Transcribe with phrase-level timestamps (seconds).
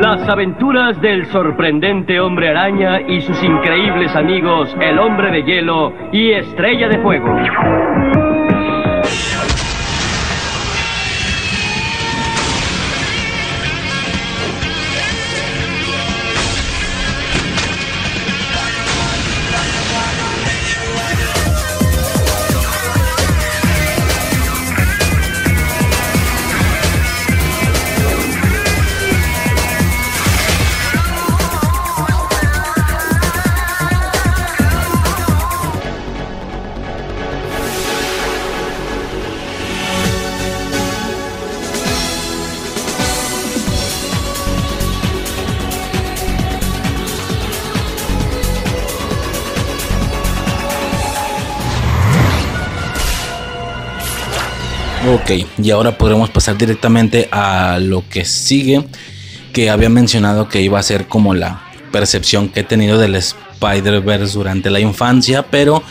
[0.00, 6.32] Las aventuras del sorprendente hombre araña y sus increíbles amigos, el hombre de hielo y
[6.32, 8.25] estrella de fuego.
[55.26, 58.84] Ok, y ahora podremos pasar directamente a lo que sigue,
[59.52, 64.34] que había mencionado que iba a ser como la percepción que he tenido del Spider-Verse
[64.34, 65.82] durante la infancia, pero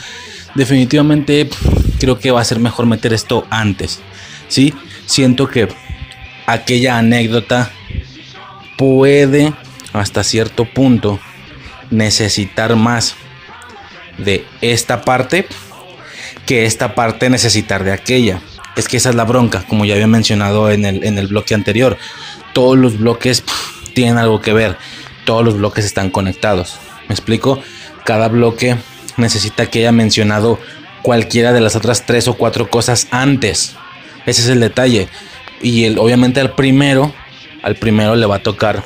[0.55, 1.49] definitivamente
[1.99, 3.99] creo que va a ser mejor meter esto antes.
[4.47, 4.73] Sí,
[5.05, 5.67] siento que
[6.45, 7.71] aquella anécdota
[8.77, 9.51] puede
[9.91, 11.19] hasta cierto punto
[11.91, 13.15] necesitar más
[14.17, 15.45] de esta parte
[16.45, 18.39] que esta parte necesitar de aquella.
[18.75, 21.53] Es que esa es la bronca, como ya había mencionado en el, en el bloque
[21.53, 21.97] anterior.
[22.53, 23.43] Todos los bloques
[23.93, 24.77] tienen algo que ver.
[25.25, 26.77] Todos los bloques están conectados.
[27.07, 27.61] ¿Me explico?
[28.03, 28.77] Cada bloque
[29.17, 30.59] necesita que haya mencionado
[31.01, 33.75] cualquiera de las otras tres o cuatro cosas antes.
[34.25, 35.07] Ese es el detalle.
[35.61, 37.13] Y el, obviamente al primero,
[37.63, 38.83] al primero le va a tocar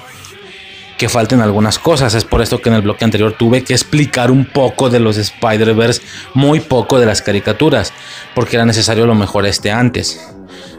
[0.99, 2.13] que falten algunas cosas.
[2.13, 5.17] Es por esto que en el bloque anterior tuve que explicar un poco de los
[5.17, 6.01] Spider-Verse,
[6.33, 7.93] muy poco de las caricaturas,
[8.35, 10.19] porque era necesario lo mejor este antes.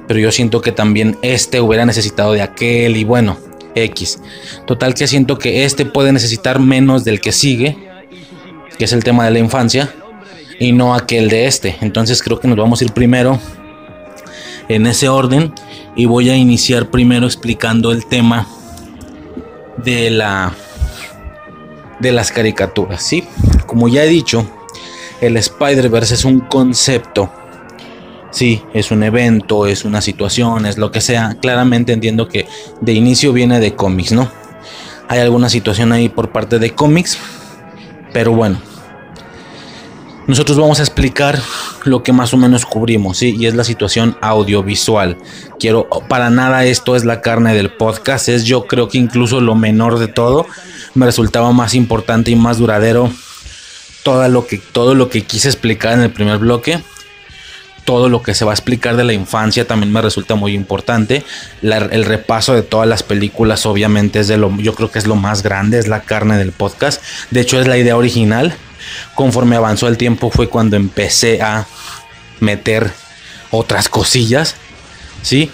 [0.07, 3.39] Pero yo siento que también este hubiera necesitado de aquel y bueno,
[3.75, 4.21] X.
[4.67, 7.79] Total que siento que este puede necesitar menos del que sigue,
[8.77, 9.91] que es el tema de la infancia,
[10.59, 11.79] y no aquel de este.
[11.81, 13.41] Entonces creo que nos vamos a ir primero
[14.69, 15.55] en ese orden
[15.97, 18.47] y voy a iniciar primero explicando el tema
[19.85, 20.53] de la
[22.01, 23.25] de las caricaturas, ¿sí?
[23.67, 24.47] Como ya he dicho,
[25.21, 27.31] el Spider-Verse es un concepto.
[28.31, 31.37] Sí, es un evento, es una situación, es lo que sea.
[31.41, 32.47] Claramente entiendo que
[32.81, 34.31] de inicio viene de cómics, ¿no?
[35.09, 37.19] Hay alguna situación ahí por parte de cómics,
[38.13, 38.59] pero bueno,
[40.31, 41.41] nosotros vamos a explicar
[41.85, 43.35] lo que más o menos cubrimos, ¿sí?
[43.37, 45.19] Y es la situación audiovisual.
[45.59, 49.57] Quiero, para nada esto es la carne del podcast, es yo creo que incluso lo
[49.57, 50.47] menor de todo.
[50.95, 53.11] Me resultaba más importante y más duradero
[54.05, 56.81] todo lo que, todo lo que quise explicar en el primer bloque.
[57.85, 61.25] Todo lo que se va a explicar de la infancia también me resulta muy importante.
[61.61, 65.17] el repaso de todas las películas obviamente es de lo, yo creo que es lo
[65.17, 67.03] más grande, es la carne del podcast.
[67.33, 68.55] De hecho es la idea original
[69.15, 71.67] Conforme avanzó el tiempo fue cuando empecé a
[72.41, 72.91] meter
[73.51, 74.55] otras cosillas,
[75.23, 75.51] ¿sí?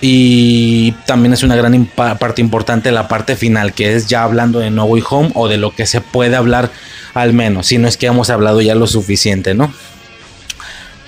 [0.00, 4.70] Y también es una gran parte importante la parte final, que es ya hablando de
[4.70, 6.70] No Way Home o de lo que se puede hablar
[7.12, 9.72] al menos, si no es que hemos hablado ya lo suficiente, ¿no?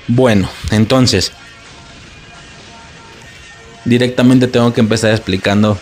[0.09, 1.33] Bueno, entonces,
[3.85, 5.79] directamente tengo que empezar explicando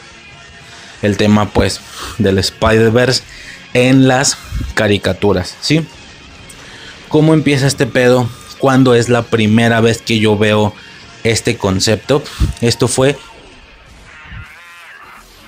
[1.02, 1.80] el tema pues
[2.18, 3.22] del Spider-Verse
[3.74, 4.36] en las
[4.74, 5.86] caricaturas, ¿sí?
[7.08, 8.28] ¿Cómo empieza este pedo?
[8.58, 10.72] ¿Cuándo es la primera vez que yo veo
[11.24, 12.22] este concepto?
[12.60, 13.16] Esto fue...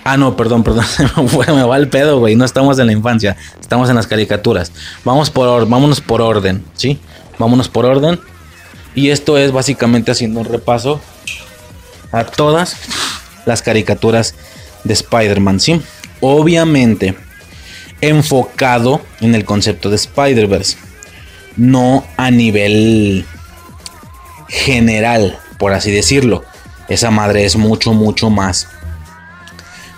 [0.04, 0.84] Ah, no, perdón, perdón,
[1.54, 2.34] me va el pedo, güey.
[2.34, 4.72] No estamos en la infancia, estamos en las caricaturas.
[5.04, 6.98] Vamos por, vámonos por orden, ¿sí?
[7.38, 8.18] Vámonos por orden.
[8.96, 11.00] Y esto es básicamente haciendo un repaso
[12.10, 12.76] a todas
[13.46, 14.34] las caricaturas
[14.84, 15.80] de Spider-Man, ¿sí?
[16.20, 17.16] Obviamente,
[18.02, 20.76] enfocado en el concepto de Spider-Verse,
[21.56, 23.24] no a nivel
[24.48, 26.44] general, por así decirlo.
[26.88, 28.68] Esa madre es mucho, mucho más,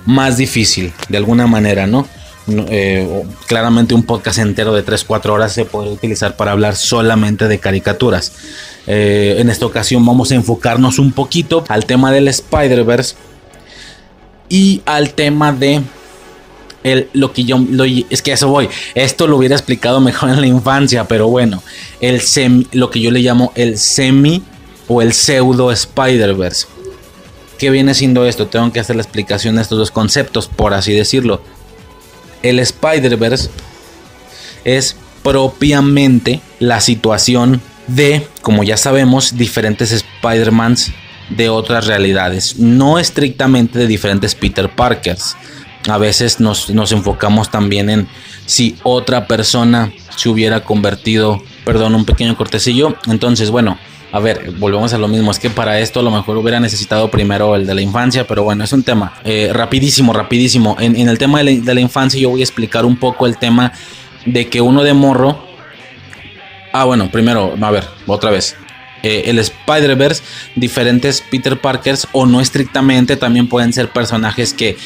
[0.05, 2.07] más difícil, de alguna manera, ¿no?
[2.47, 7.59] Eh, claramente un podcast entero de 3-4 horas se puede utilizar para hablar solamente de
[7.59, 8.33] caricaturas.
[8.87, 13.17] Eh, en esta ocasión vamos a enfocarnos un poquito al tema del Spider-Verse
[14.51, 15.81] y al tema de
[17.13, 17.59] lo que yo
[18.11, 18.69] es que eso voy.
[18.95, 21.63] Esto lo hubiera explicado mejor en la infancia, pero bueno,
[22.01, 22.21] el
[22.73, 24.43] lo que yo le llamo el semi
[24.89, 26.67] o el pseudo Spider-Verse.
[27.59, 28.49] ¿Qué viene siendo esto?
[28.49, 31.41] Tengo que hacer la explicación de estos dos conceptos, por así decirlo.
[32.43, 33.49] El Spider-Verse
[34.65, 40.93] es propiamente la situación de, como ya sabemos, diferentes Spider-Mans
[41.31, 45.37] de otras realidades, no estrictamente de diferentes Peter Parkers.
[45.89, 48.09] A veces nos, nos enfocamos también en
[48.47, 52.97] si otra persona se hubiera convertido, perdón, un pequeño cortecillo.
[53.07, 53.79] Entonces, bueno,
[54.15, 55.33] a ver, volvemos a lo mismo.
[55.33, 58.45] Es que para esto a lo mejor hubiera necesitado primero el de la infancia, pero
[58.45, 60.77] bueno, es un tema eh, rapidísimo, rapidísimo.
[60.79, 63.73] En, el tema de la, infancia yo voy a explicar un poco el tema
[64.25, 65.45] de que uno de morro...
[66.73, 68.57] Ah, bueno, primero, a ver, otra vez.
[69.03, 70.23] Eh, el Spider-Verse,
[70.55, 74.77] diferentes Peter Parkers o no estrictamente también pueden ser personajes que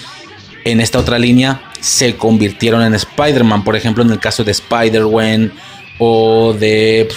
[0.71, 3.65] en esta otra línea se convirtieron en Spider-Man.
[3.65, 5.53] Por ejemplo, en el caso de Spider-Wen
[5.99, 7.09] o de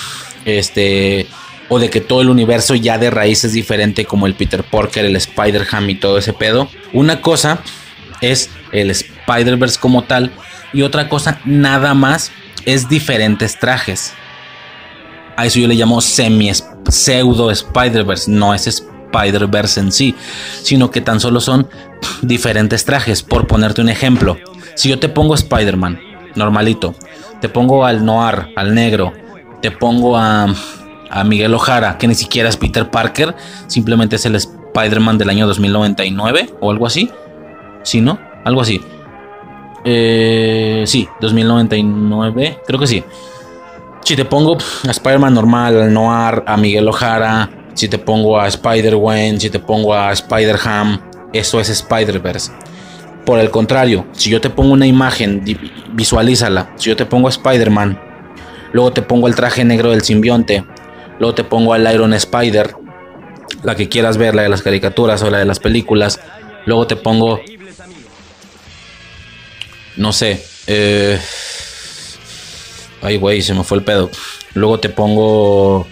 [0.45, 1.27] este
[1.69, 5.05] o de que todo el universo ya de raíz es diferente como el Peter Parker,
[5.05, 6.67] el Spider-Ham y todo ese pedo.
[6.91, 7.59] Una cosa
[8.19, 10.31] es el Spider-Verse como tal
[10.73, 12.31] y otra cosa nada más
[12.65, 14.13] es diferentes trajes.
[15.37, 16.51] A eso yo le llamo semi
[16.89, 20.15] pseudo Spider-Verse, no es Spider-Verse en sí,
[20.61, 21.67] sino que tan solo son
[22.21, 23.23] diferentes trajes.
[23.23, 24.37] Por ponerte un ejemplo,
[24.75, 25.99] si yo te pongo Spider-Man
[26.35, 26.95] normalito,
[27.41, 29.13] te pongo al Noir, al negro,
[29.61, 30.47] te pongo a
[31.11, 33.35] a Miguel Ojara, que ni siquiera es Peter Parker,
[33.67, 37.11] simplemente es el Spider-Man del año 2099 o algo así.
[37.83, 38.17] ¿Sí, no?
[38.45, 38.81] Algo así.
[39.83, 43.03] Eh, sí, 2099, creo que sí.
[44.03, 44.57] Si te pongo
[44.87, 49.59] a Spider-Man normal, al Noir, a Miguel Ojara, si te pongo a Spider-Gwen, si te
[49.59, 51.01] pongo a Spider-Ham,
[51.33, 52.51] eso es Spider-Verse.
[53.25, 55.43] Por el contrario, si yo te pongo una imagen,
[55.93, 56.73] visualízala.
[56.75, 57.99] Si yo te pongo a Spider-Man,
[58.73, 60.63] luego te pongo el traje negro del simbionte,
[61.21, 62.73] Luego te pongo al Iron Spider,
[63.61, 66.19] la que quieras ver, la de las caricaturas o la de las películas.
[66.65, 67.39] Luego te pongo,
[69.97, 71.19] no sé, eh,
[73.03, 74.09] ay güey, se me fue el pedo.
[74.55, 75.85] Luego te pongo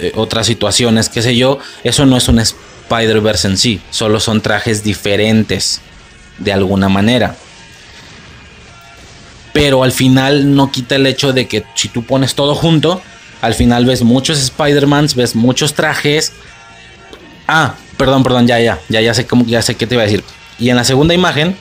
[0.00, 1.58] eh, otras situaciones, qué sé yo.
[1.84, 5.80] Eso no es un Spider-Verse en sí, solo son trajes diferentes
[6.38, 7.36] de alguna manera.
[9.52, 13.02] Pero al final no quita el hecho de que si tú pones todo junto,
[13.42, 16.32] al final ves muchos Spider-Mans, ves muchos trajes.
[17.46, 20.06] Ah, perdón, perdón, ya, ya, ya, ya sé cómo, ya sé qué te iba a
[20.06, 20.24] decir.
[20.58, 21.56] Y en la segunda imagen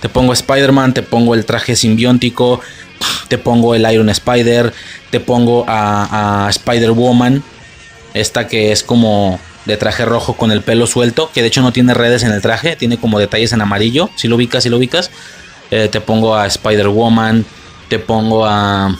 [0.00, 2.60] te pongo Spider-Man, te pongo el traje simbiótico,
[3.28, 4.72] te pongo el Iron Spider,
[5.10, 7.42] te pongo a, a Spider-Woman,
[8.14, 11.72] esta que es como de traje rojo con el pelo suelto, que de hecho no
[11.72, 14.78] tiene redes en el traje, tiene como detalles en amarillo, si lo ubicas, si lo
[14.78, 15.10] ubicas.
[15.70, 17.44] Eh, te pongo a Spider-Woman,
[17.88, 18.96] te pongo a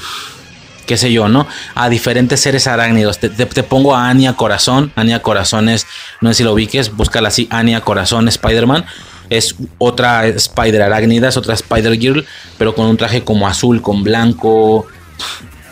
[0.89, 1.47] qué sé yo, ¿no?
[1.75, 3.19] A diferentes seres arácnidos.
[3.19, 3.29] Te,
[3.63, 4.91] pongo a Anya Corazón.
[4.97, 5.87] Anya Corazón es,
[6.21, 8.87] no sé si lo ubiques, búscala así, Anya Corazón Spider-Man.
[9.31, 12.25] Es otra Spider arácnida, es otra Spider Girl,
[12.57, 14.87] pero con un traje como azul, con blanco.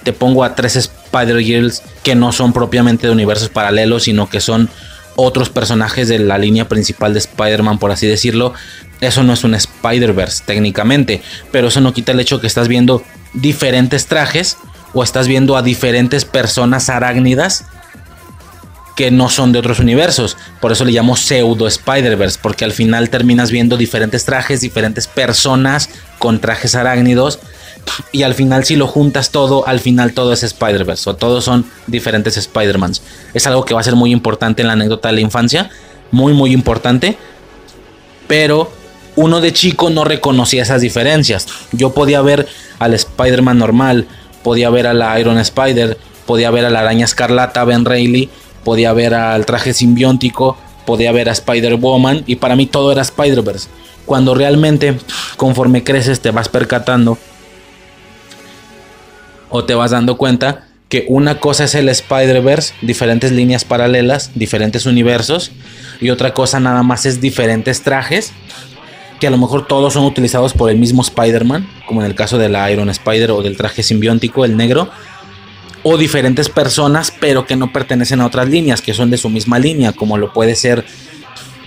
[0.05, 4.41] Te pongo a tres Spider Girls que no son propiamente de universos paralelos, sino que
[4.41, 4.69] son
[5.17, 8.53] otros personajes de la línea principal de Spider-Man, por así decirlo.
[9.01, 13.03] Eso no es un Spider-Verse técnicamente, pero eso no quita el hecho que estás viendo
[13.35, 14.57] diferentes trajes
[14.95, 17.65] o estás viendo a diferentes personas arácnidas
[18.97, 20.37] que no son de otros universos.
[20.61, 25.91] Por eso le llamo pseudo Spider-Verse, porque al final terminas viendo diferentes trajes, diferentes personas
[26.19, 27.39] con trajes arácnidos.
[28.11, 31.67] Y al final, si lo juntas todo, al final todo es Spider-Verse, o todos son
[31.87, 33.03] diferentes Spider-Mans.
[33.35, 35.71] Es algo que va a ser muy importante en la anécdota de la infancia,
[36.11, 37.17] muy, muy importante.
[38.27, 38.73] Pero
[39.15, 41.47] uno de chico no reconocía esas diferencias.
[41.71, 44.09] Yo podía ver al Spider-Man normal,
[44.43, 48.31] podía ver a la Iron Spider, podía ver a la araña escarlata Ben Reilly,
[48.67, 50.57] podía ver al traje simbiótico,
[50.87, 53.69] podía ver a Spider-Woman y para mí todo era Spider-Verse.
[54.05, 54.99] Cuando realmente
[55.37, 57.17] conforme creces te vas percatando
[59.51, 64.85] o te vas dando cuenta que una cosa es el Spider-Verse, diferentes líneas paralelas, diferentes
[64.85, 65.53] universos,
[66.01, 68.33] y otra cosa nada más es diferentes trajes
[69.21, 72.37] que a lo mejor todos son utilizados por el mismo Spider-Man, como en el caso
[72.37, 74.91] de la Iron Spider o del traje simbiótico, el negro,
[75.89, 79.61] o diferentes personas, pero que no pertenecen a otras líneas, que son de su misma
[79.61, 80.85] línea, como lo puede ser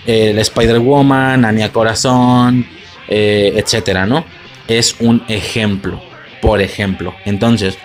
[0.04, 2.66] el Spider-Woman, Anya Corazón,
[3.08, 4.26] eh, etcétera, ¿no?
[4.68, 6.02] Es un ejemplo,
[6.42, 7.14] por ejemplo.
[7.24, 7.78] Entonces,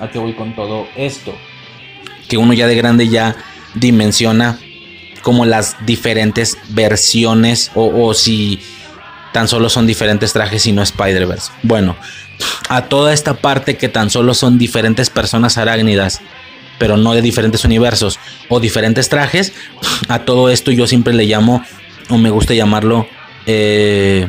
[0.00, 1.32] ¿a qué voy con todo esto?
[2.28, 3.36] Que uno ya de grande ya
[3.74, 4.58] dimensiona
[5.22, 8.58] como las diferentes versiones o, si
[9.36, 11.52] tan solo son diferentes trajes y no Spider-Verse.
[11.62, 11.94] Bueno,
[12.70, 16.22] a toda esta parte que tan solo son diferentes personas arácnidas,
[16.78, 19.52] pero no de diferentes universos o diferentes trajes,
[20.08, 21.62] a todo esto yo siempre le llamo,
[22.08, 23.06] o me gusta llamarlo,
[23.44, 24.26] eh,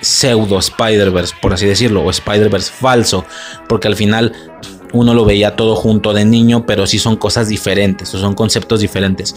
[0.00, 3.26] pseudo Spider-Verse, por así decirlo, o Spider-Verse falso,
[3.68, 4.32] porque al final
[4.92, 8.78] uno lo veía todo junto de niño, pero sí son cosas diferentes, o son conceptos
[8.78, 9.34] diferentes.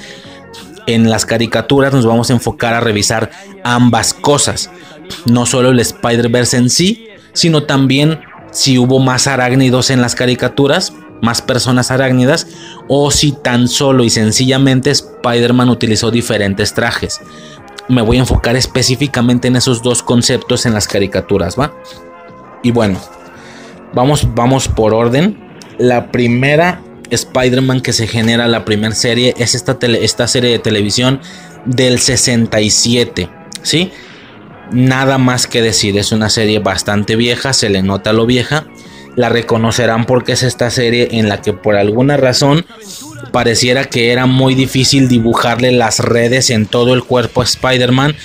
[0.88, 3.32] En las caricaturas nos vamos a enfocar a revisar
[3.64, 4.70] ambas cosas,
[5.26, 8.20] no solo el Spider-Verse en sí, sino también
[8.52, 12.48] si hubo más arácnidos en las caricaturas, más personas arácnidas,
[12.88, 17.20] o si tan solo y sencillamente Spider-Man utilizó diferentes trajes.
[17.88, 21.74] Me voy a enfocar específicamente en esos dos conceptos en las caricaturas, ¿va?
[22.64, 23.00] Y bueno,
[23.94, 25.38] vamos, vamos por orden.
[25.78, 31.20] La primera Spider-Man que se genera, la primera serie, es esta, esta serie de televisión
[31.66, 33.30] del 67,
[33.62, 33.92] ¿sí?
[34.72, 38.66] Nada más que decir, es una serie bastante vieja, se le nota lo vieja.
[39.16, 42.66] La reconocerán porque es esta serie en la que por alguna razón
[43.32, 48.16] pareciera que era muy difícil dibujarle las redes en todo el cuerpo a Spider-Man.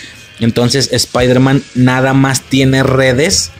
[0.41, 3.53] Entonces Spider-Man nada más tiene redes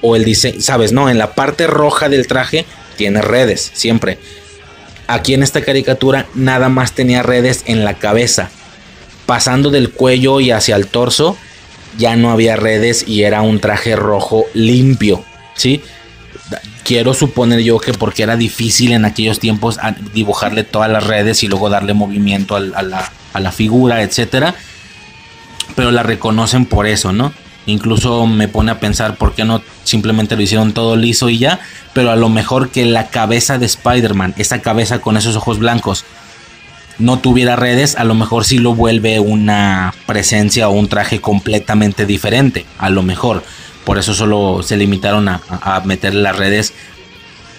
[0.00, 2.64] o el diseño, sabes, no, en la parte roja del traje
[2.96, 4.18] tiene redes, siempre.
[5.08, 8.50] Aquí en esta caricatura nada más tenía redes en la cabeza.
[9.26, 11.36] Pasando del cuello y hacia el torso
[11.96, 15.24] ya no había redes y era un traje rojo limpio,
[15.54, 15.82] ¿sí?
[16.84, 19.78] Quiero suponer yo que porque era difícil en aquellos tiempos
[20.14, 24.54] dibujarle todas las redes y luego darle movimiento a, la, a la figura, etcétera.
[25.74, 27.32] Pero la reconocen por eso, ¿no?
[27.68, 31.60] Incluso me pone a pensar por qué no simplemente lo hicieron todo liso y ya.
[31.92, 36.06] Pero a lo mejor que la cabeza de Spider-Man, esa cabeza con esos ojos blancos,
[36.98, 42.06] no tuviera redes, a lo mejor sí lo vuelve una presencia o un traje completamente
[42.06, 42.64] diferente.
[42.78, 43.44] A lo mejor.
[43.84, 46.72] Por eso solo se limitaron a, a meter las redes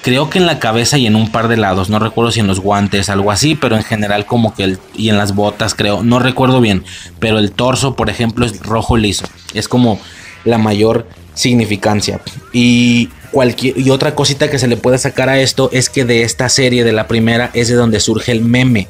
[0.01, 2.47] creo que en la cabeza y en un par de lados, no recuerdo si en
[2.47, 6.03] los guantes, algo así, pero en general como que el, y en las botas creo,
[6.03, 6.83] no recuerdo bien,
[7.19, 9.99] pero el torso, por ejemplo, es rojo liso, es como
[10.45, 12.21] la mayor significancia.
[12.53, 16.23] Y cualquier y otra cosita que se le puede sacar a esto es que de
[16.23, 18.87] esta serie de la primera es de donde surge el meme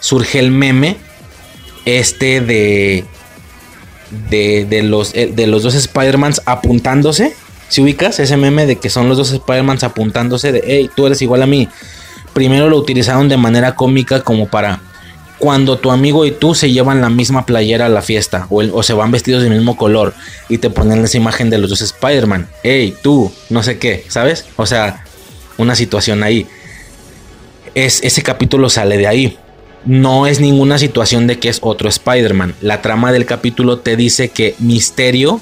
[0.00, 0.96] surge el meme
[1.84, 3.04] este de
[4.30, 7.34] de, los, eh, de los dos Spider-Mans apuntándose.
[7.68, 11.22] Si ubicas ese meme de que son los dos Spider-Mans apuntándose de, hey, tú eres
[11.22, 11.68] igual a mí.
[12.32, 14.80] Primero lo utilizaron de manera cómica como para
[15.38, 18.82] cuando tu amigo y tú se llevan la misma playera a la fiesta o, o
[18.82, 20.14] se van vestidos del mismo color
[20.48, 22.48] y te ponen esa imagen de los dos Spider-Man.
[22.62, 24.46] Hey, tú, no sé qué, ¿sabes?
[24.56, 25.04] O sea,
[25.58, 26.46] una situación ahí.
[27.74, 29.38] Es, ese capítulo sale de ahí
[29.86, 32.56] no es ninguna situación de que es otro Spider-Man.
[32.60, 35.40] La trama del capítulo te dice que Misterio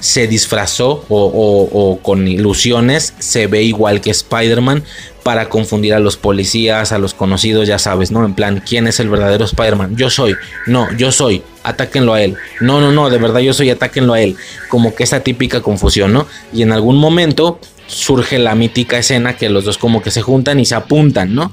[0.00, 4.82] se disfrazó o, con ilusiones se ve igual que Spider-Man
[5.22, 8.24] para confundir a los policías, a los conocidos, ya sabes, ¿no?
[8.24, 9.96] En plan, ¿quién es el verdadero Spider-Man?
[9.96, 10.34] Yo soy,
[10.66, 12.36] no, yo soy, atáquenlo a él.
[12.60, 14.36] No, no, no, de verdad yo soy, atáquenlo a él.
[14.68, 16.26] Como que esa típica confusión, ¿no?
[16.54, 20.58] Y en algún momento surge la mítica escena que los dos como que se juntan
[20.58, 21.52] y se apuntan, ¿no?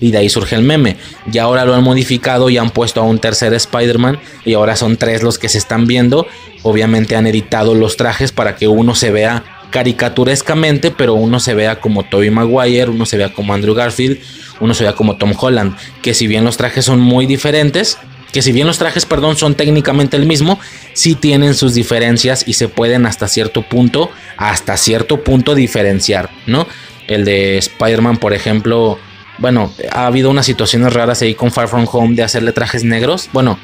[0.00, 0.96] Y de ahí surge el meme.
[1.32, 4.96] Y ahora lo han modificado y han puesto a un tercer Spider-Man y ahora son
[4.96, 6.26] tres los que se están viendo.
[6.62, 11.80] Obviamente han editado los trajes para que uno se vea caricaturescamente, pero uno se vea
[11.80, 14.18] como Tobey Maguire, uno se vea como Andrew Garfield,
[14.60, 17.98] uno se vea como Tom Holland, que si bien los trajes son muy diferentes,
[18.32, 20.58] que si bien los trajes, perdón, son técnicamente el mismo,
[20.92, 26.66] sí tienen sus diferencias y se pueden hasta cierto punto, hasta cierto punto diferenciar, ¿no?
[27.06, 28.98] El de Spider-Man, por ejemplo,
[29.38, 33.28] bueno, ha habido unas situaciones raras ahí con Far From Home de hacerle trajes negros.
[33.32, 33.58] Bueno,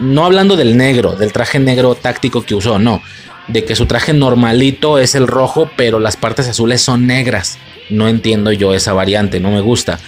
[0.00, 3.02] no hablando del negro, del traje negro táctico que usó, no.
[3.48, 7.58] De que su traje normalito es el rojo, pero las partes azules son negras.
[7.90, 9.98] No entiendo yo esa variante, no me gusta.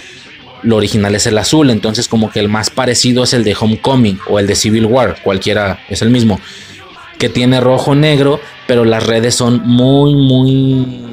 [0.61, 4.19] Lo original es el azul, entonces como que el más parecido es el de Homecoming
[4.27, 6.39] o el de Civil War, cualquiera es el mismo.
[7.19, 11.04] Que tiene rojo negro, pero las redes son muy, muy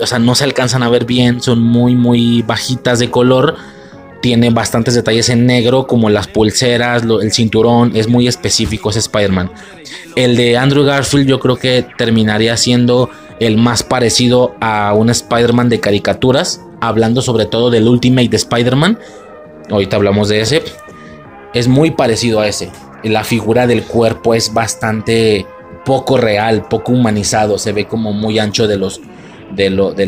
[0.00, 3.56] o sea, no se alcanzan a ver bien, son muy, muy bajitas de color.
[4.20, 9.50] Tiene bastantes detalles en negro, como las pulseras, el cinturón, es muy específico ese Spider-Man.
[10.14, 13.10] El de Andrew Garfield yo creo que terminaría siendo
[13.40, 18.98] el más parecido a un Spider-Man de caricaturas, hablando sobre todo del Ultimate de Spider-Man.
[19.70, 20.62] Ahorita hablamos de ese.
[21.52, 22.70] Es muy parecido a ese.
[23.02, 25.46] La figura del cuerpo es bastante
[25.84, 27.58] poco real, poco humanizado.
[27.58, 29.00] Se ve como muy ancho de los,
[29.54, 30.06] de, lo, de,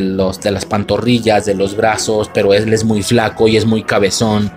[0.00, 3.82] los, de las pantorrillas, de los brazos, pero él es muy flaco y es muy
[3.82, 4.52] cabezón.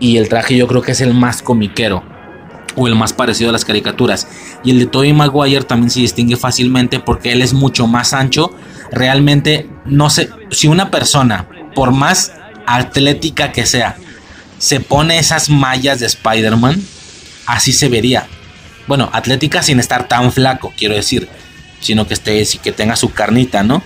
[0.00, 2.02] Y el traje yo creo que es el más comiquero
[2.76, 4.26] o el más parecido a las caricaturas.
[4.64, 8.50] Y el de Tobey Maguire también se distingue fácilmente porque él es mucho más ancho.
[8.90, 12.32] Realmente, no sé, si una persona, por más
[12.66, 13.96] atlética que sea,
[14.58, 16.82] se pone esas mallas de Spider-Man,
[17.46, 18.26] así se vería.
[18.86, 21.28] Bueno, atlética sin estar tan flaco, quiero decir.
[21.84, 23.82] Sino que esté, que tenga su carnita, ¿no?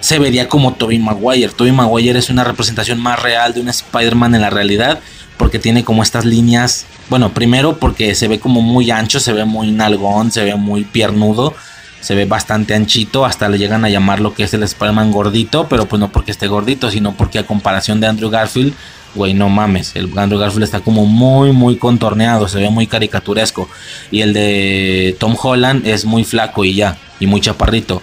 [0.00, 1.52] Se vería como Tobey Maguire.
[1.52, 5.00] Tobey Maguire es una representación más real de un Spider-Man en la realidad.
[5.36, 6.86] Porque tiene como estas líneas.
[7.10, 10.84] Bueno, primero porque se ve como muy ancho, se ve muy nalgón, se ve muy
[10.84, 11.54] piernudo
[12.00, 15.68] se ve bastante anchito, hasta le llegan a llamar lo que es el Spider-Man gordito,
[15.68, 18.72] pero pues no porque esté gordito, sino porque a comparación de Andrew Garfield,
[19.18, 23.68] güey, no mames, el Andrew Garfield está como muy, muy contorneado, se ve muy caricaturesco.
[24.10, 28.00] Y el de Tom Holland es muy flaco y ya, y muy chaparrito.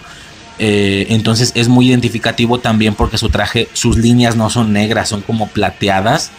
[0.58, 5.22] Eh, entonces es muy identificativo también porque su traje, sus líneas no son negras, son
[5.22, 6.30] como plateadas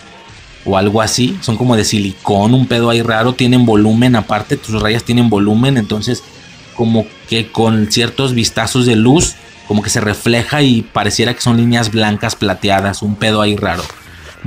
[0.63, 4.81] o algo así, son como de silicón, un pedo ahí raro, tienen volumen aparte, sus
[4.81, 6.23] rayas tienen volumen, entonces
[6.75, 9.35] como que con ciertos vistazos de luz,
[9.67, 13.83] como que se refleja y pareciera que son líneas blancas plateadas, un pedo ahí raro.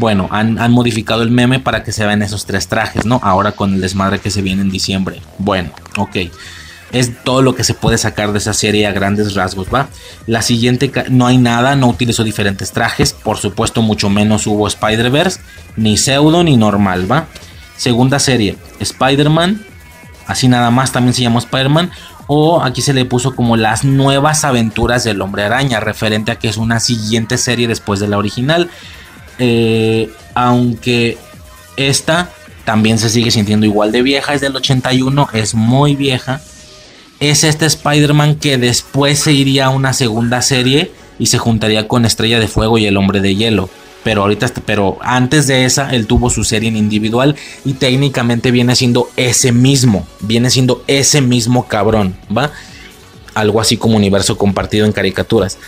[0.01, 3.21] Bueno, han, modificado el meme para que se vean esos tres trajes, ¿no?
[3.23, 5.21] Ahora con el desmadre que se viene en diciembre.
[5.37, 6.17] Bueno, ok.
[6.91, 9.89] Es todo lo que se puede sacar de esa serie a grandes rasgos, ¿va?
[10.27, 13.13] La siguiente, no hay nada, no utilizó diferentes trajes.
[13.13, 15.41] Por supuesto, mucho menos hubo Spider-Verse,
[15.77, 17.27] ni pseudo ni normal, ¿va?
[17.77, 19.67] Segunda serie, Spider-Man.
[20.27, 21.91] Así nada más también se llamó Spider-Man
[22.27, 26.49] o aquí se le puso como las nuevas aventuras del hombre araña, referente a que
[26.49, 28.71] es una siguiente serie después de la original.
[29.41, 31.19] Eh, aunque
[31.77, 32.31] esta
[32.65, 36.41] también se sigue sintiendo igual de vieja, es del 81, es muy vieja.
[37.19, 42.05] Es este Spider-Man que después se iría a una segunda serie y se juntaría con
[42.05, 43.69] Estrella de Fuego y el Hombre de Hielo
[44.03, 48.75] pero ahorita, pero antes de esa, él tuvo su serie en individual y técnicamente viene
[48.75, 52.51] siendo ese mismo, viene siendo ese mismo cabrón, ¿va?
[53.35, 55.59] Algo así como universo compartido en caricaturas.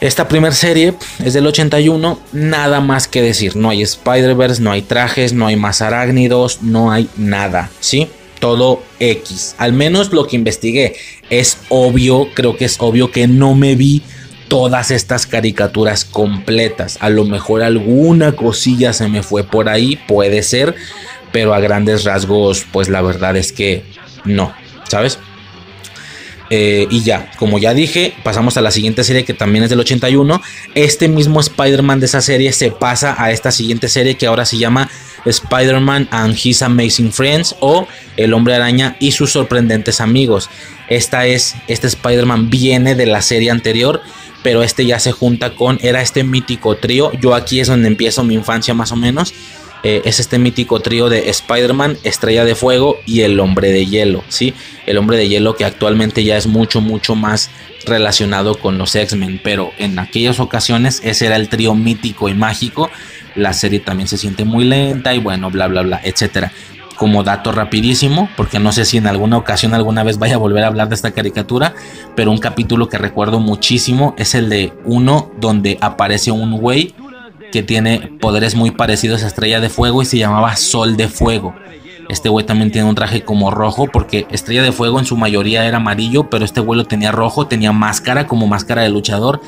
[0.00, 4.82] Esta primera serie es del 81, nada más que decir, no hay Spider-Verse, no hay
[4.82, 8.08] trajes, no hay más arácnidos, no hay nada, ¿sí?
[8.38, 10.96] Todo X, al menos lo que investigué.
[11.30, 14.02] Es obvio, creo que es obvio que no me vi
[14.48, 16.98] todas estas caricaturas completas.
[17.00, 20.74] A lo mejor alguna cosilla se me fue por ahí, puede ser,
[21.32, 23.82] pero a grandes rasgos, pues la verdad es que
[24.26, 24.52] no,
[24.88, 25.18] ¿sabes?
[26.50, 29.80] Eh, y ya, como ya dije, pasamos a la siguiente serie que también es del
[29.80, 30.40] 81.
[30.74, 34.58] Este mismo Spider-Man de esa serie se pasa a esta siguiente serie que ahora se
[34.58, 34.88] llama
[35.24, 40.48] Spider-Man and His Amazing Friends o El Hombre Araña y sus sorprendentes amigos.
[40.88, 44.00] Esta es, este Spider-Man viene de la serie anterior
[44.42, 48.22] pero este ya se junta con, era este mítico trío, yo aquí es donde empiezo
[48.22, 49.34] mi infancia más o menos,
[49.88, 54.24] eh, es este mítico trío de Spider-Man, Estrella de Fuego y el Hombre de Hielo,
[54.26, 54.52] ¿sí?
[54.84, 57.50] El Hombre de Hielo que actualmente ya es mucho, mucho más
[57.84, 62.90] relacionado con los X-Men, pero en aquellas ocasiones ese era el trío mítico y mágico,
[63.36, 66.50] la serie también se siente muy lenta y bueno, bla, bla, bla, etcétera
[66.96, 70.64] como dato rapidísimo, porque no sé si en alguna ocasión alguna vez vaya a volver
[70.64, 71.74] a hablar de esta caricatura,
[72.16, 76.94] pero un capítulo que recuerdo muchísimo es el de uno donde aparece un güey
[77.52, 81.54] que tiene poderes muy parecidos a Estrella de Fuego y se llamaba Sol de Fuego.
[82.08, 85.66] Este güey también tiene un traje como rojo porque Estrella de Fuego en su mayoría
[85.66, 89.40] era amarillo, pero este güey lo tenía rojo, tenía máscara como máscara de luchador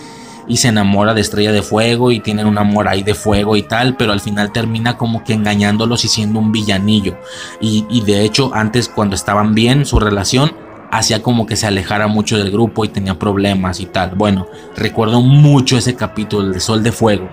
[0.49, 3.63] y se enamora de Estrella de Fuego y tienen un amor ahí de fuego y
[3.63, 7.19] tal, pero al final termina como que engañándolos y siendo un villanillo.
[7.61, 10.53] Y, de hecho, antes cuando estaban bien su relación,
[10.91, 14.15] hacía como que se alejara mucho del grupo y tenía problemas y tal.
[14.17, 17.29] Bueno, recuerdo mucho ese capítulo, de Sol de Fuego.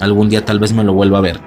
[0.00, 1.40] Algún día tal vez me lo vuelva a ver.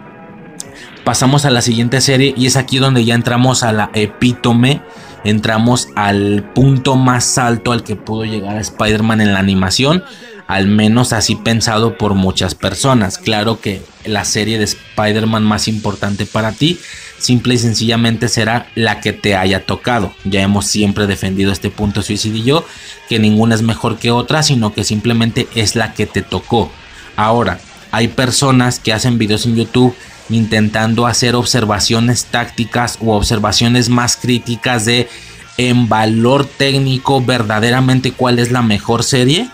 [1.04, 4.82] Pasamos a la siguiente serie y es aquí donde ya entramos a la epítome
[5.24, 10.04] entramos al punto más alto al que pudo llegar Spider-Man en la animación
[10.48, 13.18] al menos así pensado por muchas personas.
[13.18, 16.80] Claro que la serie de Spider-Man más importante para ti
[17.20, 20.14] simple y sencillamente será la que te haya tocado.
[20.24, 22.66] Ya hemos siempre defendido este punto suicidio yo,
[23.10, 26.72] que ninguna es mejor que otra, sino que simplemente es la que te tocó.
[27.18, 27.60] Ahora,
[27.92, 29.96] hay personas que hacen videos en YouTube
[30.30, 35.08] intentando hacer observaciones tácticas o observaciones más críticas de
[35.58, 39.50] en valor técnico verdaderamente cuál es la mejor serie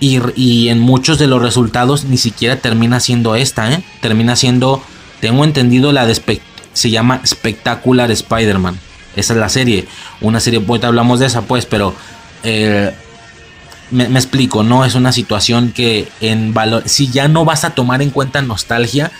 [0.00, 3.82] y, en muchos de los resultados ni siquiera termina siendo esta, ¿eh?
[4.00, 4.82] Termina siendo,
[5.20, 6.40] tengo entendido, la de
[6.74, 8.78] se llama Spectacular Spider-Man.
[9.16, 9.86] Esa es la serie.
[10.20, 11.94] Una serie, pues hablamos de esa pues, pero
[12.42, 12.92] eh,
[13.90, 14.84] me, me, explico, ¿no?
[14.84, 19.10] Es una situación que en valor, si ya no vas a tomar en cuenta nostalgia,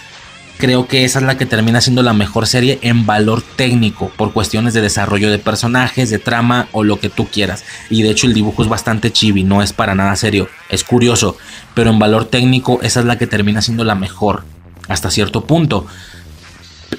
[0.59, 4.33] creo que esa es la que termina siendo la mejor serie en valor técnico, por
[4.33, 7.65] cuestiones de desarrollo de personajes, de trama o lo que tú quieras.
[7.91, 11.37] Y de hecho el dibujo es bastante chibi, no es para nada serio, es curioso,
[11.75, 14.45] pero en valor técnico esa es la que termina siendo la mejor,
[14.89, 15.87] hasta cierto punto.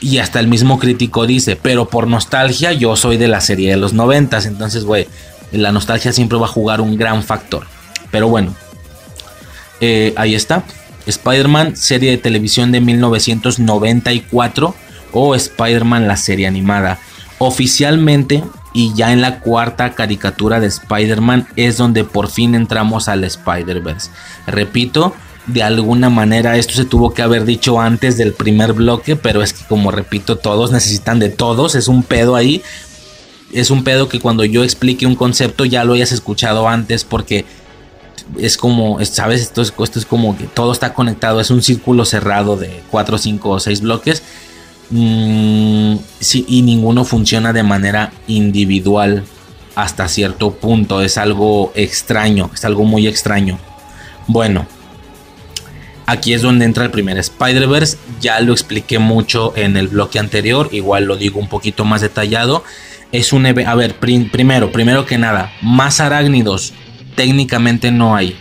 [0.02, 3.78] Y hasta el mismo crítico dice, pero por nostalgia yo soy de la serie de
[3.78, 4.46] los noventas.
[4.46, 5.08] Entonces, güey,
[5.52, 7.66] la nostalgia siempre va a jugar un gran factor.
[8.12, 8.54] Pero bueno,
[9.82, 10.64] eh, ahí está.
[11.06, 14.76] Spider-Man, serie de televisión de 1994
[15.12, 17.00] o Spider-Man, la serie animada.
[17.38, 23.24] Oficialmente y ya en la cuarta caricatura de Spider-Man es donde por fin entramos al
[23.24, 24.10] Spider-Verse.
[24.48, 25.16] Repito,
[25.48, 29.54] de alguna manera esto se tuvo que haber dicho antes del primer bloque, pero es
[29.54, 32.64] que como repito, todos necesitan de todos, es un pedo ahí.
[33.52, 37.46] Es un pedo que cuando yo explique un concepto ya lo hayas escuchado antes porque
[38.38, 39.42] es como, ¿sabes?
[39.42, 39.72] Esto es,
[40.06, 44.24] como que todo está conectado, es un círculo cerrado de 4, 5 o 6 bloques.
[44.90, 45.96] Mm,
[46.48, 49.24] y ninguno funciona de manera individual
[49.76, 51.02] hasta cierto punto.
[51.02, 53.60] Es algo extraño, es algo muy extraño.
[54.28, 54.66] Bueno,
[56.06, 57.98] aquí es donde entra el primer Spider-Verse.
[58.22, 62.64] Ya lo expliqué mucho en el bloque anterior, igual lo digo un poquito más detallado.
[63.12, 66.74] Es un a ver, primero, primero que nada, más arácnidos
[67.16, 68.36] técnicamente no hay.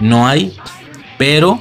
[0.00, 0.52] No hay,
[1.18, 1.60] pero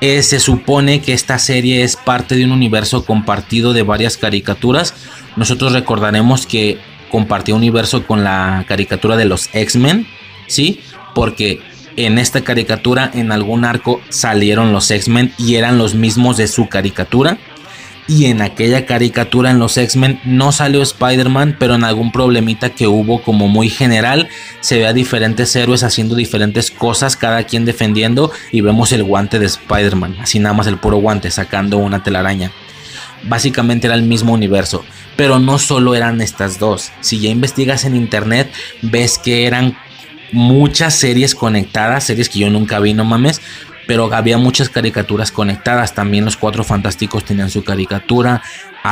[0.00, 4.94] eh, se supone que esta serie es parte de un universo compartido de varias caricaturas.
[5.36, 6.78] Nosotros recordaremos que
[7.10, 10.06] compartió universo con la caricatura de los X-Men,
[10.46, 10.80] ¿sí?
[11.14, 11.60] Porque
[11.96, 16.68] en esta caricatura en algún arco salieron los X-Men y eran los mismos de su
[16.68, 17.38] caricatura
[18.06, 22.86] y en aquella caricatura en los X-Men no salió Spider-Man, pero en algún problemita que
[22.86, 24.28] hubo como muy general,
[24.60, 29.38] se ve a diferentes héroes haciendo diferentes cosas, cada quien defendiendo y vemos el guante
[29.38, 32.50] de Spider-Man, así nada más el puro guante, sacando una telaraña.
[33.22, 34.84] Básicamente era el mismo universo,
[35.16, 36.90] pero no solo eran estas dos.
[37.00, 39.78] Si ya investigas en internet, ves que eran
[40.30, 43.40] muchas series conectadas, series que yo nunca vi, no mames,
[43.86, 45.94] pero había muchas caricaturas conectadas.
[45.94, 48.42] También los Cuatro Fantásticos tenían su caricatura,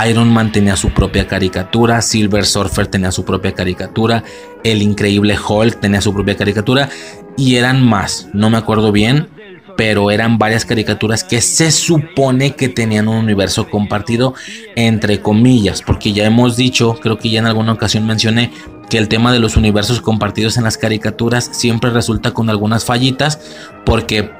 [0.08, 4.24] Iron Man tenía su propia caricatura, Silver Surfer tenía su propia caricatura,
[4.64, 6.88] el Increíble Hulk tenía su propia caricatura
[7.36, 9.28] y eran más, no me acuerdo bien,
[9.76, 14.34] pero eran varias caricaturas que se supone que tenían un universo compartido
[14.76, 18.50] entre comillas, porque ya hemos dicho, creo que ya en alguna ocasión mencioné
[18.88, 23.40] que el tema de los universos compartidos en las caricaturas siempre resulta con algunas fallitas
[23.86, 24.30] porque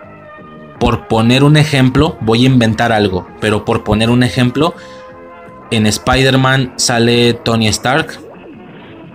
[0.83, 4.75] por poner un ejemplo, voy a inventar algo, pero por poner un ejemplo,
[5.71, 8.19] en Spider-Man sale Tony Stark,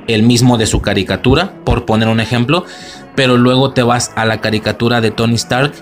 [0.07, 2.63] el mismo de su caricatura, por poner un ejemplo,
[3.17, 5.73] pero luego te vas a la caricatura de Tony Stark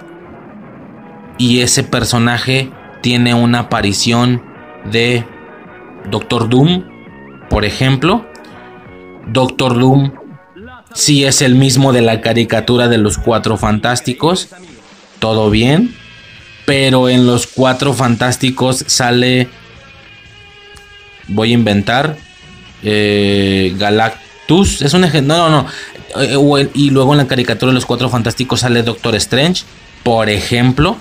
[1.38, 2.72] y ese personaje
[3.04, 4.42] tiene una aparición
[4.92, 5.24] de
[6.10, 6.84] Doctor Doom,
[7.48, 8.26] por ejemplo.
[9.28, 10.14] Doctor Doom
[10.96, 14.50] sí es el mismo de la caricatura de los Cuatro Fantásticos
[15.26, 15.96] todo bien.
[16.66, 19.50] Pero en los cuatro fantásticos sale.
[21.28, 22.16] Voy a inventar.
[22.84, 24.84] Eh, Galactus.
[24.84, 25.36] Es un ejemplo.
[25.36, 26.22] No, no, no.
[26.22, 29.64] Eh, y luego en la caricatura de los cuatro fantásticos sale Doctor Strange.
[30.04, 30.98] Por ejemplo.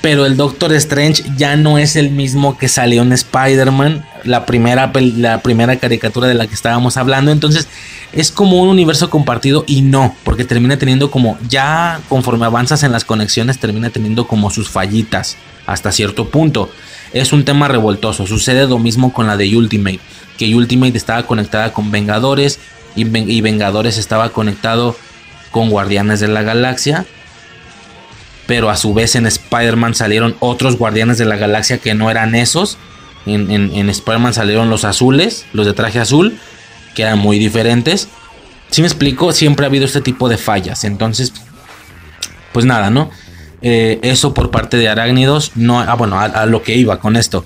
[0.00, 4.04] Pero el Doctor Strange ya no es el mismo que salió en Spider-Man.
[4.24, 7.32] La primera, la primera caricatura de la que estábamos hablando.
[7.32, 7.68] Entonces
[8.12, 12.92] es como un universo compartido y no, porque termina teniendo como, ya conforme avanzas en
[12.92, 15.36] las conexiones, termina teniendo como sus fallitas
[15.66, 16.70] hasta cierto punto.
[17.12, 20.00] Es un tema revoltoso, sucede lo mismo con la de Ultimate,
[20.38, 22.58] que Ultimate estaba conectada con Vengadores
[22.96, 24.96] y, Vengadores estaba conectado
[25.50, 27.06] con Guardianes de la Galaxia.
[28.50, 32.34] Pero a su vez en Spider-Man salieron otros Guardianes de la Galaxia que no eran
[32.34, 32.78] esos.
[33.24, 36.36] En, en Spider-Man salieron los azules, los de traje azul
[36.96, 38.08] que eran muy diferentes.
[38.70, 40.82] Si me explico, siempre ha habido este tipo de fallas.
[40.82, 41.32] Entonces,
[42.50, 43.10] pues nada, ¿no?
[43.62, 45.52] Eh, eso por parte de Arácnidos.
[45.54, 47.44] No, ah, bueno, a, lo que iba con esto.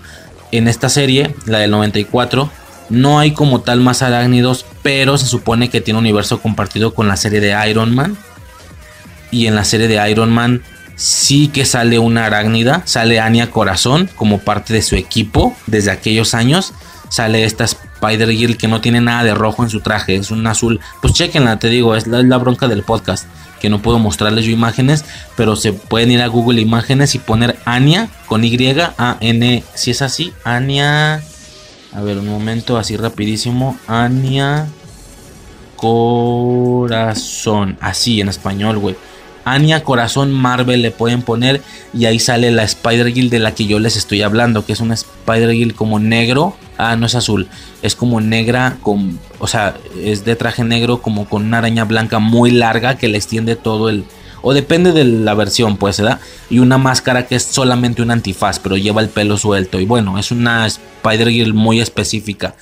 [0.52, 2.50] En esta serie, la del 94,
[2.88, 7.08] no hay como tal más arácnidos, pero se supone que tiene un universo compartido con
[7.08, 8.16] la serie de Iron Man.
[9.30, 10.62] Y en la serie de Iron Man
[10.96, 16.34] sí que sale una arácnida, sale Anya Corazón como parte de su equipo desde aquellos
[16.34, 16.72] años.
[17.08, 20.80] Sale esta Spider-Girl que no tiene nada de rojo en su traje, es un azul.
[21.00, 23.26] Pues chequenla, te digo, es la, bronca del podcast.
[23.60, 25.04] Que no puedo mostrarles yo imágenes,
[25.36, 28.58] pero se pueden ir a Google Imágenes y poner Anya con Y,
[28.98, 31.22] A-N, si es así, Anya.
[31.94, 33.78] A ver, un momento, así rapidísimo.
[33.86, 34.66] Anya
[35.76, 37.78] Corazón.
[37.80, 38.96] Así en español, güey.
[39.44, 41.60] Anya Corazón Marvel le pueden poner
[41.92, 44.94] y ahí sale la Spider-Girl de la que yo les estoy hablando, que es una
[44.94, 47.48] Spider-Girl como negro, ah, no es azul,
[47.82, 52.18] es como negra, con, o sea, es de traje negro como con una araña blanca
[52.18, 54.04] muy larga que le extiende todo el,
[54.42, 56.20] O depende de la versión, pues, ¿verdad?
[56.50, 59.80] Y una máscara que es solamente un antifaz, pero lleva el pelo suelto.
[59.80, 62.54] Y bueno, es una Spider-Girl muy específica.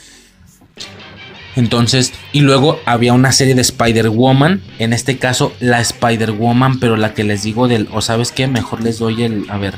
[1.55, 4.62] Entonces, y luego había una serie de Spider-Woman.
[4.79, 7.88] En este caso, la Spider-Woman, pero la que les digo del.
[7.93, 9.47] O sabes qué, mejor les doy el.
[9.51, 9.75] A ver.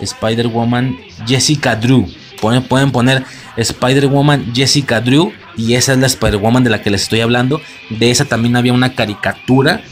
[0.00, 2.06] Spider-Woman Jessica Drew.
[2.40, 3.24] Pueden, pueden poner
[3.56, 5.32] Spider-Woman Jessica Drew.
[5.56, 7.60] Y esa es la Spider-Woman de la que les estoy hablando.
[7.90, 9.82] De esa también había una caricatura.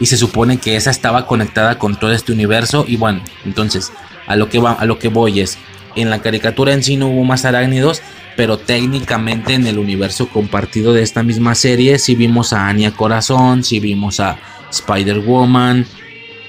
[0.00, 2.84] Y se supone que esa estaba conectada con todo este universo.
[2.88, 3.92] Y bueno, entonces,
[4.26, 5.58] a lo que va, a lo que voy es.
[5.96, 8.02] En la caricatura en sí no hubo más arácnidos
[8.38, 13.64] pero técnicamente en el universo compartido de esta misma serie si vimos a Anya Corazón,
[13.64, 14.38] si vimos a
[14.70, 15.84] Spider-Woman,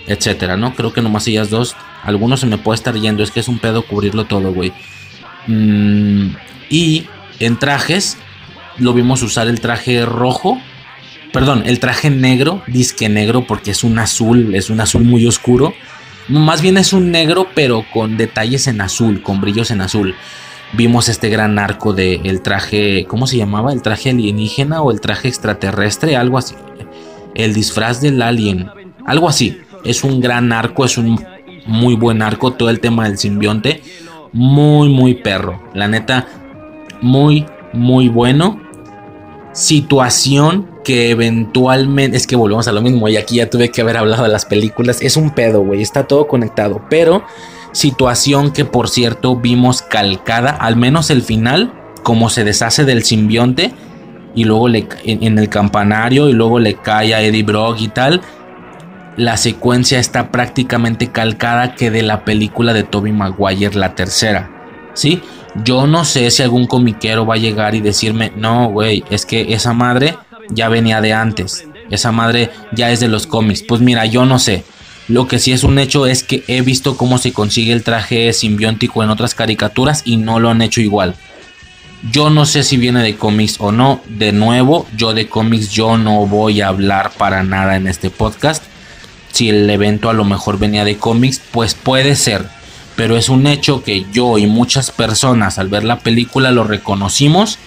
[0.05, 0.75] etcétera, ¿no?
[0.75, 1.75] Creo que nomás ellas dos.
[2.03, 4.71] Algunos se me puede estar yendo, es que es un pedo cubrirlo todo, güey.
[5.47, 6.35] Mm,
[6.69, 7.07] y
[7.39, 8.19] en trajes,
[8.77, 10.61] lo vimos usar el traje rojo,
[11.33, 15.73] perdón, el traje negro, disque negro, porque es un azul, es un azul muy oscuro.
[16.27, 20.15] Más bien es un negro, pero con detalles en azul, con brillos en azul
[20.73, 23.73] vimos este gran arco del el traje, ¿cómo se llamaba?
[23.73, 26.55] El traje alienígena o el traje extraterrestre, algo así.
[27.35, 28.69] El disfraz del alien,
[29.05, 29.59] algo así.
[29.83, 31.23] Es un gran arco, es un
[31.65, 33.81] muy buen arco, todo el tema del simbionte.
[34.31, 35.63] Muy, muy perro.
[35.73, 36.27] La neta,
[37.01, 38.61] muy, muy bueno.
[39.53, 43.97] Situación que eventualmente, es que volvemos a lo mismo y aquí ya tuve que haber
[43.97, 45.01] hablado de las películas.
[45.01, 47.23] Es un pedo, güey, está todo conectado, pero
[47.71, 53.73] situación que por cierto vimos calcada, al menos el final, como se deshace del simbionte
[54.35, 58.21] y luego le, en, el campanario y luego le cae a Eddie Brock y tal.
[59.17, 64.49] La secuencia está prácticamente calcada que de la película de Toby Maguire, la tercera.
[64.93, 65.21] ¿Sí?
[65.63, 69.53] Yo no sé si algún comiquero va a llegar y decirme, no, güey, es que
[69.53, 70.15] esa madre
[70.49, 71.67] ya venía de antes.
[71.89, 73.63] Esa madre ya es de los cómics.
[73.63, 74.63] Pues mira, yo no sé.
[75.09, 78.31] Lo que sí es un hecho es que he visto cómo se consigue el traje
[78.31, 81.15] simbiótico en otras caricaturas y no lo han hecho igual.
[82.11, 84.01] Yo no sé si viene de cómics o no.
[84.07, 88.63] De nuevo, yo de cómics yo no voy a hablar para nada en este podcast.
[89.31, 92.45] Si el evento a lo mejor venía de cómics, pues puede ser.
[92.95, 97.57] Pero es un hecho que yo y muchas personas al ver la película lo reconocimos.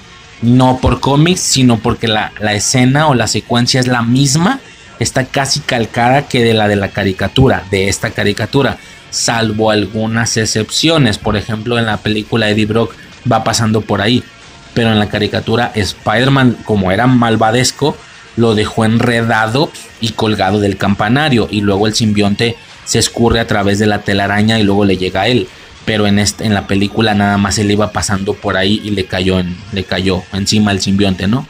[0.42, 4.60] No por cómics, sino porque la, la escena o la secuencia es la misma
[5.02, 8.78] está casi calcada que de la de la caricatura, de esta caricatura,
[9.10, 11.18] salvo algunas excepciones.
[11.18, 12.94] Por ejemplo, en la película Eddie Brock
[13.30, 14.24] va pasando por ahí,
[14.74, 17.96] pero en la caricatura Spider-Man, como era malvadesco,
[18.36, 23.78] lo dejó enredado y colgado del campanario y luego el simbionte se escurre a través
[23.78, 25.48] de la telaraña y luego le llega a él.
[25.84, 29.04] Pero en, este, en la película nada más él iba pasando por ahí y le
[29.04, 31.46] cayó, le cayó encima el simbionte, ¿no?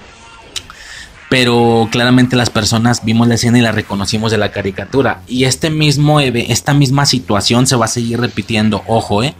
[1.32, 5.22] Pero claramente las personas vimos la escena y la reconocimos de la caricatura.
[5.26, 9.34] Y este mismo, esta misma situación se va a seguir repitiendo, ojo, eh.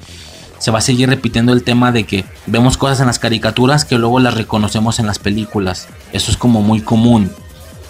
[0.59, 3.98] Se va a seguir repitiendo el tema de que vemos cosas en las caricaturas que
[3.98, 5.87] luego las reconocemos en las películas.
[6.14, 7.31] Eso es como muy común,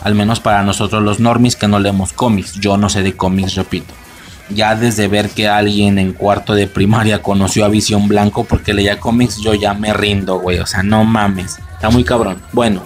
[0.02, 2.54] al menos para nosotros los normis que no leemos cómics.
[2.54, 3.94] Yo no sé de cómics, repito.
[4.50, 8.98] Ya desde ver que alguien en cuarto de primaria conoció a Visión Blanco porque leía
[8.98, 10.58] cómics, yo ya me rindo, güey.
[10.58, 11.60] O sea, no mames.
[11.74, 12.42] Está muy cabrón.
[12.50, 12.82] Bueno,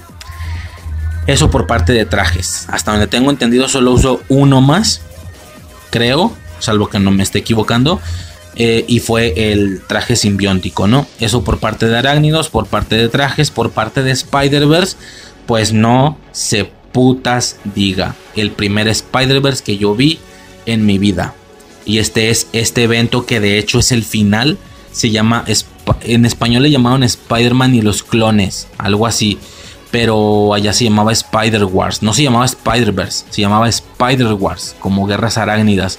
[1.27, 2.67] eso por parte de trajes.
[2.69, 5.01] Hasta donde tengo entendido solo uso uno más.
[5.91, 6.33] Creo.
[6.59, 8.01] Salvo que no me esté equivocando.
[8.55, 11.07] Eh, y fue el traje simbiótico, ¿no?
[11.21, 14.97] Eso por parte de arácnidos, por parte de trajes, por parte de Spider-Verse.
[15.47, 18.15] Pues no se putas diga.
[18.35, 20.19] El primer Spider-Verse que yo vi
[20.65, 21.35] en mi vida.
[21.85, 24.59] Y este es este evento que de hecho es el final.
[24.93, 25.45] Se llama,
[26.03, 28.69] en español le llamaron Spider-Man y los clones.
[28.79, 29.39] Algo así
[29.97, 32.03] pero allá se llamaba Spider Wars.
[32.03, 35.99] No se llamaba Spider-Verse, se llamaba Spider Wars, como guerras arácnidas.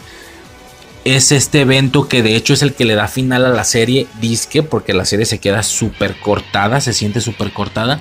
[1.03, 4.05] Es este evento que de hecho es el que le da final a la serie
[4.21, 7.99] Disque, porque la serie se queda súper cortada, se siente súper cortada.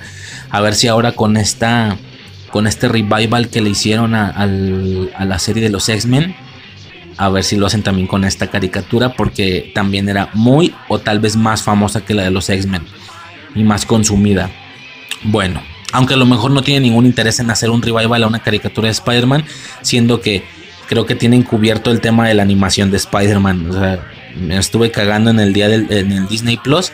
[0.50, 1.96] A ver si ahora con esta,
[2.50, 6.36] con este revival que le hicieron a, a la serie de los X-Men,
[7.16, 11.20] a ver si lo hacen también con esta caricatura, porque también era muy o tal
[11.20, 12.82] vez más famosa que la de los X-Men
[13.54, 14.50] y más consumida.
[15.22, 18.40] Bueno, aunque a lo mejor no tiene ningún interés en hacer un revival a una
[18.40, 19.44] caricatura de Spider-Man,
[19.82, 20.44] siendo que
[20.88, 23.70] creo que tienen cubierto el tema de la animación de Spider-Man.
[23.70, 24.06] O sea,
[24.38, 26.92] me estuve cagando en el día del en el Disney Plus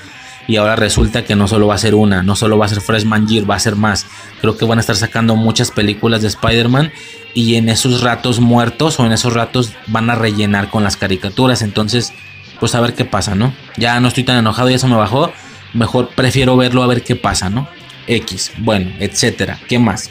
[0.48, 2.80] y ahora resulta que no solo va a ser una, no solo va a ser
[2.80, 4.06] Freshman Year, va a ser más.
[4.40, 6.92] Creo que van a estar sacando muchas películas de Spider-Man
[7.34, 11.62] y en esos ratos muertos o en esos ratos van a rellenar con las caricaturas.
[11.62, 12.12] Entonces,
[12.60, 13.54] pues a ver qué pasa, ¿no?
[13.76, 15.32] Ya no estoy tan enojado, y eso me bajó.
[15.74, 17.68] Mejor prefiero verlo a ver qué pasa, ¿no?
[18.06, 19.58] X, bueno, etcétera.
[19.68, 20.10] ¿Qué más?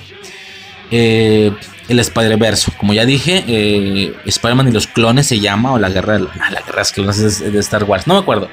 [0.91, 1.51] Eh,
[1.87, 2.71] el Spider-Verse.
[2.77, 6.83] Como ya dije, eh, Spider-Man y los clones se llama, o la guerra, la guerra
[6.83, 8.49] de clones de Star Wars, no me acuerdo.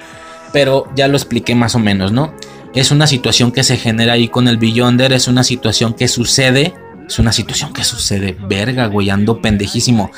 [0.53, 2.35] Pero ya lo expliqué más o menos, ¿no?
[2.75, 6.75] Es una situación que se genera ahí con el Beyonder, es una situación que sucede.
[7.07, 10.11] Es una situación que sucede, verga, güey, ando pendejísimo.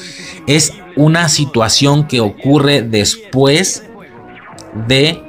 [0.49, 3.85] Es una situación que ocurre después
[4.89, 5.23] de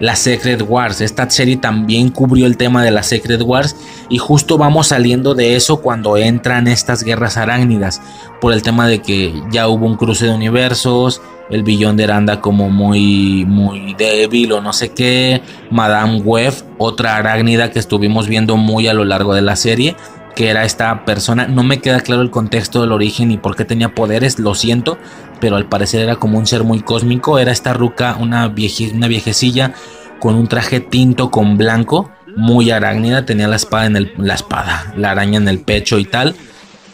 [0.00, 1.00] la Secret Wars.
[1.00, 3.76] Esta serie también cubrió el tema de la Secret Wars
[4.08, 8.00] y justo vamos saliendo de eso cuando entran estas guerras arácnidas
[8.40, 12.40] por el tema de que ya hubo un cruce de universos, el billón de anda
[12.40, 18.56] como muy muy débil o no sé qué, Madame Web, otra arácnida que estuvimos viendo
[18.56, 19.96] muy a lo largo de la serie
[20.38, 21.48] que era esta persona.
[21.48, 24.96] No me queda claro el contexto del origen y por qué tenía poderes, lo siento,
[25.40, 27.38] pero al parecer era como un ser muy cósmico.
[27.38, 28.52] Era esta ruca, una,
[28.92, 29.74] una viejecilla
[30.20, 34.92] con un traje tinto con blanco, muy arácnida, tenía la espada en el, la espada,
[34.96, 36.34] la araña en el pecho y tal.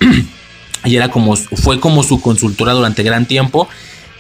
[0.85, 3.69] y era como, fue como su consultora durante gran tiempo.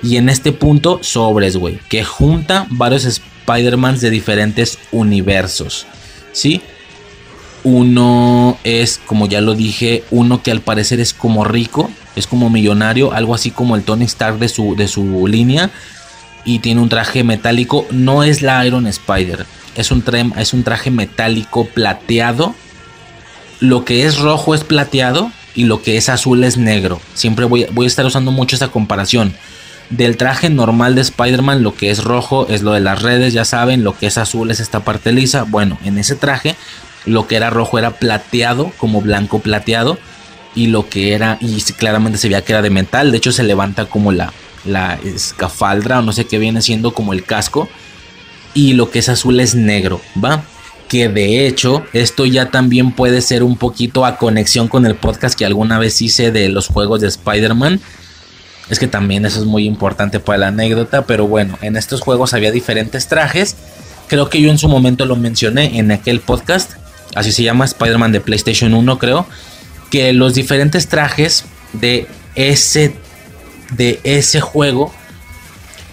[0.02, 5.86] Y en este punto, sobres, güey, que junta varios Spider-Mans de diferentes universos.
[6.32, 6.60] ¿Sí?
[7.64, 12.50] Uno es, como ya lo dije, uno que al parecer es como rico, es como
[12.50, 15.70] millonario, algo así como el Tony Stark de su, de su línea.
[16.44, 19.46] Y tiene un traje metálico, no es la Iron Spider,
[19.76, 20.04] es un,
[20.36, 22.54] es un traje metálico plateado.
[23.60, 27.00] Lo que es rojo es plateado y lo que es azul es negro.
[27.14, 29.34] Siempre voy, voy a estar usando mucho esa comparación.
[29.88, 33.44] Del traje normal de Spider-Man, lo que es rojo es lo de las redes, ya
[33.44, 35.44] saben, lo que es azul es esta parte lisa.
[35.44, 36.56] Bueno, en ese traje
[37.06, 39.98] lo que era rojo era plateado, como blanco plateado.
[40.54, 43.10] Y lo que era, y claramente se veía que era de metal.
[43.10, 44.32] De hecho, se levanta como la,
[44.64, 47.68] la escafaldra o no sé qué viene siendo como el casco.
[48.54, 50.44] Y lo que es azul es negro, ¿va?
[50.88, 55.36] Que de hecho, esto ya también puede ser un poquito a conexión con el podcast
[55.36, 57.80] que alguna vez hice de los juegos de Spider-Man.
[58.70, 61.04] Es que también eso es muy importante para la anécdota.
[61.04, 63.56] Pero bueno, en estos juegos había diferentes trajes.
[64.06, 66.74] Creo que yo en su momento lo mencioné en aquel podcast
[67.14, 69.26] así se llama, Spider-Man de PlayStation 1 creo,
[69.90, 72.96] que los diferentes trajes de ese,
[73.72, 74.92] de ese juego,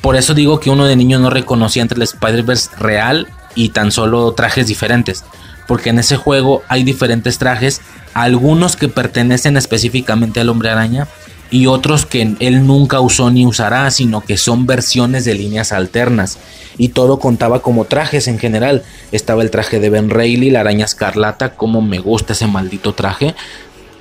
[0.02, 3.92] por eso digo que uno de niño no reconocía entre el Spider-Verse real y tan
[3.92, 5.24] solo trajes diferentes,
[5.68, 7.82] porque en ese juego hay diferentes trajes,
[8.14, 11.08] algunos que pertenecen específicamente al hombre araña
[11.52, 16.40] y otros que él nunca usó ni usará, sino que son versiones de líneas alternas.
[16.78, 18.84] Y todo contaba como trajes en general.
[19.12, 23.36] Estaba el traje de Ben Reilly, la araña escarlata, como me gusta ese maldito traje.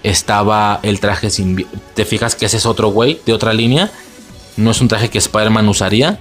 [0.05, 1.67] Estaba el traje sin...
[1.95, 3.91] ¿Te fijas que ese es otro güey de otra línea?
[4.57, 6.21] No es un traje que Spider-Man usaría,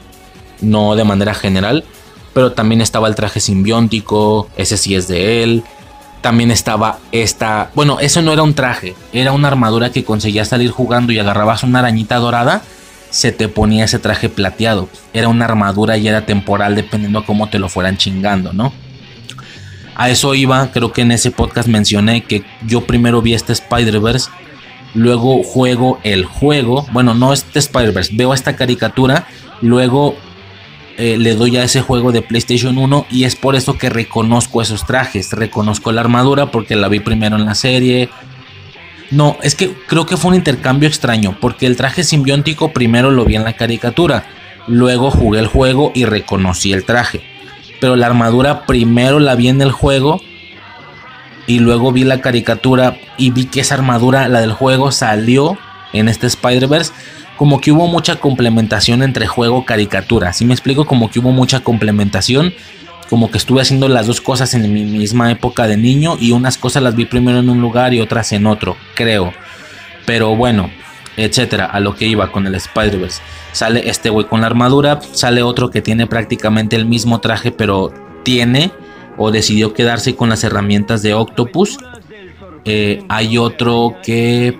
[0.61, 1.85] no de manera general.
[2.33, 5.63] Pero también estaba el traje simbiótico, ese sí es de él
[6.21, 10.71] también estaba esta, bueno, eso no era un traje, era una armadura que conseguías salir
[10.71, 12.61] jugando y agarrabas una arañita dorada,
[13.09, 14.89] se te ponía ese traje plateado.
[15.13, 18.73] Era una armadura y era temporal dependiendo a cómo te lo fueran chingando, ¿no?
[19.95, 24.29] A eso iba, creo que en ese podcast mencioné que yo primero vi este Spider-Verse,
[24.93, 29.27] luego juego el juego, bueno, no este Spider-Verse, veo esta caricatura,
[29.61, 30.15] luego
[31.01, 34.61] eh, le doy a ese juego de PlayStation 1 y es por eso que reconozco
[34.61, 35.31] esos trajes.
[35.31, 38.09] Reconozco la armadura porque la vi primero en la serie.
[39.09, 43.23] No, es que creo que fue un intercambio extraño porque el traje simbiótico primero lo
[43.23, 44.25] vi en la caricatura.
[44.67, 47.21] Luego jugué el juego y reconocí el traje.
[47.79, 50.19] Pero la armadura primero la vi en el juego
[51.47, 55.57] y luego vi la caricatura y vi que esa armadura, la del juego, salió
[55.93, 56.91] en este Spider-Verse
[57.39, 60.33] como que hubo mucha complementación entre juego caricatura.
[60.33, 62.53] Si me explico, como que hubo mucha complementación.
[63.09, 66.57] Como que estuve haciendo las dos cosas en mi misma época de niño y unas
[66.57, 69.31] cosas las vi primero en un lugar y otras en otro, creo.
[70.05, 70.69] Pero bueno,
[71.15, 73.21] etcétera, a lo que iba con el Spider-Verse.
[73.53, 77.93] Sale este güey con la armadura, sale otro que tiene prácticamente el mismo traje, pero
[78.23, 78.69] tiene
[79.17, 81.77] o decidió quedarse con las herramientas de Octopus.
[82.65, 84.59] Eh, hay otro que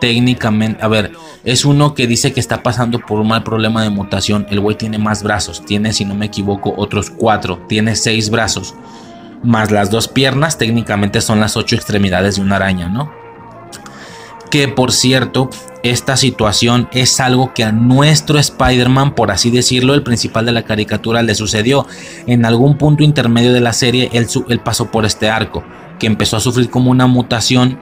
[0.00, 1.12] técnicamente, a ver,
[1.44, 4.46] es uno que dice que está pasando por un mal problema de mutación.
[4.50, 8.74] El güey tiene más brazos, tiene, si no me equivoco, otros cuatro, tiene seis brazos,
[9.42, 13.10] más las dos piernas, técnicamente son las ocho extremidades de una araña, ¿no?
[14.50, 15.50] Que por cierto,
[15.82, 20.64] esta situación es algo que a nuestro Spider-Man, por así decirlo, el principal de la
[20.64, 21.86] caricatura, le sucedió.
[22.26, 25.64] En algún punto intermedio de la serie, él, él pasó por este arco,
[25.98, 27.78] que empezó a sufrir como una mutación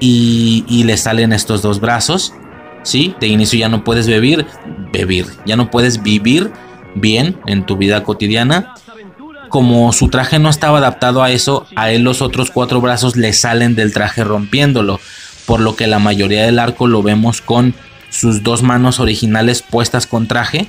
[0.00, 2.32] y, le salen estos dos brazos.
[2.82, 3.14] ¿sí?
[3.20, 4.46] De inicio ya no puedes vivir,
[4.92, 6.52] vivir, ya no puedes vivir
[6.94, 8.74] bien en tu vida cotidiana.
[9.48, 13.32] Como su traje no estaba adaptado a eso, a él los otros cuatro brazos le
[13.32, 15.00] salen del traje rompiéndolo.
[15.46, 17.72] por lo que la mayoría del arco lo vemos con
[18.10, 20.66] sus dos manos originales puestas con traje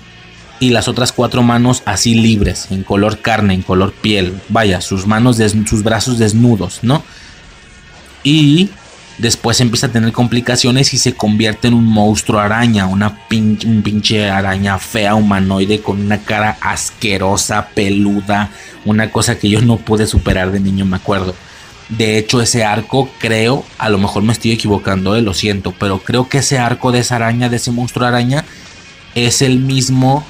[0.60, 4.40] y las otras cuatro manos así libres, en color carne, en color piel.
[4.50, 7.04] Vaya, sus manos, sus brazos desnudos, ¿no?
[8.24, 8.70] Y
[9.18, 14.30] después empieza a tener complicaciones y se convierte en un monstruo araña, una un pinche
[14.30, 18.52] araña fea, humanoide, con una cara asquerosa, peluda,
[18.86, 21.36] una cosa que yo no pude superar de niño, me acuerdo.
[21.90, 26.00] De hecho, ese arco, creo, a lo mejor me estoy equivocando, eh, lo siento, pero
[26.00, 28.44] creo que ese arco de esa araña, de ese monstruo araña,
[29.16, 30.26] es el mismo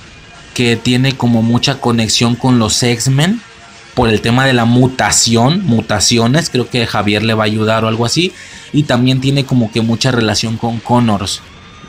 [0.53, 3.41] que tiene como mucha conexión con los X-Men
[3.97, 7.87] por el tema de la mutación, mutaciones, creo que Javier le va a ayudar o
[7.87, 8.31] algo así,
[8.71, 11.41] y también tiene como que mucha relación con Connors,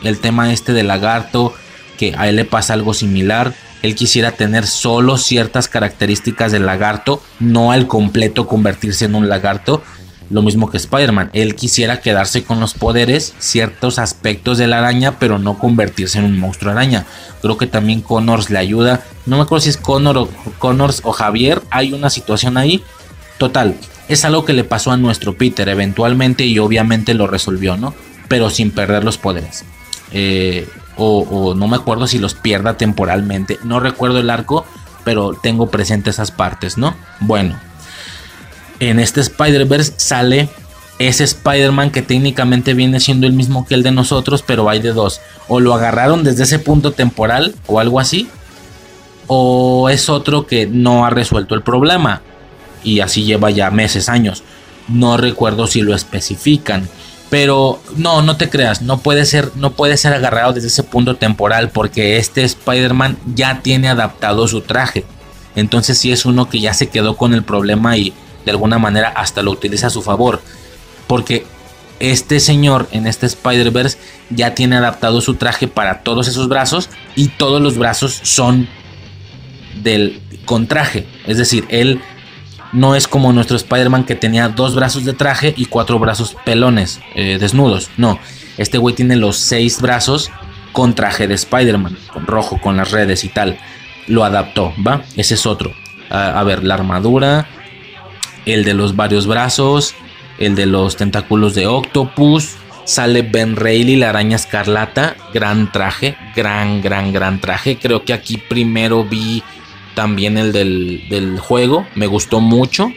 [0.03, 1.53] el tema este de lagarto,
[1.99, 3.53] que a él le pasa algo similar,
[3.83, 9.83] él quisiera tener solo ciertas características del lagarto, no al completo convertirse en un lagarto,
[10.31, 11.31] lo mismo que Spider-Man.
[11.33, 16.25] Él quisiera quedarse con los poderes, ciertos aspectos de la araña, pero no convertirse en
[16.25, 17.07] un monstruo araña.
[17.41, 19.05] Creo que también Connors le ayuda.
[19.27, 21.63] No me acuerdo si es Connor o, Connors o Javier.
[21.71, 22.83] Hay una situación ahí.
[23.39, 23.75] Total,
[24.09, 27.95] es algo que le pasó a nuestro Peter eventualmente y obviamente lo resolvió, ¿no?
[28.29, 29.65] Pero sin perder los poderes.
[30.13, 33.59] Eh, o, o no me acuerdo si los pierda temporalmente.
[33.63, 34.67] No recuerdo el arco,
[35.05, 36.95] pero tengo presente esas partes, ¿no?
[37.21, 37.59] Bueno,
[38.81, 40.49] en este Spider-Verse sale
[40.99, 44.93] ese Spider-Man que técnicamente viene siendo el mismo que el de nosotros, pero hay de
[44.93, 45.21] dos.
[45.47, 48.29] O lo agarraron desde ese punto temporal o algo así,
[49.27, 52.23] o es otro que no ha resuelto el problema
[52.83, 54.43] y así lleva ya meses, años.
[54.89, 56.89] No recuerdo si lo especifican,
[57.31, 61.17] pero no, no te creas, no puede ser, no puede ser agarrado desde ese punto
[61.17, 65.05] temporal porque este Spider-Man ya tiene adaptado su traje.
[65.55, 68.15] Entonces sí es uno que ya se quedó con el problema y
[68.49, 70.41] de alguna manera hasta lo utiliza a su favor.
[71.07, 71.45] Porque
[72.01, 73.99] este señor en este Spider-Verse
[74.31, 78.69] ya tiene adaptado su traje para todos esos brazos y todos los brazos son
[79.83, 81.07] del con traje.
[81.27, 82.01] Es decir, él
[82.73, 87.01] no es como nuestro Spider-Man que tenía dos brazos de traje y cuatro brazos pelones,
[87.15, 87.91] eh, desnudos.
[87.99, 88.19] No,
[88.57, 90.31] este güey tiene los seis brazos
[90.73, 93.59] con traje de Spider-Man, con rojo, con las redes y tal.
[94.07, 95.03] Lo adaptó, ¿va?
[95.17, 95.75] Ese es otro.
[96.11, 97.47] a ver, la armadura,
[98.53, 99.95] el de los varios brazos,
[100.39, 102.57] el de los tentáculos de Octopus.
[102.85, 105.17] Sale Ben Reilly, la araña escarlata.
[105.35, 107.77] Gran traje, gran, gran, gran traje.
[107.77, 109.43] Creo que aquí primero vi
[109.95, 111.87] también el del, del juego.
[111.95, 112.91] Me gustó mucho.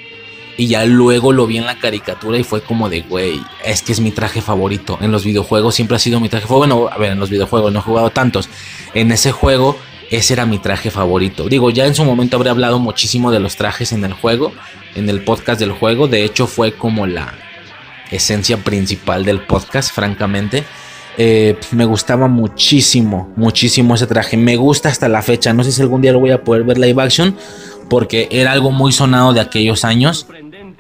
[0.58, 3.94] Y ya luego lo vi en la caricatura y fue como de, güey, es que
[3.94, 4.98] es mi traje favorito.
[5.02, 6.76] En los videojuegos siempre ha sido mi traje favorito.
[6.76, 8.48] Bueno, a ver, en los videojuegos no he jugado tantos.
[8.94, 9.78] En ese juego
[10.12, 11.48] ese era mi traje favorito.
[11.48, 14.52] Digo, ya en su momento habré hablado muchísimo de los trajes en el juego,
[14.94, 16.10] en el podcast del juego.
[16.10, 17.34] De hecho, fue como la
[18.12, 20.66] esencia principal del podcast, francamente.
[21.18, 24.36] Eh, me gustaba muchísimo, muchísimo ese traje.
[24.36, 25.54] Me gusta hasta la fecha.
[25.54, 27.38] No sé si algún día lo voy a poder ver live action,
[27.90, 30.28] porque era algo muy sonado de aquellos años.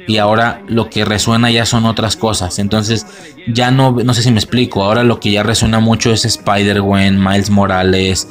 [0.07, 2.59] Y ahora lo que resuena ya son otras cosas.
[2.59, 3.05] Entonces,
[3.47, 4.83] ya no, no sé si me explico.
[4.83, 8.27] Ahora lo que ya resuena mucho es Spider-Gwen, Miles Morales,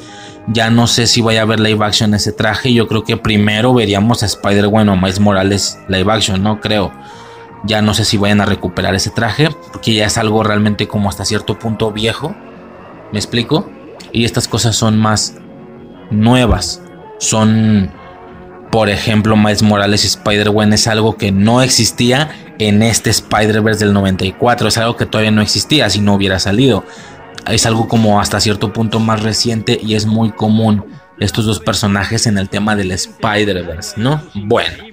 [0.48, 2.72] ya no sé si vaya a ver live action ese traje.
[2.72, 6.92] Yo creo que primero veríamos a Spider-Man o Miles Morales live action, no creo.
[7.64, 11.08] Ya no sé si vayan a recuperar ese traje, porque ya es algo realmente como
[11.08, 12.34] hasta cierto punto viejo.
[13.12, 13.70] ¿Me explico?
[14.12, 15.36] Y estas cosas son más
[16.10, 16.82] nuevas.
[17.18, 17.90] Son,
[18.70, 23.92] por ejemplo, Miles Morales y Spider-Man es algo que no existía en este Spider-Verse del
[23.92, 24.68] 94.
[24.68, 26.84] Es algo que todavía no existía si no hubiera salido
[27.46, 30.84] es algo como hasta cierto punto más reciente y es muy común
[31.18, 34.22] estos dos personajes en el tema del Spider-Verse, ¿no?
[34.34, 34.84] Bueno,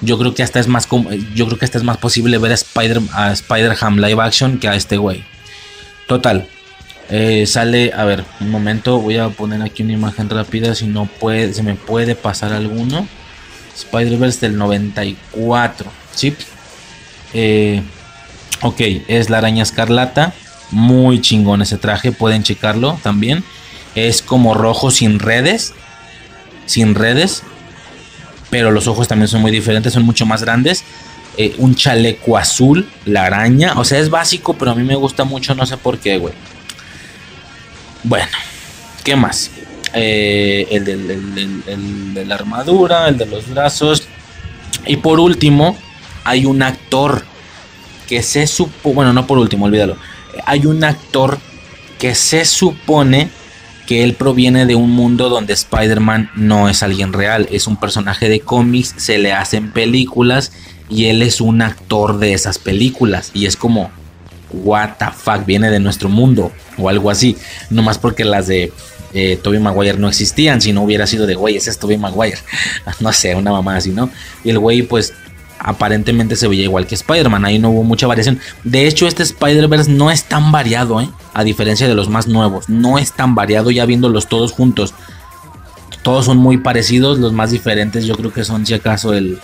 [0.00, 0.88] yo creo que hasta es más
[1.34, 4.68] yo creo que hasta es más posible ver a Spider a Spider-Ham live action que
[4.68, 5.24] a este güey.
[6.06, 6.48] Total.
[7.08, 11.06] Eh, sale, a ver, un momento, voy a poner aquí una imagen rápida si no
[11.06, 13.06] puede, se me puede pasar alguno.
[13.76, 16.34] Spider-Verse del 94, ¿sí?
[17.34, 17.82] Eh,
[18.62, 20.32] ok, es la araña escarlata.
[20.70, 23.44] Muy chingón ese traje, pueden checarlo también.
[23.94, 25.72] Es como rojo sin redes.
[26.66, 27.42] Sin redes.
[28.50, 30.84] Pero los ojos también son muy diferentes, son mucho más grandes.
[31.36, 33.74] Eh, un chaleco azul, la araña.
[33.76, 36.34] O sea, es básico, pero a mí me gusta mucho, no sé por qué, güey.
[38.02, 38.36] Bueno,
[39.04, 39.50] ¿qué más?
[39.92, 44.08] Eh, el, de la armadura, el de los brazos.
[44.86, 45.76] Y por último,
[46.24, 47.24] hay un actor
[48.08, 49.96] que se supo, bueno, no por último, olvídalo
[50.44, 51.38] hay un actor
[51.98, 53.30] que se supone
[53.86, 58.28] que él proviene de un mundo donde Spider-Man no es alguien real, es un personaje
[58.28, 60.52] de cómics, se le hacen películas
[60.88, 63.30] y él es un actor de esas películas.
[63.32, 63.90] Y es como,
[64.52, 67.36] what the fuck, viene de nuestro mundo o algo así.
[67.70, 68.72] No más porque las de
[69.14, 72.38] eh, Tobey Maguire no existían, si no hubiera sido de, güey, ese es Tobey Maguire.
[73.00, 74.10] no sé, una mamá así, ¿no?
[74.44, 75.14] Y el güey, pues,
[75.58, 78.40] aparentemente se veía igual que Spider-Man, ahí no hubo mucha variación.
[78.64, 81.08] De hecho, este Spider-Verse no es tan variado, ¿eh?
[81.34, 84.94] A diferencia de los más nuevos, no es tan variado ya viéndolos todos juntos.
[86.02, 89.38] Todos son muy parecidos, los más diferentes yo creo que son si acaso el,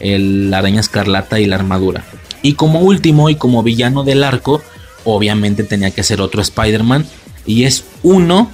[0.00, 2.04] el araña escarlata y la armadura.
[2.42, 4.62] Y como último y como villano del arco,
[5.04, 7.06] obviamente tenía que ser otro Spider-Man.
[7.46, 8.50] Y es uno.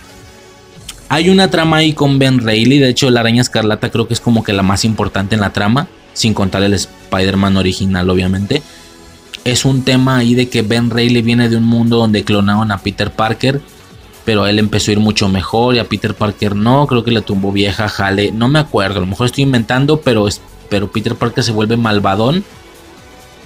[1.09, 2.79] Hay una trama ahí con Ben Reilly.
[2.79, 5.53] De hecho, la araña escarlata creo que es como que la más importante en la
[5.53, 5.89] trama.
[6.13, 8.63] Sin contar el Spider-Man original, obviamente.
[9.45, 12.79] Es un tema ahí de que Ben Reilly viene de un mundo donde clonaron a
[12.79, 13.61] Peter Parker.
[14.25, 16.87] Pero él empezó a ir mucho mejor y a Peter Parker no.
[16.87, 18.33] Creo que le tumbó vieja, jale.
[18.33, 18.99] No me acuerdo.
[18.99, 20.41] A lo mejor estoy inventando, pero es
[20.71, 22.45] pero Peter Parker se vuelve malvadón.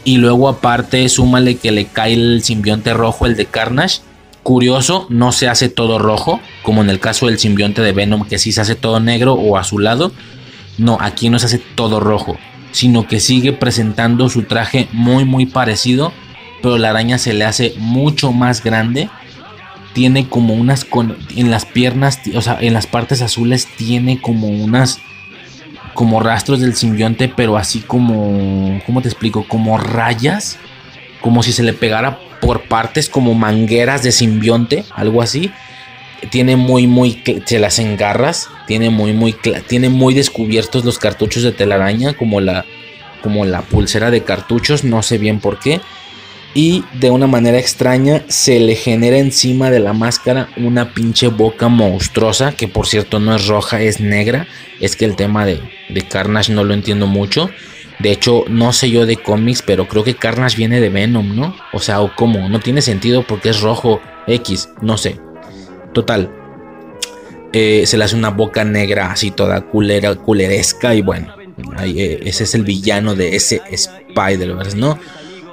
[0.05, 4.03] Y luego aparte súmale que le cae el simbionte rojo, el de Carnage.
[4.43, 8.39] Curioso, no se hace todo rojo, como en el caso del simbionte de Venom, que
[8.39, 10.13] sí se hace todo negro o azulado.
[10.77, 12.37] No, aquí no se hace todo rojo,
[12.75, 16.13] sino que sigue presentando su traje muy muy parecido,
[16.61, 19.09] pero la araña se le hace mucho más grande.
[19.93, 20.85] Tiene como unas
[21.37, 24.99] en las piernas, o sea, en las partes azules tiene como unas
[25.95, 29.47] como rastros del simbionte, pero así como, ¿cómo te explico?
[29.47, 30.59] Como rayas,
[31.21, 35.53] como si se le pegara por partes, como mangueras de simbionte, algo así.
[36.31, 39.35] Tiene muy, muy, se las engarras, tiene muy, muy,
[39.67, 42.65] tiene muy descubiertos los cartuchos de telaraña, como la,
[43.23, 45.81] como la pulsera de cartuchos, no sé bien por qué
[46.55, 51.69] y de una manera extraña se le genera encima de la máscara una pinche boca
[51.69, 54.47] monstruosa que por cierto no es roja, es negra.
[54.81, 57.51] Es que el tema de, de Carnage no lo entiendo mucho.
[57.99, 61.57] De hecho, no sé yo de cómics, pero creo que Carnage viene de Venom, ¿no?
[61.73, 65.24] O sea, o cómo, no tiene sentido porque es rojo X, no sé.
[65.95, 66.31] Total.
[67.53, 71.35] Eh, se le hace una boca negra así toda culera, culeresca y bueno,
[71.83, 74.99] eh, ese es el villano de ese Spider-Verse, ¿no?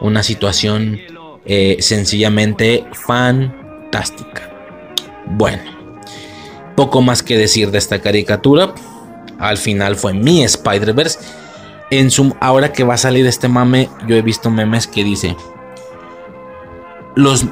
[0.02, 1.00] una situación
[1.46, 4.50] eh, sencillamente fantástica.
[5.28, 5.62] Bueno,
[6.76, 8.74] poco más que decir de esta caricatura.
[9.40, 11.20] Al final fue mi Spider-Verse.
[11.92, 15.36] En su, ahora que va a salir este mame, yo he visto memes que dice
[17.16, 17.46] los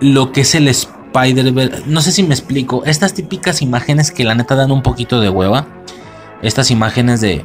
[0.00, 0.68] lo que es el
[1.08, 1.82] Spider-Verse.
[1.86, 2.84] No sé si me explico.
[2.84, 5.66] Estas típicas imágenes que la neta dan un poquito de hueva.
[6.42, 7.44] Estas imágenes de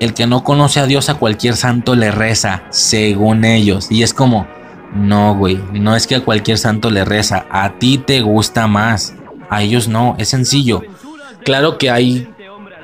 [0.00, 3.86] el que no conoce a Dios a cualquier santo le reza, según ellos.
[3.90, 4.48] Y es como,
[4.94, 9.14] no, güey, no es que a cualquier santo le reza, a ti te gusta más,
[9.48, 10.82] a ellos no, es sencillo.
[11.44, 12.28] Claro que hay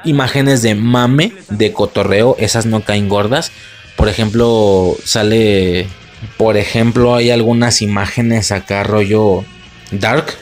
[0.05, 3.51] imágenes de mame, de cotorreo, esas no caen gordas.
[3.97, 5.89] Por ejemplo, sale,
[6.37, 9.45] por ejemplo, hay algunas imágenes acá rollo
[9.91, 10.34] dark.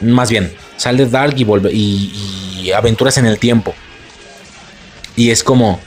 [0.00, 3.74] Más bien, sale dark y, vuelve, y aventuras en el tiempo.
[5.16, 5.80] Y es como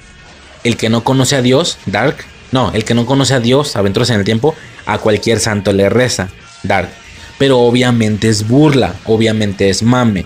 [0.64, 2.18] el que no conoce a Dios, Dark.
[2.52, 5.90] No, el que no conoce a Dios, Aventuras en el Tiempo, a cualquier santo le
[5.90, 6.30] reza,
[6.64, 6.90] Dark.
[7.38, 10.26] Pero obviamente es burla, obviamente es mame.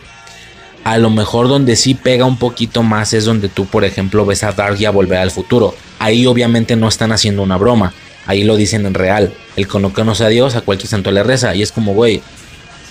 [0.83, 4.43] A lo mejor donde sí pega un poquito más es donde tú, por ejemplo, ves
[4.43, 5.75] a Dark y a Volver al Futuro.
[5.99, 7.93] Ahí obviamente no están haciendo una broma.
[8.25, 9.33] Ahí lo dicen en real.
[9.55, 11.55] El que no conoce a Dios, a cualquier santo le reza.
[11.55, 12.21] Y es como, güey.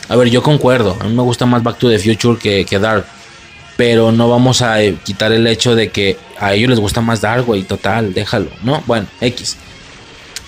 [0.09, 0.97] A ver, yo concuerdo.
[1.01, 3.07] A mí me gusta más Back to the Future que, que Dark
[3.77, 7.21] pero no vamos a eh, quitar el hecho de que a ellos les gusta más
[7.21, 8.83] Dark, güey, total, déjalo, ¿no?
[8.87, 9.57] Bueno, X.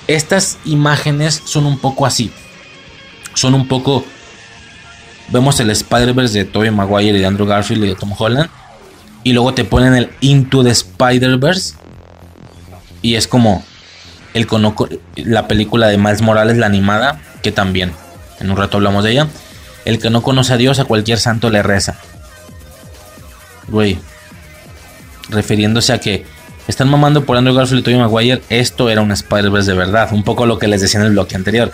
[0.06, 2.30] Estas imágenes son un poco así.
[3.34, 4.04] Son un poco.
[5.28, 8.48] Vemos el Spider-Verse de Tobey Maguire y de Andrew Garfield y de Tom Holland.
[9.24, 11.74] Y luego te ponen el Into the Spider-Verse.
[13.02, 13.64] Y es como
[14.36, 14.46] el
[15.16, 17.92] la película de Miles Morales, la animada, que también.
[18.40, 19.28] En un rato hablamos de ella.
[19.84, 21.96] El que no conoce a Dios, a cualquier santo le reza
[23.68, 23.98] güey,
[25.28, 26.24] refiriéndose a que
[26.68, 30.22] están mamando por Andrew Garfield y Tobey Maguire, esto era un Spider-Verse de verdad, un
[30.22, 31.70] poco lo que les decía en el bloque anterior.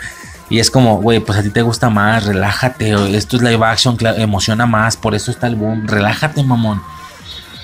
[0.49, 3.97] Y es como, güey, pues a ti te gusta más, relájate, esto es live action,
[4.17, 6.81] emociona más, por eso está el boom, relájate, mamón.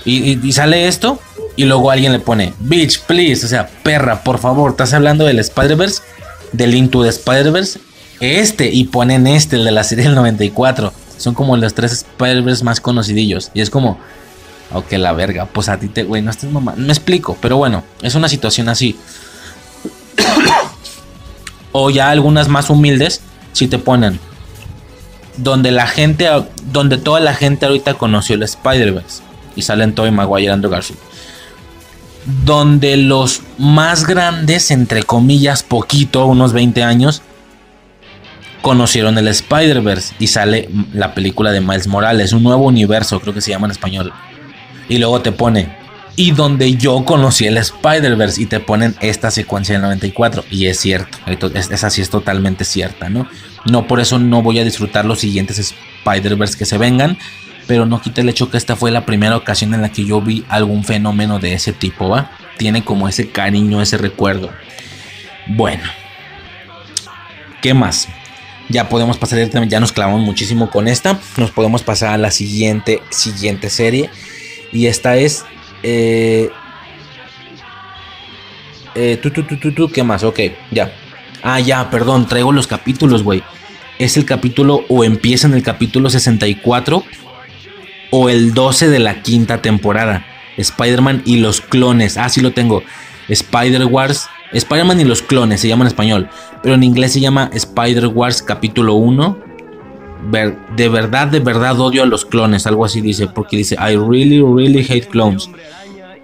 [0.05, 1.19] Y, sale esto,
[1.55, 5.39] y luego alguien le pone, bitch, please, o sea, perra, por favor, estás hablando del
[5.39, 6.01] Spider-Verse,
[6.53, 7.79] del Into the Spider-Verse,
[8.19, 12.63] este, y ponen este, el de la serie del 94 son como los tres Spider-Verse
[12.63, 13.51] más conocidillos.
[13.53, 13.99] Y es como,
[14.73, 16.73] ok, la verga, pues a ti te, güey, no estás mamá.
[16.77, 18.97] Me explico, pero bueno, es una situación así.
[21.71, 23.21] o ya algunas más humildes,
[23.53, 24.19] si te ponen.
[25.37, 26.27] Donde la gente,
[26.71, 29.21] donde toda la gente ahorita conoció el Spider-Verse.
[29.59, 30.99] Y salen Tobey Maguire y Andrew Garfield.
[32.45, 37.21] donde los más grandes, entre comillas, poquito, unos 20 años,
[38.61, 43.41] conocieron el Spider-Verse y sale la película de Miles Morales, un nuevo universo, creo que
[43.41, 44.13] se llama en español.
[44.89, 45.75] Y luego te pone,
[46.15, 50.43] y donde yo conocí el Spider-Verse y te ponen esta secuencia del 94.
[50.51, 51.17] Y es cierto,
[51.53, 53.27] esa sí es totalmente cierta, ¿no?
[53.65, 55.73] No por eso no voy a disfrutar los siguientes
[56.05, 57.17] Spider-Verse que se vengan,
[57.69, 60.21] pero no quita el hecho que esta fue la primera ocasión en la que yo
[60.21, 62.31] vi algún fenómeno de ese tipo, ¿va?
[62.57, 64.49] Tiene como ese cariño, ese recuerdo.
[65.45, 65.83] Bueno,
[67.61, 68.09] ¿qué más?
[68.69, 71.19] Ya podemos pasar, ya nos clavamos muchísimo con esta.
[71.37, 74.09] Nos podemos pasar a la siguiente, siguiente serie.
[74.73, 75.45] Y esta es.
[75.83, 76.49] Eh,
[78.95, 79.21] eh,
[79.93, 80.23] ¿qué más?
[80.23, 80.39] Ok,
[80.71, 80.91] ya.
[81.43, 83.43] Ah, ya, perdón, traigo los capítulos, güey.
[83.99, 87.05] Es el capítulo o empieza en el capítulo 64
[88.11, 90.25] o el 12 de la quinta temporada.
[90.57, 92.17] Spider-Man y los clones.
[92.17, 92.83] Ah, sí lo tengo.
[93.27, 94.27] Spider-Wars.
[94.51, 96.29] Spider-Man y los clones se llama en español.
[96.61, 99.37] Pero en inglés se llama Spider-Wars capítulo 1.
[100.75, 102.67] de verdad, de verdad odio a los clones.
[102.67, 103.27] Algo así dice.
[103.27, 105.49] Porque dice, I really, really hate clones.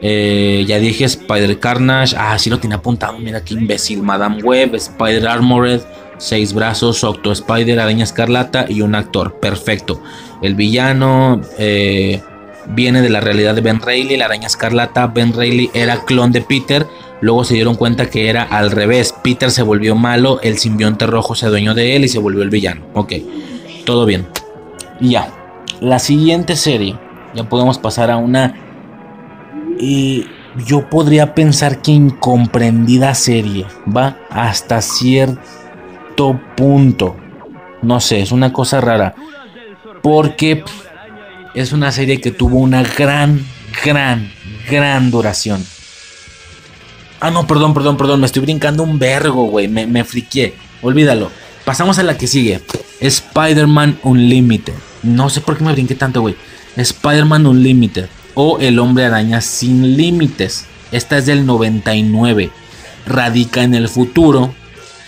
[0.02, 2.16] Eh, ya dije Spider Carnage.
[2.18, 3.18] Ah, sí lo tiene apuntado.
[3.18, 4.04] Mira qué imbécil.
[4.04, 5.82] Madame Web, Spider Armored,
[6.18, 9.40] Seis Brazos, Octo Spider, Araña Escarlata y un actor.
[9.40, 10.02] Perfecto.
[10.42, 12.22] El villano eh,
[12.68, 14.18] viene de la realidad de Ben Reilly.
[14.18, 15.08] La Araña Escarlata.
[15.08, 16.88] Ben Reilly era clon de Peter.
[17.22, 19.14] Luego se dieron cuenta que era al revés.
[19.24, 20.40] Peter se volvió malo.
[20.42, 22.86] El simbionte rojo se adueñó de él y se volvió el villano.
[22.94, 23.14] Ok.
[23.86, 24.28] Todo bien.
[25.02, 25.30] Ya.
[25.82, 26.98] La siguiente serie.
[27.34, 28.56] Ya podemos pasar a una
[29.78, 30.26] y
[30.66, 35.40] yo podría pensar que incomprendida serie, va hasta cierto
[36.56, 37.18] punto.
[37.82, 39.16] No sé, es una cosa rara.
[40.02, 40.64] Porque
[41.54, 43.46] es una serie que tuvo una gran,
[43.84, 44.32] gran,
[44.70, 45.66] gran duración.
[47.20, 48.20] Ah, no, perdón, perdón, perdón.
[48.20, 49.68] Me estoy brincando un vergo, güey.
[49.68, 50.56] Me, me friqué.
[50.82, 51.32] Olvídalo.
[51.64, 52.62] Pasamos a la que sigue.
[53.00, 54.74] Spider-Man Unlimited.
[55.04, 56.36] No sé por qué me brinqué tanto, güey.
[56.76, 60.66] Spider-Man Unlimited o El hombre araña sin límites.
[60.92, 62.52] Esta es del 99.
[63.08, 64.54] Radica en el futuro.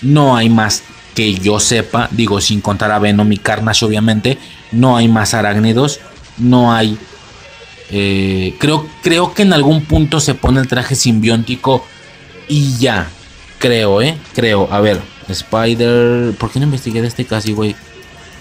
[0.01, 0.83] No hay más
[1.17, 4.37] que yo sepa, digo sin contar a Venom y Carnage obviamente,
[4.71, 5.99] no hay más arácnidos,
[6.37, 6.95] no hay...
[7.89, 11.83] Eh, creo, creo que en algún punto se pone el traje simbiótico
[12.47, 13.09] y ya,
[13.57, 14.15] creo, ¿eh?
[14.35, 16.35] Creo, a ver, Spider...
[16.35, 17.75] ¿Por qué no investigué de este casi, güey?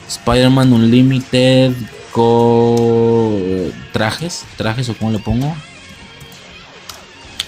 [0.07, 1.73] Spider-Man Unlimited,
[3.91, 5.57] trajes, trajes o cómo le pongo.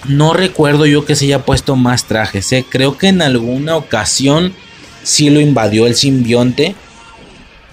[0.07, 2.65] No recuerdo yo que se haya puesto más trajes, ¿eh?
[2.67, 4.55] creo que en alguna ocasión
[5.03, 6.75] sí lo invadió el simbionte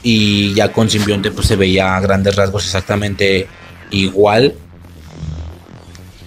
[0.02, 3.48] y ya con simbionte pues se veía a grandes rasgos exactamente
[3.90, 4.54] igual.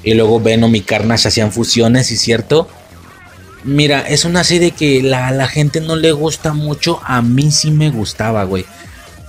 [0.04, 2.68] Y luego Venom y Carnage hacían fusiones, y cierto.
[3.64, 7.02] Mira, es una serie que la, la gente no le gusta mucho.
[7.04, 8.66] A mí sí me gustaba, güey.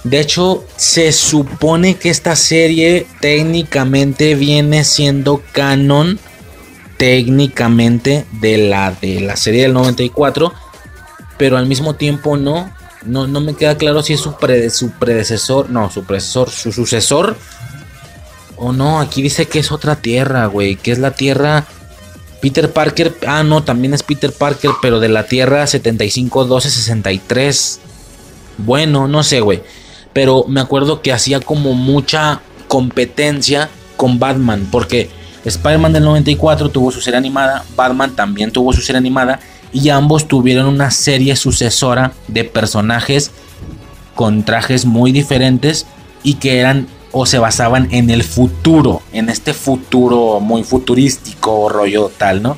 [0.05, 6.18] De hecho, se supone que esta serie técnicamente viene siendo canon
[6.97, 10.53] técnicamente de la de la serie del 94,
[11.41, 12.70] pero al mismo tiempo no.
[13.03, 14.34] No, no me queda claro si es su,
[14.70, 17.34] su predecesor, no, su predecesor, su sucesor
[18.57, 19.01] o no.
[19.01, 21.64] Aquí dice que es otra tierra, güey, que es la tierra
[22.43, 23.16] Peter Parker.
[23.26, 27.80] Ah, no, también es Peter Parker, pero de la tierra 751263.
[28.59, 29.62] Bueno, no sé, güey
[30.12, 35.11] pero me acuerdo que hacía como mucha competencia con Batman, porque
[35.45, 39.41] Spider-Man del 94 tuvo su serie animada, Batman también tuvo su serie animada,
[39.73, 43.31] y ambos tuvieron una serie sucesora de personajes
[44.14, 45.87] con trajes muy diferentes
[46.23, 52.11] y que eran o se basaban en el futuro, en este futuro muy futurístico, rollo
[52.16, 52.57] tal, ¿no?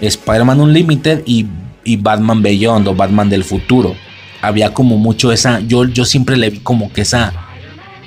[0.00, 1.46] Spider-Man Unlimited y,
[1.84, 3.94] y Batman Beyond o Batman del futuro
[4.42, 7.32] había como mucho esa, yo, yo siempre le vi como que esa,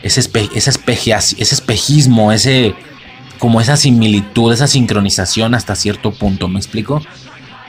[0.04, 2.76] ese, ese, ese espejismo, ese,
[3.38, 7.02] como esa similitud, esa sincronización hasta cierto punto, ¿me explico?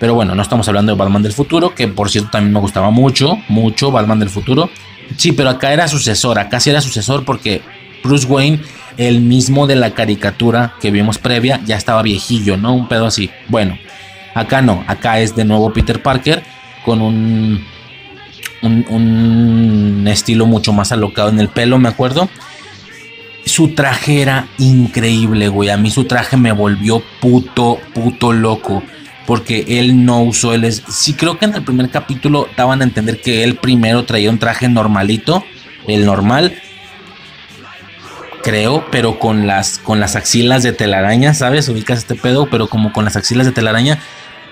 [0.00, 2.90] Pero bueno, no estamos hablando de Batman del futuro, que por cierto también me gustaba
[2.90, 4.70] mucho, mucho Batman del futuro.
[5.16, 7.62] Sí, pero acá era sucesor, acá sí era sucesor porque
[8.02, 8.60] Bruce Wayne,
[8.96, 12.74] el mismo de la caricatura que vimos previa, ya estaba viejillo, ¿no?
[12.74, 13.30] Un pedo así.
[13.48, 13.78] Bueno,
[14.34, 16.42] acá no, acá es de nuevo Peter Parker
[16.84, 17.62] con un
[18.62, 22.28] un, estilo mucho más alocado en el pelo, me acuerdo.
[23.44, 25.70] Su traje era increíble, güey.
[25.70, 28.82] A mí su traje me volvió puto, puto loco.
[29.30, 30.82] Porque él no usó es.
[30.88, 34.40] Sí, creo que en el primer capítulo daban a entender que él primero traía un
[34.40, 35.44] traje normalito,
[35.86, 36.60] el normal.
[38.42, 41.68] creo, pero con las, con las axilas de telaraña, ¿sabes?
[41.68, 44.00] Ubicas este pedo, pero como con las axilas de telaraña.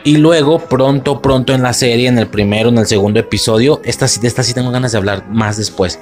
[0.05, 4.07] Y luego, pronto, pronto en la serie, en el primero, en el segundo episodio, esta,
[4.07, 5.99] de esta sí tengo ganas de hablar más después,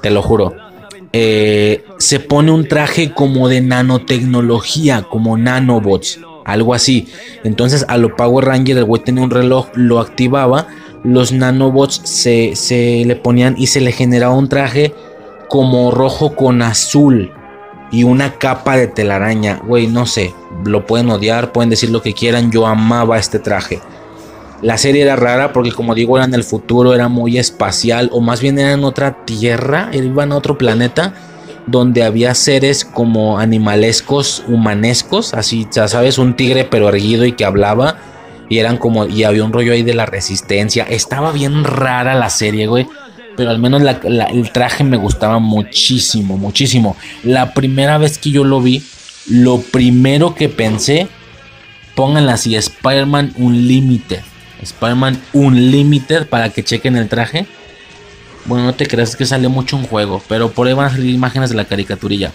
[0.00, 0.56] te lo juro.
[1.12, 7.08] Eh, se pone un traje como de nanotecnología, como nanobots, algo así.
[7.44, 10.66] Entonces a lo Power Ranger el güey tenía un reloj, lo activaba,
[11.04, 14.94] los nanobots se, se le ponían y se le generaba un traje
[15.48, 17.30] como rojo con azul
[17.92, 19.60] y una capa de telaraña.
[19.66, 20.34] Güey, no sé,
[20.64, 23.80] lo pueden odiar, pueden decir lo que quieran, yo amaba este traje.
[24.62, 28.20] La serie era rara porque como digo era en el futuro, era muy espacial o
[28.20, 31.14] más bien era en otra tierra, iban a otro planeta
[31.70, 37.44] donde había seres como animalescos, humanescos, así, ya sabes, un tigre pero erguido y que
[37.44, 37.96] hablaba
[38.48, 40.84] y eran como y había un rollo ahí de la resistencia.
[40.84, 42.86] Estaba bien rara la serie, güey
[43.38, 46.96] pero al menos el traje me gustaba muchísimo, muchísimo.
[47.22, 48.82] La primera vez que yo lo vi,
[49.28, 51.06] lo primero que pensé,
[51.94, 54.22] pónganla así, Spider-Man Unlimited.
[54.60, 57.46] Spider-Man Unlimited para que chequen el traje.
[58.48, 61.14] Bueno, no te creas que salió mucho un juego, pero por ahí van a salir
[61.14, 62.32] imágenes de la caricaturilla.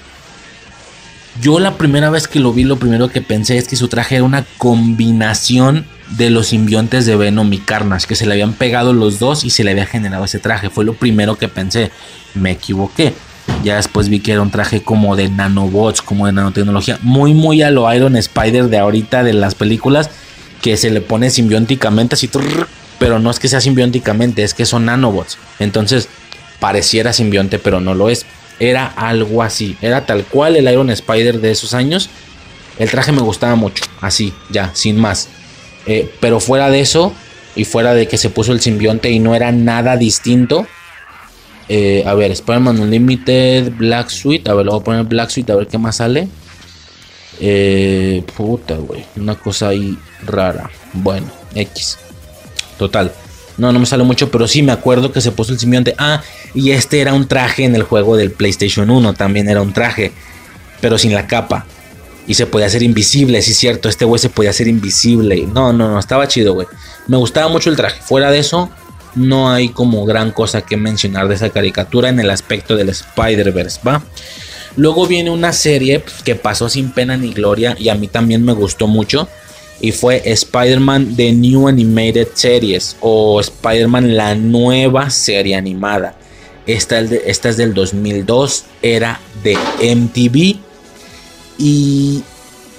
[1.42, 4.16] Yo la primera vez que lo vi, lo primero que pensé es que su traje
[4.16, 8.94] era una combinación de los simbiontes de Venom y Carnage, que se le habían pegado
[8.94, 10.70] los dos y se le había generado ese traje.
[10.70, 11.90] Fue lo primero que pensé.
[12.36, 13.14] Me equivoqué.
[13.64, 17.00] Ya después vi que era un traje como de nanobots, como de nanotecnología.
[17.02, 20.12] Muy, muy a lo Iron Spider de ahorita de las películas.
[20.62, 22.30] Que se le pone simbióticamente así.
[23.04, 25.38] Pero no es que sea simbióticamente, es que son nanobots.
[25.60, 26.08] Entonces,
[26.62, 28.26] pareciera simbionte, pero no lo es.
[28.62, 29.76] Era algo así.
[29.82, 32.10] Era tal cual el Iron Spider de esos años.
[32.80, 33.84] El traje me gustaba mucho.
[34.00, 35.28] Así, ya, sin más.
[35.86, 37.12] Eh, pero fuera de eso,
[37.58, 40.66] y fuera de que se puso el simbionte y no era nada distinto.
[41.68, 44.50] Eh, a ver, Spider-Man Unlimited, Black Suite.
[44.50, 46.30] A ver, lo voy a poner Black Suite a ver qué más sale.
[47.42, 49.04] Eh, puta, güey.
[49.18, 50.72] Una cosa ahí rara.
[50.94, 51.98] Bueno, X.
[52.78, 53.12] Total.
[53.58, 55.94] No, no me sale mucho, pero sí me acuerdo que se puso el simbionte.
[55.98, 56.22] Ah,
[56.54, 59.14] y este era un traje en el juego del PlayStation 1.
[59.14, 60.12] También era un traje,
[60.82, 61.66] pero sin la capa.
[62.26, 65.46] Y se podía hacer invisible, sí cierto, este güey se podía hacer invisible.
[65.54, 66.68] No, no, no, estaba chido, güey.
[67.08, 68.02] Me gustaba mucho el traje.
[68.02, 68.72] Fuera de eso,
[69.16, 73.82] no hay como gran cosa que mencionar de esa caricatura en el aspecto del Spider-Verse,
[73.86, 74.02] ¿va?
[74.76, 78.54] Luego viene una serie que pasó sin pena ni gloria y a mí también me
[78.54, 79.28] gustó mucho.
[79.82, 86.16] Y fue Spider-Man The New Animated Series o Spider-Man la nueva serie animada.
[86.66, 89.58] Esta, esta es del 2002, era de
[89.96, 90.58] MTV
[91.58, 92.24] y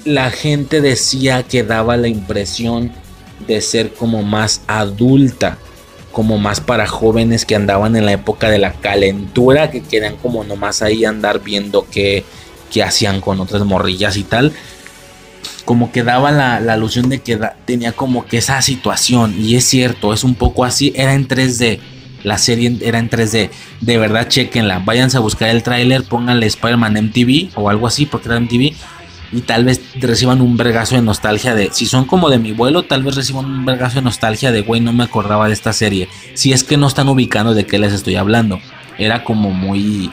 [0.05, 2.92] la gente decía que daba la impresión
[3.47, 5.59] de ser como más adulta,
[6.12, 10.45] como más para jóvenes que andaban en la época de la calentura, que querían como
[10.45, 12.24] nomás ahí andar viendo qué,
[12.84, 14.53] hacían con otras morrillas y tal.
[15.64, 20.12] Como que daba la, alusión de que tenía como que esa situación, y es cierto,
[20.12, 21.80] es un poco así, era en 3D.
[22.22, 23.51] La serie era en 3D.
[23.80, 24.78] De verdad, chequenla.
[24.78, 28.74] Váyanse a buscar el tráiler, pónganle Spider-Man MTV o algo así, porque era MTV.
[29.32, 31.70] Y tal vez reciban un vergazo de nostalgia de.
[31.72, 34.80] Si son como de mi vuelo, tal vez reciban un vergazo de nostalgia de, güey,
[34.80, 36.09] no me acordaba de esta serie.
[36.34, 38.61] Si es que no están ubicando de qué les estoy hablando.
[38.97, 40.11] Era como muy.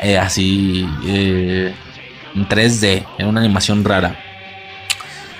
[0.00, 0.86] Eh, así.
[1.06, 1.72] Eh,
[2.34, 3.06] en 3D.
[3.18, 4.18] Era una animación rara.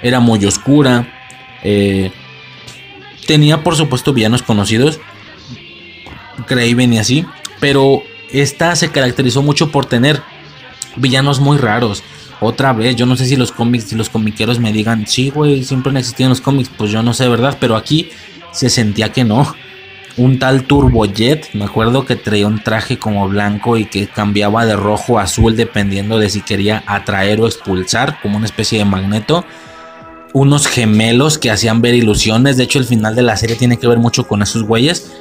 [0.04, 1.08] Era muy oscura.
[1.64, 2.12] Eh,
[3.26, 5.00] tenía, por supuesto, villanos conocidos.
[6.46, 7.26] Craven y así.
[7.58, 10.22] Pero esta se caracterizó mucho por tener
[10.96, 12.04] villanos muy raros.
[12.40, 15.64] Otra vez, yo no sé si los cómics, si los comiqueros me digan, sí, güey,
[15.64, 17.56] siempre han existido los cómics, pues yo no sé, ¿verdad?
[17.58, 18.10] Pero aquí
[18.52, 19.54] se sentía que no.
[20.16, 24.76] Un tal Turbojet, me acuerdo que traía un traje como blanco y que cambiaba de
[24.76, 29.44] rojo a azul dependiendo de si quería atraer o expulsar, como una especie de magneto.
[30.34, 33.86] Unos gemelos que hacían ver ilusiones, de hecho el final de la serie tiene que
[33.86, 35.12] ver mucho con esos güeyes.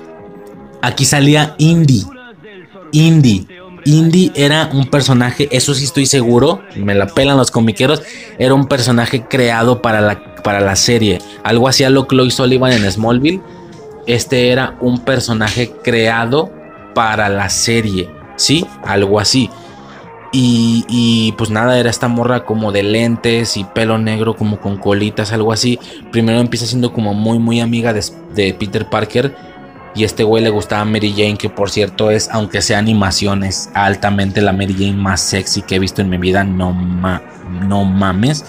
[0.81, 2.03] Aquí salía Indy.
[2.91, 3.47] Indy.
[3.85, 8.01] Indy era un personaje, eso sí estoy seguro, me la pelan los comiqueros,
[8.39, 11.19] era un personaje creado para la, para la serie.
[11.43, 13.41] Algo así a lo Chloe Sullivan en Smallville.
[14.07, 16.51] Este era un personaje creado
[16.95, 18.65] para la serie, ¿sí?
[18.83, 19.49] Algo así.
[20.35, 25.31] Y, pues nada, era esta morra como de lentes y pelo negro, como con colitas,
[25.31, 25.79] algo así.
[26.11, 29.35] Primero empieza siendo como muy, muy amiga de, Peter Parker
[29.93, 34.41] y este güey le gustaba Mary Jane, que por cierto es, aunque sea animaciones, altamente
[34.41, 36.43] la Mary Jane más sexy que he visto en mi vida.
[36.43, 36.73] No,
[37.67, 38.43] no mames.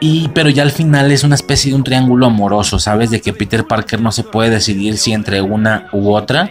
[0.00, 3.10] Y, pero ya al final es una especie de un triángulo amoroso, ¿sabes?
[3.10, 6.50] De que Peter Parker no se puede decidir si entre una u otra.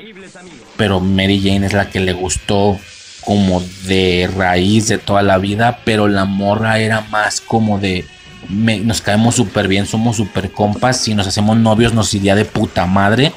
[0.78, 2.78] Pero Mary Jane es la que le gustó
[3.26, 8.05] como de raíz de toda la vida, pero la morra era más como de
[8.49, 12.86] nos caemos súper bien, somos súper compas, si nos hacemos novios nos iría de puta
[12.86, 13.32] madre,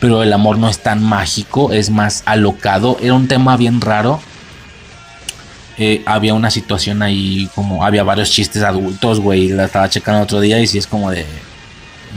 [0.00, 4.20] pero el amor no es tan mágico, es más alocado, era un tema bien raro.
[5.78, 10.40] Eh, había una situación ahí como había varios chistes adultos, güey, la estaba checando otro
[10.40, 11.24] día y si es como de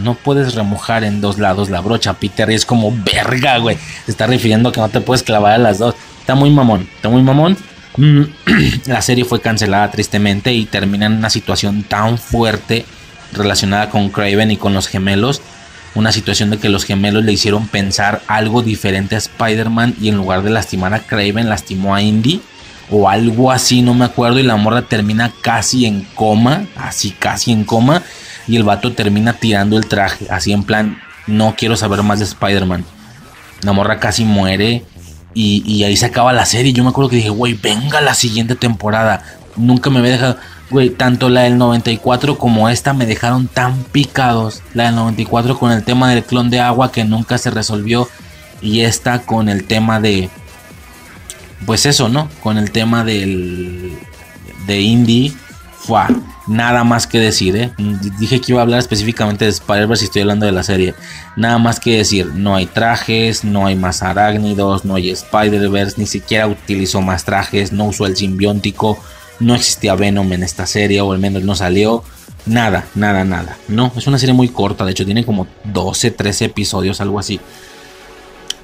[0.01, 3.77] no puedes remojar en dos lados la brocha, Peter, y es como verga, güey.
[4.05, 5.95] Se está refiriendo que no te puedes clavar a las dos.
[6.23, 7.57] Está muy mamón, está muy mamón.
[7.97, 8.21] Mm,
[8.85, 12.85] la serie fue cancelada tristemente y termina en una situación tan fuerte
[13.33, 15.41] relacionada con Craven y con los gemelos.
[15.95, 20.15] Una situación de que los gemelos le hicieron pensar algo diferente a Spider-Man y en
[20.15, 22.39] lugar de lastimar a Craven lastimó a Indy
[22.89, 24.39] o algo así, no me acuerdo.
[24.39, 28.01] Y la morra termina casi en coma, así casi en coma.
[28.47, 32.25] Y el vato termina tirando el traje, así en plan, no quiero saber más de
[32.25, 32.85] Spider-Man.
[33.63, 34.85] La morra casi muere
[35.33, 36.73] y, ahí se acaba la serie.
[36.73, 39.23] Yo me acuerdo que dije, güey, venga la siguiente temporada.
[39.55, 40.37] Nunca me había dejado.
[40.69, 44.61] Güey, tanto la del 94 como esta me dejaron tan picados.
[44.73, 48.07] La del 94 con el tema del clon de agua que nunca se resolvió.
[48.61, 50.29] Y esta con el tema de.
[51.65, 52.29] Pues eso, ¿no?
[52.41, 53.97] Con el tema del.
[54.67, 55.33] De Indie.
[55.79, 56.07] Fua
[56.45, 57.71] Nada más que decir, ¿eh?
[58.19, 60.93] Dije que iba a hablar específicamente de Spider-Verse y estoy hablando de la serie.
[61.37, 66.05] Nada más que decir, no hay trajes, no hay más arácnidos, no hay Spider-Verse, ni
[66.05, 68.99] siquiera utilizó más trajes, no usó el simbiótico,
[69.39, 72.03] no existía Venom en esta serie, o al menos no salió.
[72.45, 73.57] Nada, nada, nada.
[73.69, 77.39] No, es una serie muy corta, de hecho tiene como 12, 13 episodios, algo así.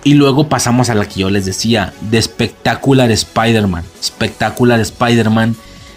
[0.03, 3.86] Y luego pasamos a la que yo les decía, de Spectacular Spider-Man.
[4.03, 5.55] Spectacular Spider-Man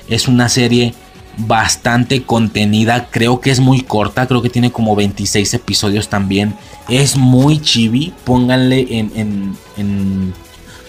[0.09, 0.95] es una serie
[1.39, 3.09] bastante contenida.
[3.11, 4.27] Creo que es muy corta.
[4.27, 6.55] Creo que tiene como 26 episodios también.
[6.89, 8.13] Es muy chibi.
[8.25, 10.35] Pónganle en, en,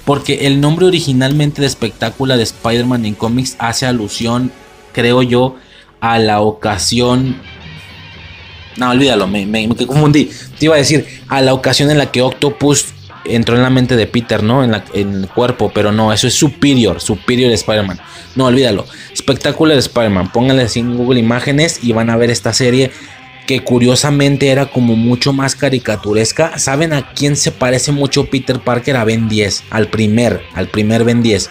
[0.05, 4.51] Porque el nombre originalmente de espectáculo de Spider-Man en cómics hace alusión,
[4.91, 5.55] creo yo,
[5.99, 7.37] a la ocasión.
[8.77, 10.29] No, olvídalo, me, me, me confundí.
[10.57, 12.87] Te iba a decir, a la ocasión en la que Octopus
[13.26, 14.63] entró en la mente de Peter, ¿no?
[14.63, 17.99] En, el cuerpo, pero no, eso es Superior, Superior Spider-Man.
[18.36, 18.86] No, olvídalo.
[19.13, 20.32] Espectacular Spider-Man.
[20.32, 22.91] Pónganle así en Google Imágenes y van a ver esta serie
[23.47, 26.57] que curiosamente era como mucho más caricaturesca.
[26.57, 28.95] ¿Saben a quién se parece mucho Peter Parker?
[28.95, 31.49] A Ben 10, al primer, al primer Ben 10.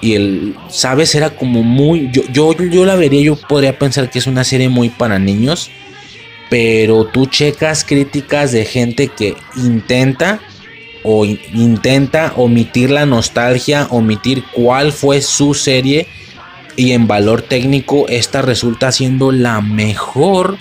[0.00, 1.14] Y el, ¿sabes?
[1.14, 2.10] Era como muy...
[2.12, 5.70] Yo, yo, yo la vería, yo podría pensar que es una serie muy para niños
[6.50, 10.40] pero tú checas críticas de gente que intenta
[11.02, 16.06] o intenta omitir la nostalgia, omitir cuál fue su serie
[16.76, 20.58] y en valor técnico esta resulta siendo la mejor.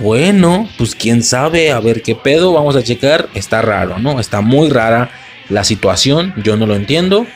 [0.00, 3.28] Bueno, pues quién sabe, a ver qué pedo, vamos a checar.
[3.34, 4.20] Está raro, ¿no?
[4.20, 5.10] Está muy rara
[5.48, 7.26] la situación, yo no lo entiendo.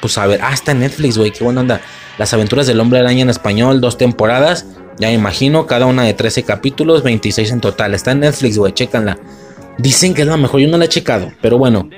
[0.00, 1.80] Pues a ver, hasta Netflix, güey, qué buena onda.
[2.18, 4.66] Las aventuras del hombre araña en español, dos temporadas.
[4.98, 7.94] Ya me imagino, cada una de 13 capítulos, 26 en total.
[7.94, 9.18] Está en Netflix, güey, chécanla.
[9.78, 11.88] Dicen que es la mejor, yo no la he checado, pero bueno.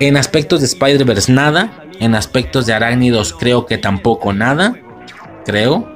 [0.00, 1.84] En aspectos de Spider-Verse nada.
[2.00, 4.76] En aspectos de arácnidos creo que tampoco nada.
[5.44, 5.88] Creo.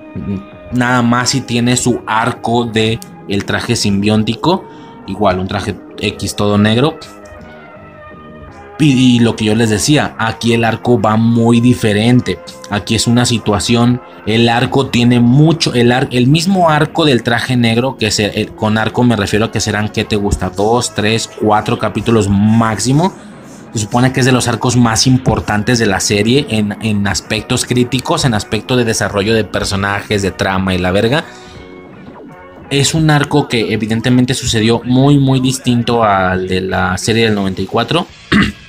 [0.72, 2.98] Nada más si tiene su arco de
[3.28, 4.64] el traje simbiótico.
[5.06, 6.98] Igual, un traje X todo negro.
[8.78, 12.40] Y, lo que yo les decía, aquí el arco va muy diferente.
[12.68, 17.96] Aquí es una situación, el arco tiene mucho, el, el mismo arco del traje negro,
[17.96, 20.50] que se, con arco me refiero a que serán, ¿qué te gusta?
[20.50, 23.14] Dos, tres, cuatro capítulos máximo.
[23.72, 27.64] Se supone que es de los arcos más importantes de la serie en, en aspectos
[27.64, 31.24] críticos, en aspecto de desarrollo de personajes, de trama y la verga
[32.72, 38.06] es un arco que evidentemente sucedió muy muy distinto al de la serie del 94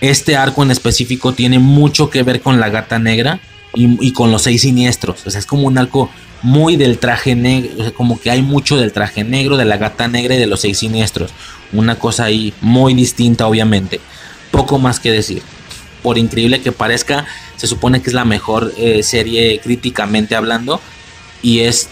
[0.00, 3.40] Este arco en específico tiene mucho que ver con la gata negra
[3.74, 5.26] y, con los seis siniestros.
[5.26, 6.10] O sea, es como un arco
[6.42, 10.34] muy del traje negro, como que hay mucho del traje negro, de la gata negra
[10.34, 11.32] y de los seis siniestros.
[11.72, 14.00] Una cosa ahí muy distinta, obviamente.
[14.50, 15.42] Poco más que decir.
[16.02, 17.26] Por increíble que parezca,
[17.56, 20.80] se supone que es la mejor eh, serie críticamente hablando
[21.42, 21.90] y es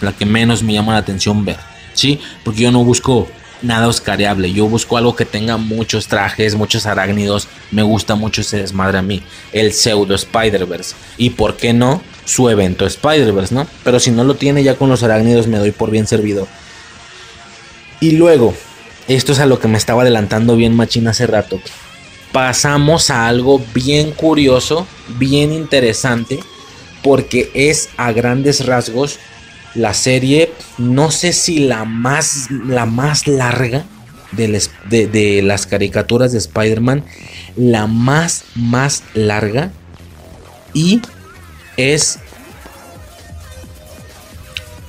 [0.00, 1.58] la que menos me llama la atención ver.
[1.92, 2.20] ¿Sí?
[2.44, 3.28] Porque yo no busco
[3.62, 4.52] nada oscareable.
[4.52, 7.48] Yo busco algo que tenga muchos trajes, muchos arácnidos.
[7.70, 9.22] Me gusta mucho ese desmadre a mí.
[9.52, 10.94] El pseudo Spider-Verse.
[11.16, 13.66] Y por qué no, su evento Spider-Verse, ¿no?
[13.84, 16.46] Pero si no lo tiene ya con los arácnidos me doy por bien servido.
[18.00, 18.54] Y luego,
[19.08, 21.60] esto es a lo que me estaba adelantando bien Machina hace rato.
[22.32, 24.86] Pasamos a algo bien curioso,
[25.18, 26.38] bien interesante,
[27.02, 29.18] porque es a grandes rasgos
[29.74, 33.84] la serie, no sé si la más, la más larga,
[34.32, 37.04] de, las caricaturas de Spider-Man,
[37.56, 39.70] la más, más larga.
[40.74, 41.00] Y
[41.76, 42.18] es,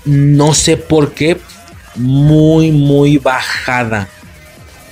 [0.05, 1.39] no sé por qué,
[1.95, 4.09] muy, muy bajada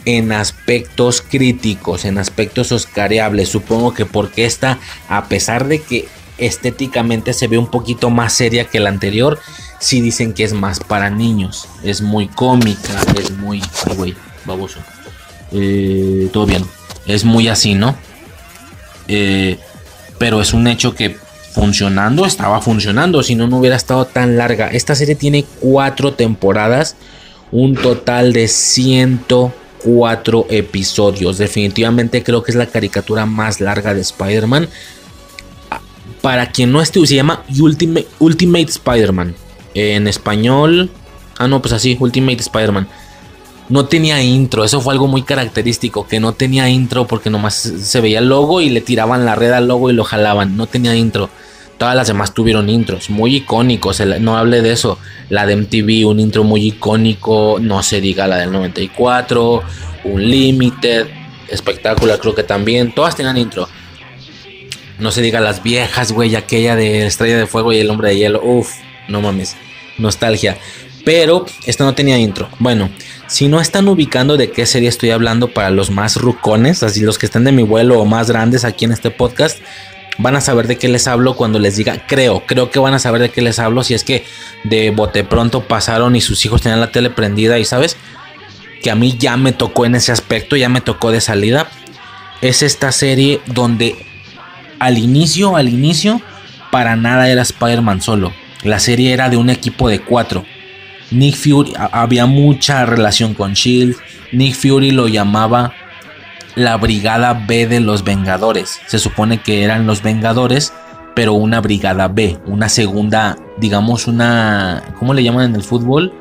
[0.06, 3.50] en aspectos críticos, en aspectos oscareables.
[3.50, 4.80] Supongo que porque esta,
[5.10, 6.08] a pesar de que
[6.38, 9.40] estéticamente se ve un poquito más seria que la anterior,
[9.80, 11.68] sí dicen que es más para niños.
[11.84, 13.62] Es muy cómica, es muy...
[13.96, 14.16] Güey,
[14.46, 14.80] baboso.
[15.52, 16.66] Eh, todo bien.
[17.06, 17.96] Es muy así, ¿no?
[19.08, 19.58] Eh,
[20.18, 21.18] pero es un hecho que
[21.54, 24.68] funcionando estaba funcionando, si no, no hubiera estado tan larga.
[24.68, 26.96] Esta serie tiene cuatro temporadas,
[27.52, 31.38] un total de 104 episodios.
[31.38, 34.70] Definitivamente creo que es la caricatura más larga de Spider-Man.
[36.28, 39.34] Para quien no esté, se llama Ultimate, Ultimate Spider-Man.
[39.74, 40.90] En español.
[41.38, 42.86] Ah, no, pues así, Ultimate Spider-Man.
[43.70, 48.02] No tenía intro, eso fue algo muy característico, que no tenía intro porque nomás se
[48.02, 50.94] veía el logo y le tiraban la red al logo y lo jalaban, no tenía
[50.96, 51.30] intro.
[51.78, 55.00] Todas las demás tuvieron intros, muy icónicos, no hable de eso.
[55.30, 59.64] La de MTV, un intro muy icónico, no se diga la del 94,
[60.04, 61.08] Unlimited,
[61.48, 63.70] espectacular creo que también, todas tenían intro.
[65.00, 68.18] No se diga las viejas, güey, aquella de Estrella de Fuego y el Hombre de
[68.18, 68.72] Hielo, uff,
[69.08, 69.56] no mames
[69.98, 70.58] nostalgia.
[71.06, 72.50] Pero esta no tenía intro.
[72.60, 72.90] Bueno,
[73.28, 77.18] si no están ubicando de qué serie estoy hablando para los más rucones, así los
[77.18, 79.60] que están de mi vuelo o más grandes aquí en este podcast,
[80.18, 83.00] van a saber de qué les hablo cuando les diga, creo, creo que van a
[83.00, 84.26] saber de qué les hablo si es que
[84.64, 87.98] de bote pronto pasaron y sus hijos tenían la tele prendida y sabes
[88.82, 91.70] que a mí ya me tocó en ese aspecto, ya me tocó de salida.
[92.42, 94.07] Es esta serie donde
[94.80, 96.22] al inicio, al inicio,
[96.72, 98.34] para nada era Spider-Man solo.
[98.64, 100.46] La serie era de un equipo de cuatro.
[101.12, 103.96] Nick Fury, había mucha relación con Shield.
[104.32, 105.74] Nick Fury lo llamaba
[106.56, 108.80] la Brigada B de los Vengadores.
[108.88, 110.74] Se supone que eran los Vengadores,
[111.16, 116.14] pero una Brigada B, una segunda, digamos una, ¿cómo le llaman en el fútbol?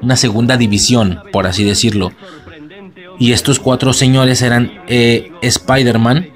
[0.00, 2.12] Una segunda división, por así decirlo.
[3.18, 6.26] Y estos cuatro señores eran eh, Spider-Man,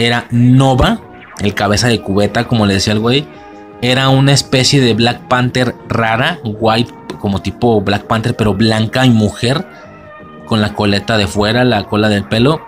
[0.00, 1.00] era Nova,
[1.40, 3.26] el cabeza de cubeta, como le decía el güey,
[3.82, 9.10] era una especie de Black Panther rara, white, como tipo Black Panther, pero blanca y
[9.10, 9.66] mujer,
[10.46, 12.60] con la coleta de fuera, la cola del pelo.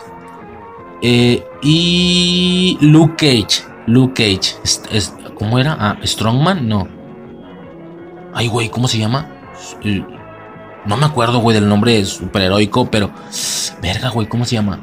[1.02, 4.56] Eh, y Luke Cage, Luke Cage,
[5.34, 5.76] ¿cómo era?
[5.78, 6.88] Ah, Strongman, no.
[8.34, 9.28] Ay, güey, ¿cómo se llama?
[10.86, 13.10] No me acuerdo, güey, del nombre superheroico, pero.
[13.82, 14.80] Verga, güey, ¿cómo se llama?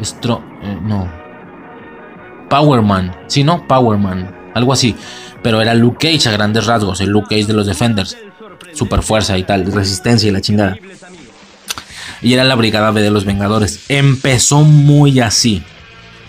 [0.00, 0.42] Strong.
[0.62, 1.21] Eh, no.
[2.52, 3.16] Powerman.
[3.26, 4.52] Sí, no, Powerman.
[4.54, 4.94] Algo así
[5.42, 8.16] pero era Luke Cage a grandes rasgos, el Luke Cage de los Defenders.
[8.74, 10.76] Super fuerza y tal, resistencia y la chingada.
[12.22, 13.80] Y era la Brigada B de los Vengadores.
[13.88, 15.62] Empezó muy así,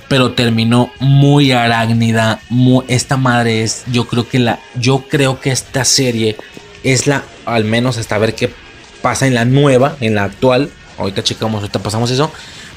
[0.09, 2.39] pero terminó muy arácnida.
[2.87, 6.35] esta madre es, yo creo que la, yo creo que esta serie
[6.83, 8.51] es la, al menos hasta ver qué
[9.01, 10.69] pasa en la nueva, en la actual.
[10.97, 12.31] Ahorita checamos, ahorita pasamos eso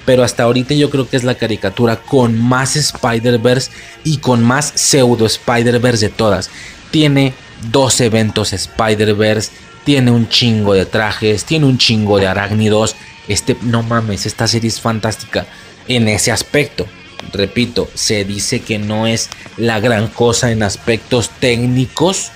[0.06, 3.70] pero hasta ahorita yo creo que es la caricatura con más Spider-Verse
[4.04, 6.48] y con más pseudo Spider-Verse de todas.
[6.92, 7.34] Tiene
[7.70, 9.50] dos eventos Spider-Verse,
[9.84, 12.94] tiene un chingo de trajes, tiene un chingo de arácnidos.
[13.28, 15.46] Este, no mames, esta serie es fantástica
[15.88, 16.86] en ese aspecto.
[17.32, 22.30] Repito, se dice que no es la gran cosa en aspectos técnicos.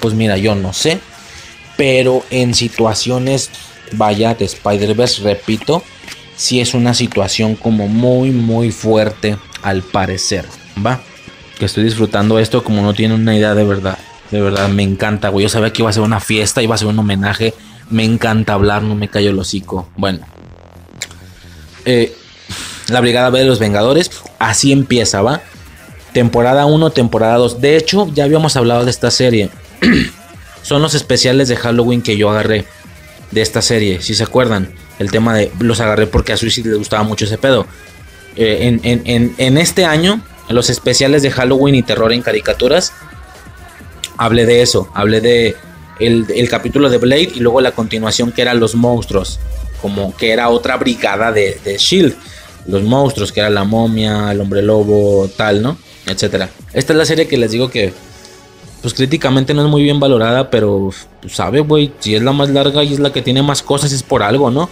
[0.00, 1.00] Pues mira, yo no sé.
[1.76, 3.50] Pero en situaciones,
[3.92, 5.82] vaya, de Spider-Verse, repito,
[6.40, 10.46] si es una situación como muy, muy fuerte al parecer.
[10.84, 10.98] Va.
[11.58, 13.98] Que estoy disfrutando esto como no tiene una idea de verdad.
[14.30, 15.42] De verdad, me encanta, güey.
[15.42, 17.52] Yo sabía que iba a ser una fiesta, iba a ser un homenaje.
[17.90, 19.90] Me encanta hablar, no me callo el hocico.
[19.98, 20.20] Bueno.
[21.84, 22.16] Eh,
[22.88, 24.10] la Brigada B de los Vengadores.
[24.38, 25.42] Así empieza, ¿va?
[26.14, 27.60] Temporada 1, temporada 2.
[27.60, 29.50] De hecho, ya habíamos hablado de esta serie.
[30.62, 32.64] Son los especiales de Halloween que yo agarré
[33.30, 36.76] de esta serie, si se acuerdan el tema de los agarré porque a Suicide le
[36.76, 37.66] gustaba mucho ese pedo.
[38.36, 42.92] Eh, en, este año, en los especiales de Halloween y terror en caricaturas,
[44.18, 45.56] hablé de eso, hablé de
[45.98, 49.40] el, capítulo de Blade y luego la continuación que eran los monstruos,
[49.80, 52.14] como que era otra brigada de, de Shield,
[52.66, 55.78] los monstruos, que era la momia, el hombre lobo, tal, ¿no?
[56.04, 56.50] Etcétera.
[56.74, 57.94] Esta es la serie que les digo que
[58.82, 60.90] pues críticamente no es muy bien valorada, pero
[61.20, 63.92] pues, sabe, güey, si es la más larga y es la que tiene más cosas
[63.92, 64.68] es por algo, ¿no?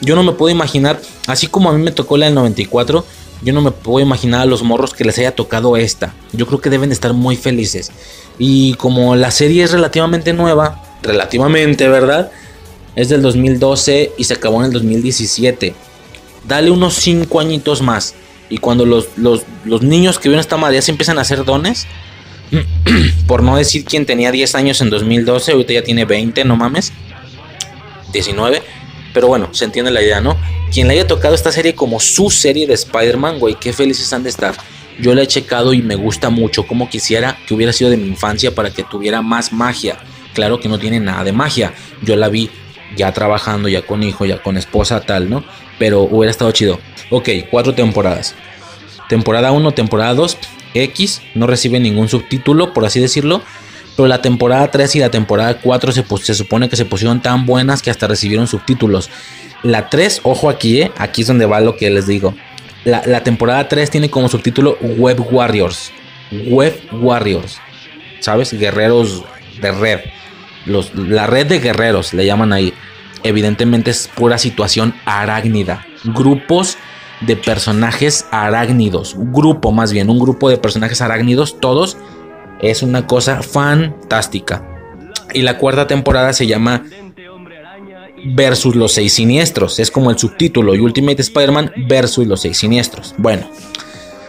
[0.00, 3.04] Yo no me puedo imaginar, así como a mí me tocó la del 94,
[3.42, 6.14] yo no me puedo imaginar a los morros que les haya tocado esta.
[6.32, 7.92] Yo creo que deben de estar muy felices.
[8.38, 12.30] Y como la serie es relativamente nueva, relativamente, ¿verdad?
[12.96, 15.74] es del 2012 y se acabó en el 2017.
[16.48, 18.14] Dale unos 5 añitos más.
[18.48, 21.86] Y cuando los, los, los niños que vieron esta madre se empiezan a hacer dones,
[23.26, 26.92] por no decir quien tenía 10 años en 2012, ahorita ya tiene 20, no mames,
[28.12, 28.62] 19,
[29.16, 30.36] pero bueno, se entiende la idea, ¿no?
[30.70, 34.22] Quien le haya tocado esta serie como su serie de Spider-Man, güey, qué felices han
[34.22, 34.54] de estar.
[35.00, 38.08] Yo la he checado y me gusta mucho, como quisiera que hubiera sido de mi
[38.08, 39.96] infancia para que tuviera más magia.
[40.34, 41.72] Claro que no tiene nada de magia.
[42.02, 42.50] Yo la vi
[42.94, 45.42] ya trabajando, ya con hijo, ya con esposa, tal, ¿no?
[45.78, 46.78] Pero hubiera estado chido.
[47.08, 48.34] Ok, cuatro temporadas.
[49.08, 50.36] Temporada 1, temporada 2,
[50.74, 53.40] X, no recibe ningún subtítulo, por así decirlo.
[53.96, 57.46] Pero la temporada 3 y la temporada 4 se, se supone que se pusieron tan
[57.46, 59.10] buenas que hasta recibieron subtítulos.
[59.62, 62.34] La 3, ojo aquí, eh, aquí es donde va lo que les digo.
[62.84, 65.90] La, temporada 3 tiene como subtítulo Web Warriors.
[66.46, 67.58] Web Warriors.
[68.20, 68.52] ¿Sabes?
[68.52, 69.24] Guerreros
[69.60, 70.00] de red.
[70.66, 72.72] Los, la red de guerreros le llaman ahí.
[73.24, 75.84] Evidentemente es pura situación arácnida.
[76.04, 76.78] Grupos
[77.22, 79.16] de personajes arácnidos.
[79.18, 81.96] Grupo más bien, un grupo de personajes arácnidos, todos.
[82.60, 84.64] Es una cosa fantástica.
[85.34, 86.84] Y la cuarta temporada se llama
[88.24, 89.78] versus los seis siniestros.
[89.78, 93.14] Es como el subtítulo y Ultimate Spider-Man versus los seis siniestros.
[93.18, 93.48] Bueno,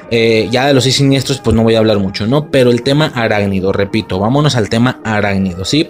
[0.10, 2.50] eh, ya de los seis siniestros pues no voy a hablar mucho, ¿no?
[2.50, 5.88] Pero el tema arácnido, repito, vámonos al tema arácnido, ¿sí?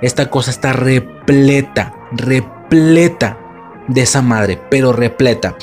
[0.00, 3.38] Esta cosa está repleta, repleta
[3.88, 5.56] de esa madre, pero repleta.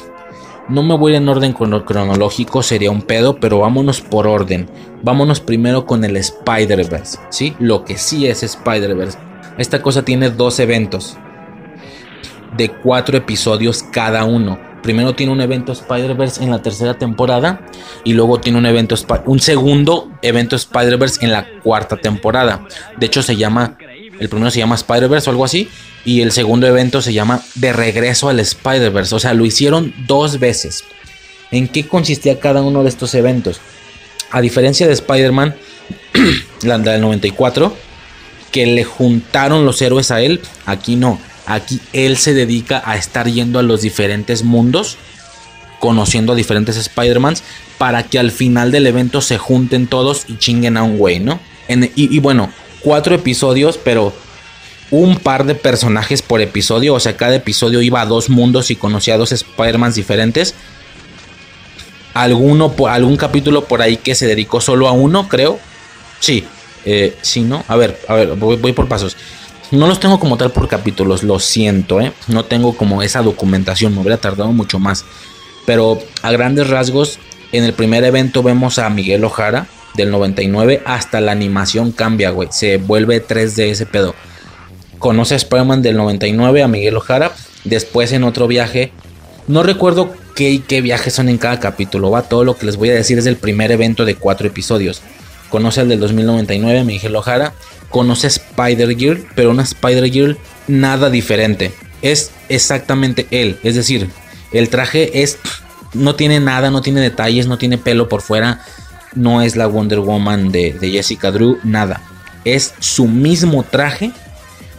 [0.68, 4.68] No me voy en orden cronológico, sería un pedo, pero vámonos por orden.
[5.04, 7.56] Vámonos primero con el Spider-Verse, ¿sí?
[7.60, 9.20] Lo que sí es Spider-Verse.
[9.60, 11.18] Esta cosa tiene dos eventos
[12.58, 14.58] de cuatro episodios cada uno.
[14.82, 17.62] Primero tiene un evento Spider-Verse en la tercera temporada
[18.04, 18.96] y luego tiene un evento
[19.26, 22.62] un segundo evento Spider-Verse en la cuarta temporada.
[22.98, 23.78] De hecho se llama
[24.20, 25.70] el primero se llama Spider-Verse o algo así
[26.04, 30.40] y el segundo evento se llama De regreso al Spider-Verse, o sea, lo hicieron dos
[30.40, 30.84] veces.
[31.52, 33.60] ¿En qué consistía cada uno de estos eventos?
[34.32, 35.56] A diferencia de Spider-Man,
[36.64, 37.76] la del 94,
[38.52, 43.28] que le juntaron los héroes a él, aquí no Aquí él se dedica a estar
[43.28, 44.98] yendo a los diferentes mundos,
[45.80, 47.44] conociendo a diferentes Spider-Mans,
[47.78, 51.40] para que al final del evento se junten todos y chinguen a un güey, ¿no?
[51.68, 52.52] y, bueno,
[52.86, 54.14] cuatro episodios, pero
[54.92, 58.76] un par de personajes por episodio, o sea, cada episodio iba a dos mundos y
[58.76, 60.54] conocía a dos Spider-Mans diferentes.
[62.14, 65.60] Alguno, algún capítulo por ahí que se dedicó solo a uno, creo.
[66.20, 66.46] Sí,
[66.86, 67.66] eh, sí, ¿no?
[67.68, 69.18] A ver, a ver, voy por pasos.
[69.72, 72.14] No los tengo como tal por capítulos, lo siento, ¿eh?
[72.28, 75.04] No tengo como esa documentación, me hubiera tardado mucho más.
[75.66, 77.18] Pero a grandes rasgos,
[77.52, 82.50] en el primer evento vemos a Miguel Ojara del 99 hasta la animación cambia, güey.
[82.52, 84.16] Se vuelve 3D ese pedo.
[85.00, 87.32] Conoce a Spider-Man del 99 a Miguel Ojara.
[87.64, 88.92] Después en otro viaje,
[89.48, 92.12] no recuerdo qué y qué viajes son en cada capítulo.
[92.12, 95.02] Va, todo lo que les voy a decir es el primer evento de cuatro episodios.
[95.50, 97.54] Conoce al del 2099, Miguel Ojara
[97.96, 100.38] conoce Spider-Girl, pero una Spider-Girl
[100.68, 101.72] nada diferente.
[102.02, 103.58] Es exactamente él.
[103.64, 104.10] Es decir,
[104.52, 105.38] el traje es.
[105.94, 108.60] No tiene nada, no tiene detalles, no tiene pelo por fuera.
[109.16, 112.02] No es la Wonder Woman de, Jessica Drew, nada.
[112.44, 114.12] Es su mismo traje,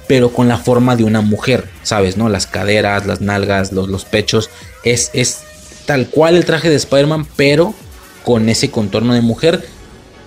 [0.06, 2.16] pero con la forma de una mujer, ¿sabes?
[2.16, 2.28] ¿No?
[2.28, 4.50] Las caderas, las nalgas, los, pechos.
[4.84, 5.42] Es, es
[5.86, 7.74] tal cual el traje de Spider-Man, pero
[8.24, 9.64] con ese contorno de mujer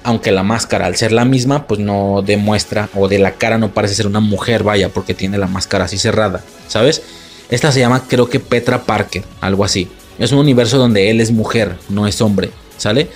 [0.03, 3.73] aunque la máscara al ser la misma pues no demuestra o de la cara no
[3.73, 7.01] parece ser una mujer, vaya, porque tiene la máscara así cerrada, ¿sabes?
[7.49, 9.89] Esta se llama creo que Petra Parker, algo así.
[10.17, 13.09] Es un universo donde él es mujer, no es hombre, ¿sale?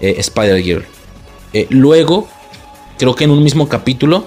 [0.00, 0.84] Eh, Spider-Girl.
[1.52, 2.28] Eh, luego,
[2.98, 4.26] creo que en un mismo capítulo,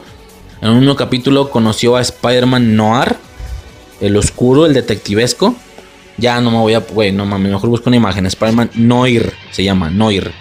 [0.61, 3.15] en un mismo capítulo conoció a Spider-Man Noir,
[4.01, 5.55] el oscuro, el detectivesco.
[6.17, 8.25] Ya no me voy a, güey, no mejor busco una imagen.
[8.25, 10.31] Spider-Man Noir se llama, Noir.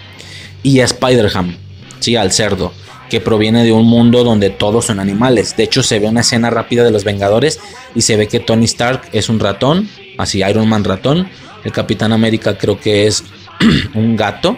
[0.62, 1.56] Y a Spider-Ham
[2.02, 2.72] sí, al cerdo,
[3.08, 5.56] que proviene de un mundo donde todos son animales.
[5.56, 7.60] De hecho, se ve una escena rápida de los Vengadores
[7.94, 9.88] y se ve que Tony Stark es un ratón,
[10.18, 11.28] así Iron Man ratón.
[11.64, 13.24] El Capitán América creo que es
[13.94, 14.56] un gato,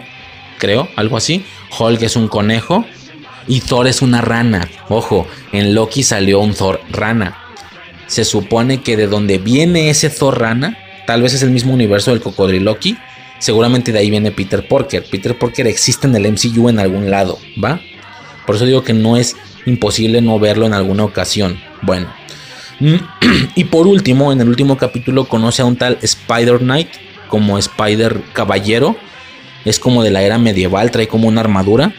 [0.65, 1.45] creo, algo así.
[1.77, 2.85] Hulk es un conejo
[3.47, 4.67] y Thor es una rana.
[4.89, 7.37] Ojo, en Loki salió un Thor rana.
[8.07, 10.77] Se supone que de donde viene ese Thor rana,
[11.07, 12.97] tal vez es el mismo universo del cocodriloqui
[13.39, 15.03] seguramente de ahí viene Peter Porker.
[15.09, 17.79] Peter Porker existe en el MCU en algún lado, ¿va?
[18.45, 19.35] Por eso digo que no es
[19.65, 21.59] imposible no verlo en alguna ocasión.
[21.81, 22.07] Bueno.
[23.55, 26.89] Y por último, en el último capítulo conoce a un tal Spider Knight
[27.29, 28.95] como Spider Caballero.
[29.65, 31.93] Es como de la era medieval, trae como una armadura.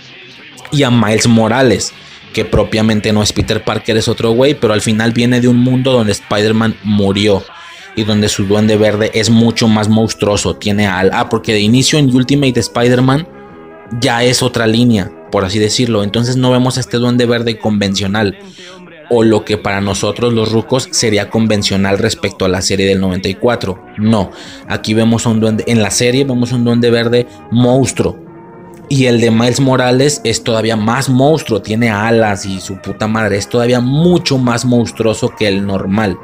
[0.72, 1.92] Y a Miles Morales.
[2.32, 5.56] que propiamente no es Peter Parker, es otro güey, pero al final viene de un
[5.56, 7.42] mundo donde Spider-Man murió
[7.96, 11.10] y donde su duende verde es mucho más monstruoso, tiene al...
[11.14, 13.26] Ah, porque de inicio en Ultimate Spider-Man
[14.02, 18.38] ya es otra línea, por así decirlo, entonces no vemos a este duende verde convencional
[19.10, 23.78] o lo que para nosotros los rucos sería convencional respecto a la serie del 94.
[23.98, 24.30] No,
[24.68, 28.24] aquí vemos un duende, en la serie vemos un duende verde monstruo.
[28.88, 33.36] Y el de Miles Morales es todavía más monstruo, tiene alas y su puta madre,
[33.36, 36.16] es todavía mucho más monstruoso que el normal.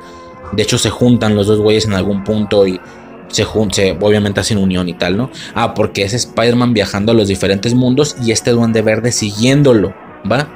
[0.52, 2.80] De hecho se juntan los dos güeyes en algún punto y
[3.28, 5.30] se, se obviamente hacen unión y tal, ¿no?
[5.54, 9.92] Ah, porque es Spider-Man viajando a los diferentes mundos y este duende verde siguiéndolo,
[10.30, 10.48] ¿va?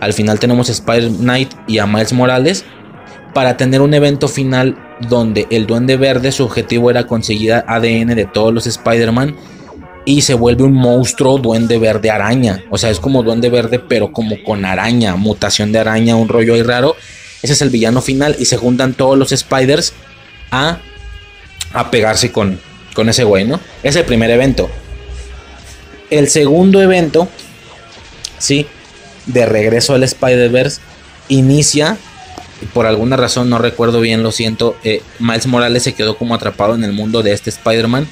[0.00, 2.64] Al final tenemos a Spider-Knight y a Miles Morales
[3.34, 4.78] para tener un evento final
[5.08, 9.36] donde el Duende Verde su objetivo era conseguir ADN de todos los Spider-Man
[10.04, 12.64] y se vuelve un monstruo Duende Verde araña.
[12.70, 16.54] O sea, es como Duende Verde pero como con araña, mutación de araña, un rollo
[16.54, 16.96] ahí raro.
[17.42, 19.92] Ese es el villano final y se juntan todos los Spiders
[20.50, 20.78] a,
[21.72, 22.58] a pegarse con,
[22.94, 23.60] con ese güey, ¿no?
[23.82, 24.70] Es el primer evento.
[26.08, 27.28] El segundo evento,
[28.38, 28.66] sí,
[29.26, 30.80] de regreso al Spider-Verse
[31.28, 31.96] inicia,
[32.72, 36.74] por alguna razón no recuerdo bien, lo siento, eh, Miles Morales se quedó como atrapado
[36.74, 38.06] en el mundo de este Spider-Man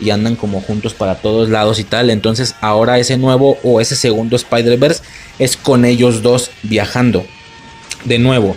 [0.00, 2.10] y andan como juntos para todos lados y tal.
[2.10, 5.02] Entonces ahora ese nuevo o ese segundo Spider-Verse
[5.38, 7.24] es con ellos dos viajando.
[8.04, 8.56] De nuevo,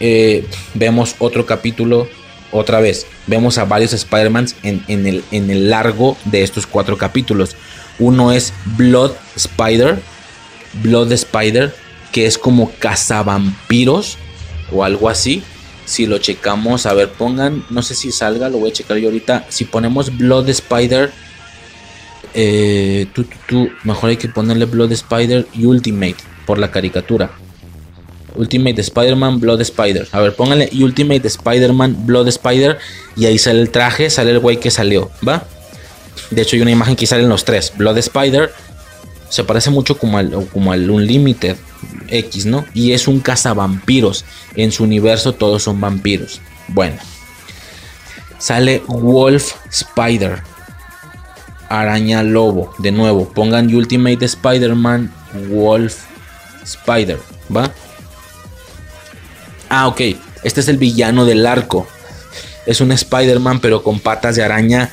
[0.00, 2.08] eh, vemos otro capítulo
[2.52, 3.06] otra vez.
[3.26, 7.56] Vemos a varios Spider-Mans en, el, en el largo de estos cuatro capítulos.
[7.98, 9.98] Uno es Blood Spider,
[10.82, 11.74] Blood Spider,
[12.12, 14.18] que es como cazavampiros
[14.72, 15.42] o algo así.
[15.86, 19.08] Si lo checamos, a ver, pongan, no sé si salga, lo voy a checar yo
[19.08, 19.46] ahorita.
[19.50, 21.12] Si ponemos Blood Spider,
[22.32, 23.06] eh,
[23.84, 27.30] mejor hay que ponerle Blood Spider y Ultimate por la caricatura.
[28.36, 30.08] Ultimate Spider-Man Blood Spider.
[30.12, 32.78] A ver, pónganle Ultimate Spider-Man Blood Spider
[33.16, 35.44] y ahí sale el traje, sale el güey que salió, ¿va?
[36.30, 38.52] De hecho hay una imagen que salen los tres, Blood Spider,
[39.28, 41.56] se parece mucho como al, como al Unlimited
[42.08, 42.64] X, ¿no?
[42.74, 44.24] Y es un cazavampiros.
[44.54, 46.40] En su universo todos son vampiros.
[46.68, 46.96] Bueno.
[48.38, 50.42] Sale Wolf Spider.
[51.68, 52.74] Araña Lobo.
[52.78, 55.12] De nuevo, pongan Ultimate Spider-Man
[55.50, 55.96] Wolf
[56.62, 57.18] Spider.
[57.54, 57.70] ¿Va?
[59.68, 60.00] Ah, ok.
[60.42, 61.86] Este es el villano del arco.
[62.66, 64.90] Es un Spider-Man pero con patas de araña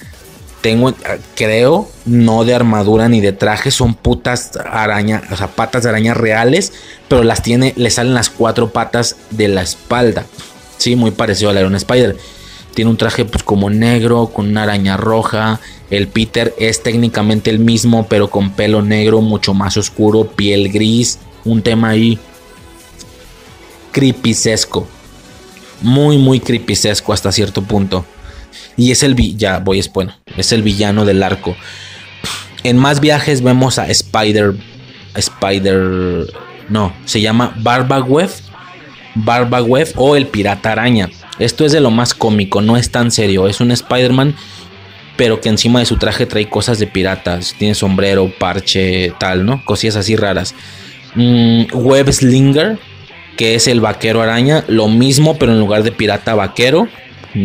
[0.61, 0.93] tengo,
[1.35, 6.13] creo, no de armadura ni de traje, son putas araña, o sea, patas de araña
[6.13, 6.71] reales,
[7.07, 10.25] pero las tiene, le salen las cuatro patas de la espalda.
[10.77, 12.15] Sí, muy parecido al Iron Spider.
[12.73, 15.59] Tiene un traje pues como negro, con una araña roja.
[15.89, 21.19] El Peter es técnicamente el mismo, pero con pelo negro, mucho más oscuro, piel gris.
[21.43, 22.17] Un tema ahí
[23.91, 24.87] creepyesco.
[25.81, 28.05] Muy, muy creepyesco hasta cierto punto.
[28.77, 31.55] Y es el ya voy bueno, es el villano del arco.
[32.63, 34.53] En más viajes vemos a Spider
[35.15, 36.27] Spider
[36.69, 38.29] no, se llama Barbaweb,
[39.15, 41.09] Barbaweb o el pirata araña.
[41.39, 44.35] Esto es de lo más cómico, no es tan serio, es un Spider-Man
[45.21, 49.63] pero que encima de su traje trae cosas de piratas, tiene sombrero, parche, tal, ¿no?
[49.65, 50.55] Cosillas así raras.
[51.13, 52.79] Mm, Web Slinger,
[53.37, 56.87] que es el vaquero araña, lo mismo pero en lugar de pirata vaquero,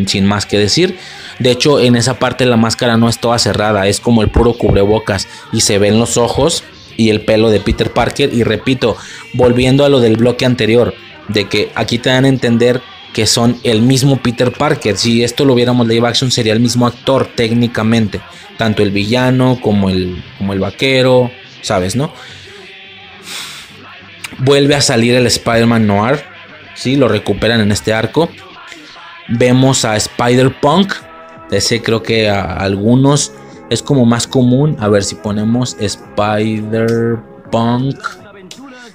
[0.07, 0.99] sin más que decir.
[1.39, 4.55] De hecho, en esa parte la máscara no es toda cerrada, es como el puro
[4.55, 6.65] cubrebocas y se ven los ojos
[6.97, 8.33] y el pelo de Peter Parker.
[8.33, 8.97] Y repito,
[9.35, 10.95] volviendo a lo del bloque anterior,
[11.29, 12.81] de que aquí te dan a entender
[13.13, 14.97] que son el mismo Peter Parker.
[14.97, 18.21] Si esto lo viéramos live action, sería el mismo actor técnicamente,
[18.59, 21.31] tanto el villano como el, como el vaquero,
[21.63, 21.97] ¿sabes?
[21.97, 22.13] ¿No?
[24.39, 26.25] Vuelve a salir el Spider-Man Noir,
[26.75, 26.97] ¿sí?
[26.97, 28.29] Lo recuperan en este arco.
[29.29, 30.93] Vemos a Spider-Punk,
[31.51, 33.33] ese creo que a algunos
[33.71, 34.77] es como más común.
[34.81, 37.97] A ver si ponemos Spider-Punk.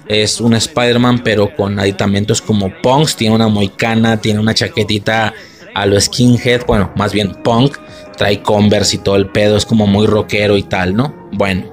[0.08, 3.16] Es un Spider-Man pero con aditamentos como punks.
[3.16, 5.34] Tiene una moicana, tiene una chaquetita
[5.74, 6.66] a lo skinhead.
[6.66, 7.76] Bueno, más bien punk.
[8.16, 9.56] Trae Converse y todo el pedo.
[9.56, 11.14] Es como muy rockero y tal, ¿no?
[11.32, 11.72] Bueno.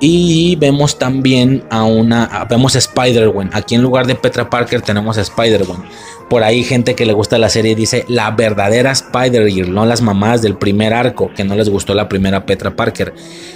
[0.00, 2.46] Y vemos también a una.
[2.48, 3.50] vemos a Spider-Gwen.
[3.52, 5.82] Aquí en lugar de Petra Parker tenemos a Spider-Gwen.
[6.28, 10.42] Por ahí gente que le gusta la serie dice la verdadera Spider-Girl, no las mamás
[10.42, 13.14] del primer arco, que no les gustó la primera Petra Parker.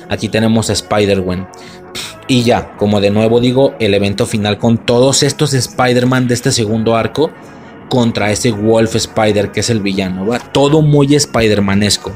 [0.09, 1.47] Aquí tenemos a Spider-Gwen.
[2.29, 6.51] Y ya, como de nuevo digo, el evento final con todos estos Spider-Man de este
[6.51, 7.31] segundo arco
[7.91, 10.39] contra ese Wolf Spider que es el villano, va.
[10.39, 12.11] Todo muy Spider-Manesco,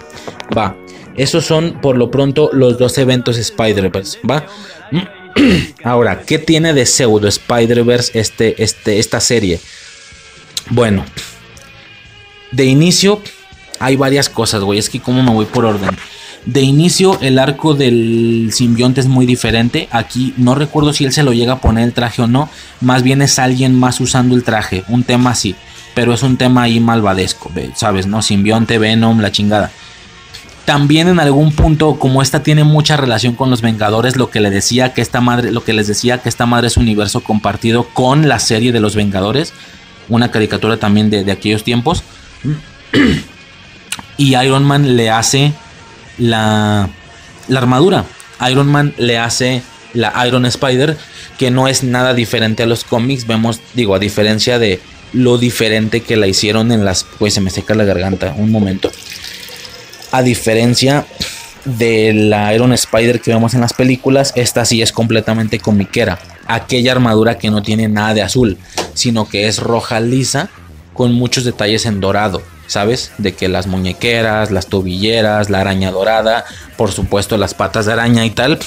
[0.56, 0.74] va.
[1.16, 4.46] Esos son por lo pronto los dos eventos Spider-Verse, va.
[5.84, 9.60] Ahora, ¿qué tiene de pseudo Spider-Verse este, este, esta serie?
[10.70, 11.04] Bueno,
[12.52, 13.20] de inicio
[13.78, 14.78] hay varias cosas, güey.
[14.78, 15.96] Es que como me voy por orden.
[16.44, 19.88] De inicio, el arco del simbionte es muy diferente.
[19.90, 22.48] Aquí no recuerdo si él se lo llega a poner el traje o no.
[22.80, 24.84] Más bien es alguien más usando el traje.
[24.88, 25.56] Un tema así.
[25.94, 28.06] Pero es un tema ahí malvadesco, ¿sabes?
[28.06, 28.22] ¿No?
[28.22, 29.72] Simbionte, Venom, la chingada.
[30.66, 34.50] También en algún punto, como esta tiene mucha relación con los Vengadores, lo que le
[34.50, 37.84] decía que esta madre, lo que les decía que esta madre es un universo compartido
[37.94, 39.52] con la serie de los Vengadores.
[40.08, 42.02] Una caricatura también de, de aquellos tiempos.
[44.16, 45.52] y Iron Man le hace
[46.18, 46.88] la,
[47.48, 48.04] la armadura.
[48.50, 49.62] Iron Man le hace
[49.92, 50.96] la Iron Spider,
[51.38, 53.26] que no es nada diferente a los cómics.
[53.26, 54.80] Vemos, digo, a diferencia de
[55.12, 57.04] lo diferente que la hicieron en las...
[57.18, 58.90] Pues se me seca la garganta, un momento.
[60.12, 61.06] A diferencia
[61.64, 66.18] de la Iron Spider que vemos en las películas, esta sí es completamente comiquera.
[66.46, 68.58] Aquella armadura que no tiene nada de azul,
[68.94, 70.48] sino que es roja lisa
[70.94, 72.42] con muchos detalles en dorado.
[72.66, 73.12] ¿sabes?
[73.18, 76.44] De que las muñequeras, las tobilleras, la araña dorada,
[76.76, 78.58] por supuesto las patas de araña y tal.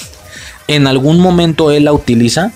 [0.68, 2.52] En algún momento él la utiliza.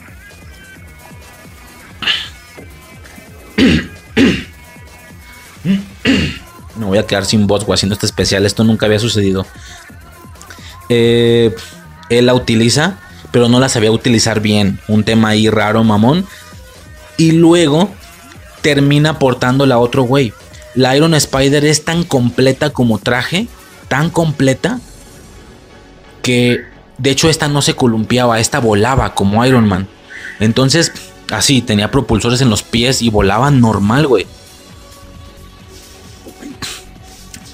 [6.76, 8.44] Me voy a quedar sin voz, haciendo este especial.
[8.46, 9.46] Esto nunca había sucedido.
[10.88, 11.55] Eh,
[12.10, 12.98] él la utiliza,
[13.35, 14.81] pero no la sabía utilizar bien.
[14.89, 16.24] Un tema ahí raro, mamón.
[17.19, 17.90] Y luego
[18.62, 20.32] termina portándola a otro güey
[20.74, 23.47] la Iron Spider es tan completa como traje,
[23.89, 24.81] tan completa,
[26.23, 26.65] que
[26.98, 29.89] de hecho esta no se columpiaba, esta volaba como Iron Man.
[30.40, 30.93] Entonces,
[31.31, 34.27] así, tenía propulsores en los pies y volaba normal, güey.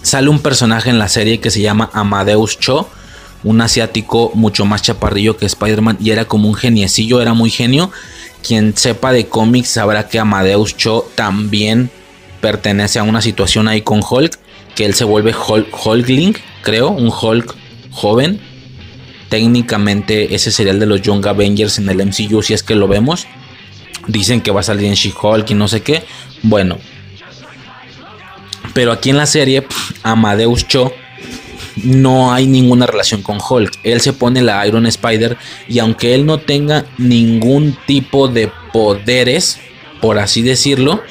[0.02, 2.89] Sale un personaje en la serie que se llama Amadeus Cho,
[3.42, 7.90] un asiático mucho más chaparrillo que Spider-Man y era como un geniecillo, era muy genio.
[8.46, 11.90] Quien sepa de cómics sabrá que Amadeus Cho también
[12.40, 14.38] pertenece a una situación ahí con Hulk,
[14.74, 17.54] que él se vuelve Hulk, Hulkling, creo, un Hulk
[17.90, 18.40] joven.
[19.28, 22.88] Técnicamente ese sería el de los Young Avengers en el MCU, si es que lo
[22.88, 23.26] vemos.
[24.08, 26.04] Dicen que va a salir en She-Hulk y no sé qué.
[26.42, 26.78] Bueno.
[28.74, 29.66] Pero aquí en la serie,
[30.02, 30.92] Amadeus Cho
[31.85, 33.78] no hay ninguna relación con Hulk.
[33.82, 35.36] Él se pone la Iron Spider
[35.69, 39.59] y aunque él no tenga ningún tipo de poderes,
[40.01, 41.02] por así decirlo,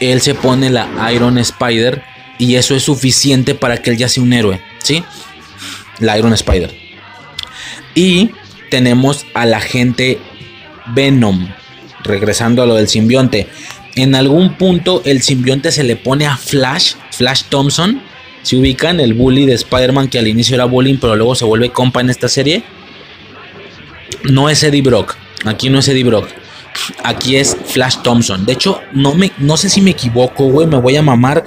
[0.00, 2.02] él se pone la Iron Spider
[2.38, 5.02] y eso es suficiente para que él ya sea un héroe, ¿sí?
[6.00, 6.74] La Iron Spider.
[7.94, 8.30] Y
[8.70, 10.18] tenemos a la gente
[10.88, 11.48] Venom,
[12.04, 13.48] regresando a lo del simbionte.
[13.94, 18.02] En algún punto el simbionte se le pone a Flash, Flash Thompson.
[18.46, 21.70] Se ubican el bully de Spider-Man que al inicio era bullying, pero luego se vuelve
[21.70, 22.62] compa en esta serie.
[24.30, 25.16] No es Eddie Brock.
[25.44, 26.28] Aquí no es Eddie Brock.
[27.02, 28.46] Aquí es Flash Thompson.
[28.46, 30.68] De hecho, no, me, no sé si me equivoco, güey.
[30.68, 31.42] Me voy a mamar.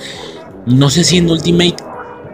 [0.66, 1.78] No sé si en Ultimate.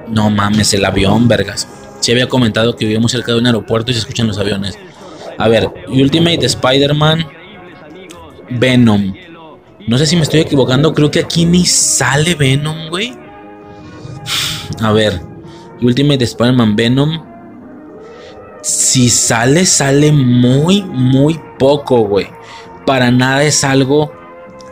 [0.07, 1.67] No mames, el avión, vergas.
[1.99, 4.79] Se había comentado que vivimos cerca de un aeropuerto y se escuchan los aviones.
[5.37, 7.27] A ver, Ultimate Spider-Man.
[8.49, 9.13] Venom.
[9.85, 10.91] No sé si me estoy equivocando.
[10.95, 13.24] Creo que aquí ni sale Venom, güey.
[14.81, 15.21] A ver.
[15.81, 17.25] Ultimate Spider-Man Venom.
[18.61, 22.27] Si sale, sale muy, muy poco, güey
[22.85, 24.11] para nada es algo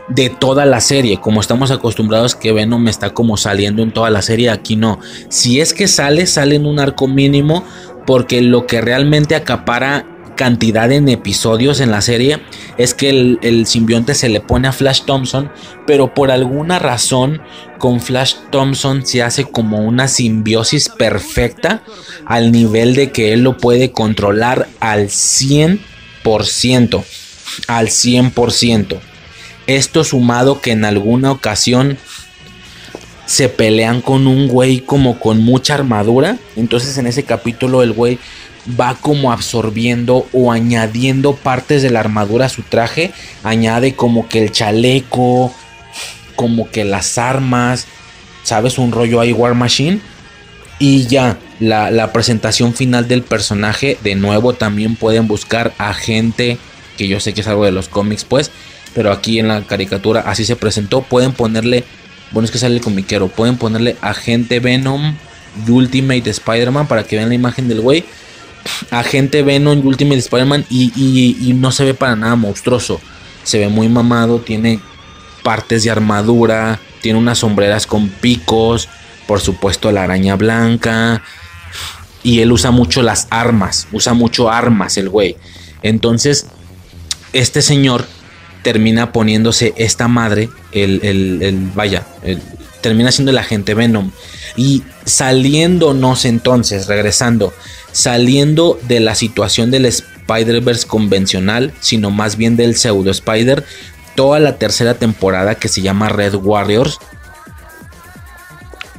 [0.07, 4.21] de toda la serie, como estamos acostumbrados que Venom está como saliendo en toda la
[4.21, 4.99] serie, aquí no.
[5.29, 7.63] Si es que sale, sale en un arco mínimo,
[8.05, 10.05] porque lo que realmente acapara
[10.35, 12.41] cantidad en episodios en la serie
[12.77, 13.09] es que
[13.41, 15.51] el, simbionte se le pone a Flash Thompson,
[15.87, 17.41] pero por alguna razón
[17.79, 21.83] con Flash Thompson se hace como una simbiosis perfecta
[22.25, 27.03] al nivel de que él lo puede controlar al 100%
[27.67, 28.99] al 100%.
[29.67, 31.97] Esto sumado que en alguna ocasión
[33.25, 36.37] se pelean con un güey como con mucha armadura.
[36.55, 38.19] Entonces en ese capítulo el güey
[38.79, 43.11] va como absorbiendo o añadiendo partes de la armadura a su traje.
[43.43, 45.53] Añade como que el chaleco,
[46.35, 47.87] como que las armas,
[48.43, 48.77] ¿sabes?
[48.77, 49.99] Un rollo ahí War Machine.
[50.79, 56.57] Y ya, la, presentación final del personaje, de nuevo también pueden buscar a gente
[56.97, 58.51] que yo sé que es algo de los cómics, pues,
[58.93, 61.01] pero aquí en la caricatura así se presentó.
[61.01, 61.83] Pueden ponerle,
[62.31, 65.15] bueno, es que sale el comiquero, pueden ponerle Agente Venom
[65.67, 68.03] Ultimate Spider-Man para que vean la imagen del güey.
[68.91, 72.99] Agente Venom y Ultimate Spider-Man y, y no se ve para nada monstruoso.
[73.43, 74.79] Se ve muy mamado, tiene
[75.43, 78.89] partes de armadura, tiene unas sombreras con picos,
[79.27, 81.21] por supuesto la araña blanca.
[82.23, 85.35] Y él usa mucho las armas, usa mucho armas el güey
[85.81, 86.47] Entonces,
[87.33, 88.05] este señor
[88.61, 92.05] termina poniéndose esta madre, el, el, vaya,
[92.83, 94.11] termina siendo el agente Venom.
[94.55, 97.51] Y saliéndonos entonces, regresando,
[97.91, 103.65] saliendo de la situación del Spider-Verse convencional, sino más bien del pseudo Spider,
[104.13, 106.99] toda la tercera temporada que se llama Red Warriors,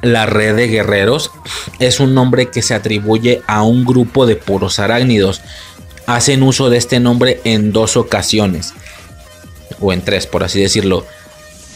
[0.03, 1.31] la red de guerreros,
[1.79, 5.41] es un nombre que se atribuye a un grupo de puros arácnidos.
[6.07, 8.75] Hacen uso de este nombre en dos ocasiones,
[9.81, 11.07] o en tres, por así decirlo.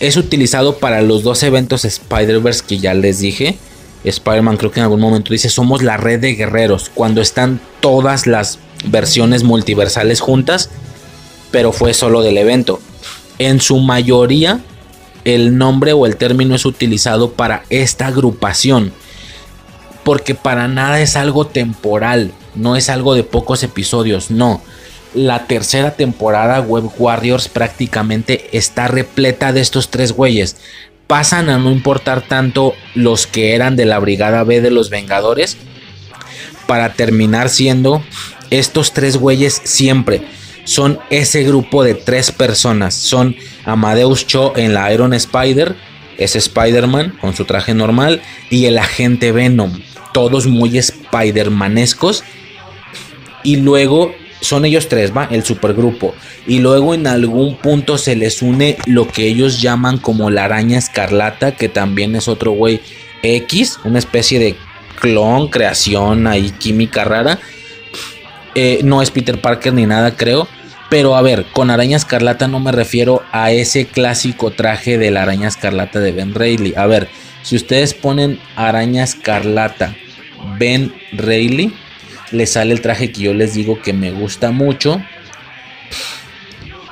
[0.00, 3.58] Es utilizado para los dos eventos Spider-Verse que ya les dije.
[4.04, 8.26] Spider-Man creo que en algún momento dice somos la red de guerreros cuando están todas
[8.26, 10.70] las versiones multiversales juntas,
[11.50, 12.80] pero fue solo del evento.
[13.38, 14.60] En su mayoría
[15.24, 18.92] el nombre o el término es utilizado para esta agrupación,
[20.04, 24.62] porque para nada es algo temporal, no es algo de pocos episodios, no.
[25.18, 30.58] La tercera temporada Web Warriors prácticamente está repleta de estos tres güeyes.
[31.08, 35.56] Pasan a no importar tanto los que eran de la Brigada B de los Vengadores
[36.68, 38.00] para terminar siendo
[38.50, 40.22] estos tres güeyes siempre
[40.62, 42.94] son ese grupo de tres personas.
[42.94, 43.34] Son
[43.64, 45.74] Amadeus Cho en la Iron Spider,
[46.16, 49.80] es Spider-Man con su traje normal, y el agente Venom.
[50.14, 52.22] Todos muy Spider-Manescos.
[53.42, 55.28] Y luego son ellos tres, ¿va?
[55.30, 56.14] El supergrupo.
[56.46, 60.78] Y luego en algún punto se les une lo que ellos llaman como la araña
[60.78, 62.80] escarlata, que también es otro güey
[63.22, 64.56] X, una especie de
[65.00, 67.38] clon, creación ahí química rara.
[68.54, 70.48] Eh, no es Peter Parker ni nada, creo.
[70.88, 75.22] Pero a ver, con araña escarlata no me refiero a ese clásico traje de la
[75.22, 76.74] araña escarlata de Ben Reilly.
[76.76, 77.08] A ver,
[77.42, 79.94] si ustedes ponen araña escarlata
[80.58, 81.74] Ben Reilly,
[82.32, 85.00] le sale el traje que yo les digo que me gusta mucho.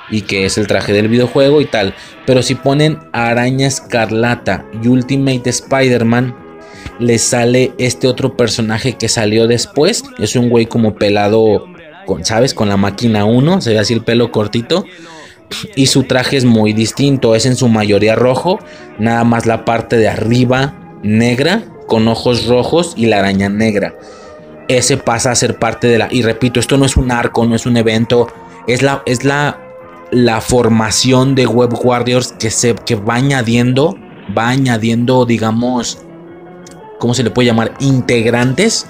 [0.08, 1.94] Y que es el traje del videojuego y tal.
[2.26, 6.34] Pero si ponen araña escarlata y Ultimate Spider-Man,
[6.98, 10.04] le sale este otro personaje que salió después.
[10.18, 11.66] Es un güey como pelado
[12.06, 12.54] con, ¿sabes?
[12.54, 14.84] Con la máquina 1, se ve así el pelo cortito.
[15.74, 18.58] Y su traje es muy distinto, es en su mayoría rojo,
[18.98, 23.94] nada más la parte de arriba negra, con ojos rojos y la araña negra.
[24.68, 26.08] Ese pasa a ser parte de la...
[26.10, 28.28] Y repito, esto no es un arco, no es un evento,
[28.66, 29.60] es la, es la,
[30.10, 33.96] la formación de Web Warriors que, se, que va añadiendo,
[34.36, 35.98] va añadiendo, digamos,
[36.98, 37.74] ¿cómo se le puede llamar?
[37.78, 38.86] Integrantes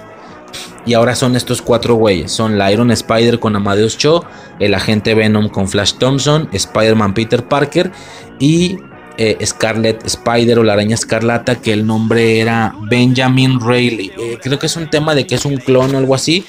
[0.87, 2.31] y ahora son estos cuatro güeyes.
[2.33, 4.25] Son la Iron Spider con Amadeus Cho,
[4.61, 7.91] el agente Venom con Flash Thompson, Spider-Man Peter Parker
[8.39, 8.79] y
[9.19, 14.13] eh, Scarlet Spider o la araña escarlata, que el nombre era Benjamin Rayleigh.
[14.19, 16.45] Eh, creo que es un tema de que es un clon o algo así.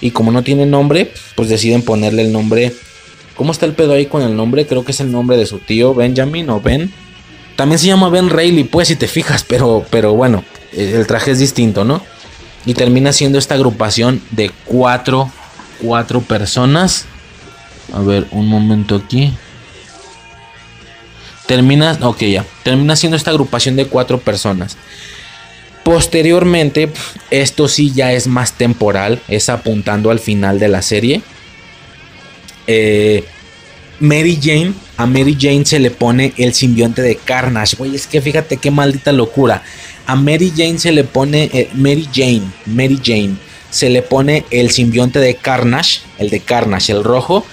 [0.00, 2.72] Y como no tiene nombre, pues deciden ponerle el nombre.
[3.34, 4.66] ¿Cómo está el pedo ahí con el nombre?
[4.66, 6.92] Creo que es el nombre de su tío, Benjamin o Ben.
[7.56, 11.38] También se llama Ben Rayleigh, pues si te fijas, pero, pero bueno, el traje es
[11.38, 12.02] distinto, ¿no?
[12.66, 15.30] Y termina siendo esta agrupación de cuatro,
[15.80, 17.06] cuatro personas.
[17.94, 19.32] A ver, un momento aquí.
[21.46, 22.44] Termina, ok, ya.
[22.62, 24.76] Termina siendo esta agrupación de cuatro personas.
[25.84, 26.90] Posteriormente,
[27.30, 31.22] esto sí ya es más temporal, es apuntando al final de la serie.
[32.66, 33.24] Eh,
[34.00, 37.76] Mary Jane, a Mary Jane se le pone el simbionte de Carnage.
[37.76, 39.62] Güey, es que fíjate qué maldita locura.
[40.06, 43.36] A Mary Jane se le pone, eh, Mary Jane, Mary Jane,
[43.70, 47.46] se le pone el simbionte de Carnage, el de Carnage, el rojo.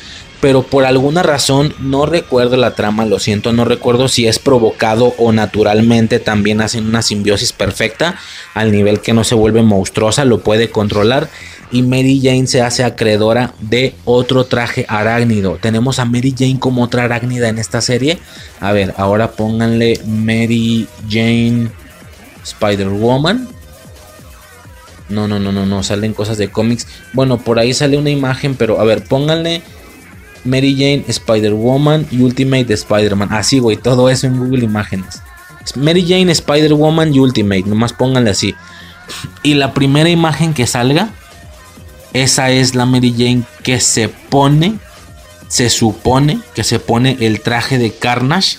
[0.43, 5.13] Pero por alguna razón, no recuerdo la trama, lo siento, no recuerdo si es provocado
[5.17, 8.19] o naturalmente también hacen una simbiosis perfecta,
[8.53, 11.29] al nivel que no se vuelve monstruosa, lo puede controlar
[11.71, 15.59] y Mary Jane se hace acreedora de otro traje arácnido.
[15.61, 18.19] Tenemos a Mary Jane como otra arácnida en esta serie.
[18.59, 21.71] A ver, ahora pónganle Mary Jane
[22.43, 23.47] Spider-Woman.
[25.07, 26.85] No, no, no, no, no, salen cosas de cómics.
[27.13, 29.61] Bueno, por ahí sale una imagen, pero a ver, pónganle
[30.43, 33.29] Mary Jane Spider-Woman y Ultimate Spider-Man.
[33.31, 35.21] Así, güey, todo eso en Google Imágenes.
[35.75, 38.55] Mary Jane Spider-Woman y Ultimate, nomás pónganle así.
[39.43, 41.09] Y la primera imagen que salga
[42.13, 44.77] esa es la Mary Jane que se pone,
[45.47, 48.57] se supone que se pone el traje de Carnage.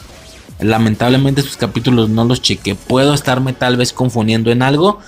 [0.59, 2.74] Lamentablemente estos capítulos no los chequé.
[2.74, 4.98] Puedo estarme tal vez confundiendo en algo.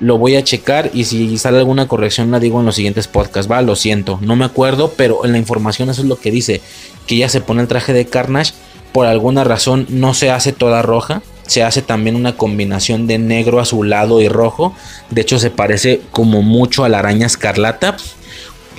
[0.00, 3.50] Lo voy a checar y si sale alguna corrección la digo en los siguientes podcasts.
[3.50, 6.60] Va, lo siento, no me acuerdo, pero en la información eso es lo que dice.
[7.06, 8.52] Que ella se pone el traje de Carnage.
[8.92, 13.58] Por alguna razón no se hace toda roja se hace también una combinación de negro,
[13.58, 14.74] azulado y rojo.
[15.10, 17.96] De hecho, se parece como mucho a la araña escarlata.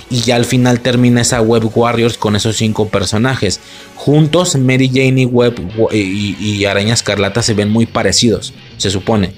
[0.08, 3.60] Y ya al final termina esa Web Warriors con esos cinco personajes.
[3.96, 5.60] Juntos, Mary Jane y Web
[5.92, 9.32] y, y Araña Escarlata se ven muy parecidos, se supone.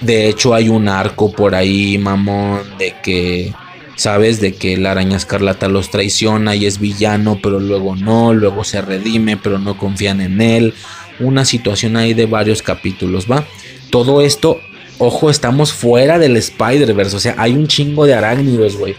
[0.00, 3.52] De hecho, hay un arco por ahí, mamón, de que
[3.96, 8.64] sabes de que la araña escarlata los traiciona y es villano, pero luego no, luego
[8.64, 10.74] se redime, pero no confían en él.
[11.18, 13.44] Una situación ahí de varios capítulos, ¿va?
[13.90, 14.60] Todo esto,
[14.96, 18.96] ojo, estamos fuera del Spider-Verse, o sea, hay un chingo de arácnidos, güey.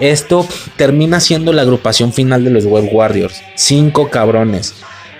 [0.00, 3.42] Esto termina siendo la agrupación final de los Web Warriors.
[3.54, 4.74] Cinco cabrones.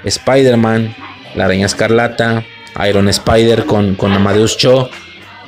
[0.05, 0.97] Spider-Man,
[1.37, 2.45] la araña escarlata,
[2.89, 4.91] Iron Spider con, con Amadeus Cho,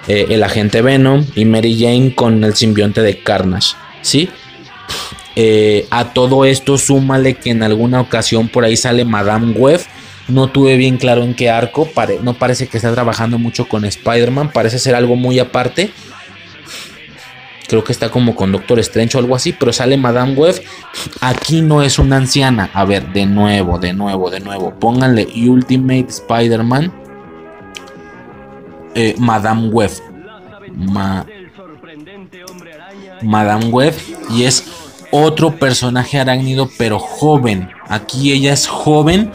[0.09, 4.29] eh, el agente Venom y Mary Jane con el simbionte de Carnage, ¿sí?
[5.35, 9.81] Eh, a todo esto súmale que en alguna ocasión por ahí sale Madame Web.
[10.29, 11.89] No tuve bien claro en qué arco.
[12.23, 14.53] no parece que está trabajando mucho con Spider-Man.
[14.53, 15.91] Parece ser algo muy aparte.
[17.67, 19.53] Creo que está como con Doctor Strange o algo así.
[19.53, 20.63] Pero sale Madame Web.
[21.21, 22.71] Aquí no es una anciana.
[22.73, 24.79] A ver, de nuevo, de nuevo, de nuevo.
[24.79, 27.02] Pónganle Ultimate Spider-Man.
[28.95, 29.91] Eh, Madame Web.
[33.23, 33.95] Madame Web.
[34.31, 34.65] Y es
[35.11, 37.69] otro personaje arácnido, pero joven.
[37.89, 39.31] Aquí ella es joven.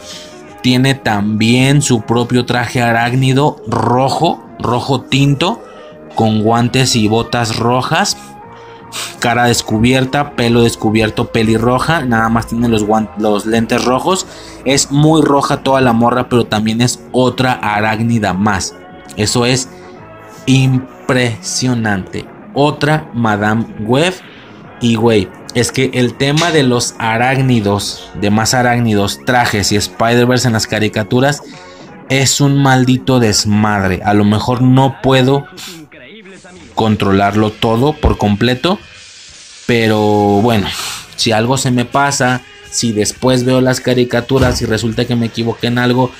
[0.62, 5.62] Tiene también su propio traje arácnido rojo, rojo tinto,
[6.14, 8.16] con guantes y botas rojas.
[9.20, 12.04] Cara descubierta, pelo descubierto, pelirroja.
[12.04, 12.84] Nada más tiene los,
[13.18, 14.26] los lentes rojos.
[14.64, 18.74] Es muy roja toda la morra, pero también es otra arácnida más.
[19.18, 19.68] Eso es
[20.46, 22.24] impresionante.
[22.54, 24.14] Otra Madame Web.
[24.80, 30.46] Y güey, es que el tema de los arácnidos, de más arácnidos, trajes y Spider-Verse
[30.46, 31.42] en las caricaturas
[32.08, 34.00] es un maldito desmadre.
[34.04, 35.46] A lo mejor no puedo
[36.74, 38.78] controlarlo todo por completo.
[39.66, 40.68] Pero bueno,
[41.16, 42.40] si algo se me pasa,
[42.70, 46.10] si después veo las caricaturas y resulta que me equivoqué en algo,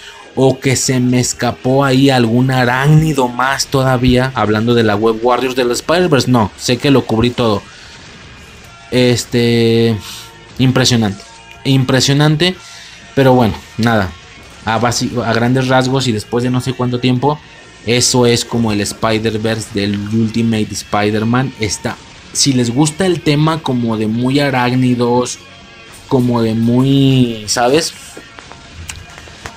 [0.40, 5.56] o que se me escapó ahí algún arácnido más todavía, hablando de la Web Warriors
[5.56, 7.60] de los Spider-Verse, no, sé que lo cubrí todo.
[8.92, 9.98] Este,
[10.60, 11.20] impresionante,
[11.64, 12.54] impresionante,
[13.16, 14.12] pero bueno, nada,
[14.64, 17.36] a, a grandes rasgos y después de no sé cuánto tiempo,
[17.84, 21.52] eso es como el Spider-Verse del Ultimate Spider-Man.
[21.58, 21.96] Está,
[22.32, 25.40] si les gusta el tema como de muy arácnidos,
[26.06, 27.92] como de muy, ¿sabes?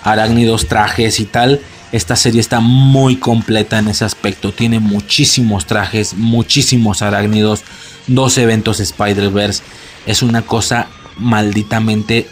[0.04, 1.62] Arácnidos, trajes y tal.
[1.92, 4.54] Esta serie está muy completa en ese aspecto.
[4.54, 7.64] Tiene muchísimos trajes, muchísimos arácnidos,
[8.08, 9.64] dos eventos Spider-Verse.
[10.06, 10.88] Es una cosa
[11.18, 12.28] malditamente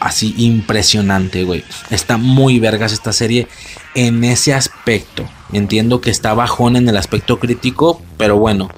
[0.00, 1.64] así impresionante, güey.
[1.90, 3.48] Está muy vergas esta serie
[3.94, 5.28] en ese aspecto.
[5.52, 8.68] Entiendo que está bajón en el aspecto crítico, pero bueno.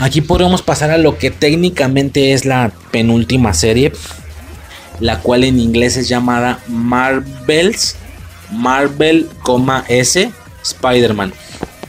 [0.00, 3.92] Aquí podemos pasar a lo que técnicamente es la penúltima serie
[5.00, 7.96] la cual en inglés es llamada Marvels,
[8.50, 9.28] Marvel,
[9.88, 11.32] S, Spider-Man.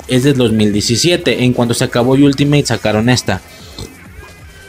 [0.07, 1.43] Es del 2017.
[1.43, 3.41] En cuanto se acabó Ultimate sacaron esta.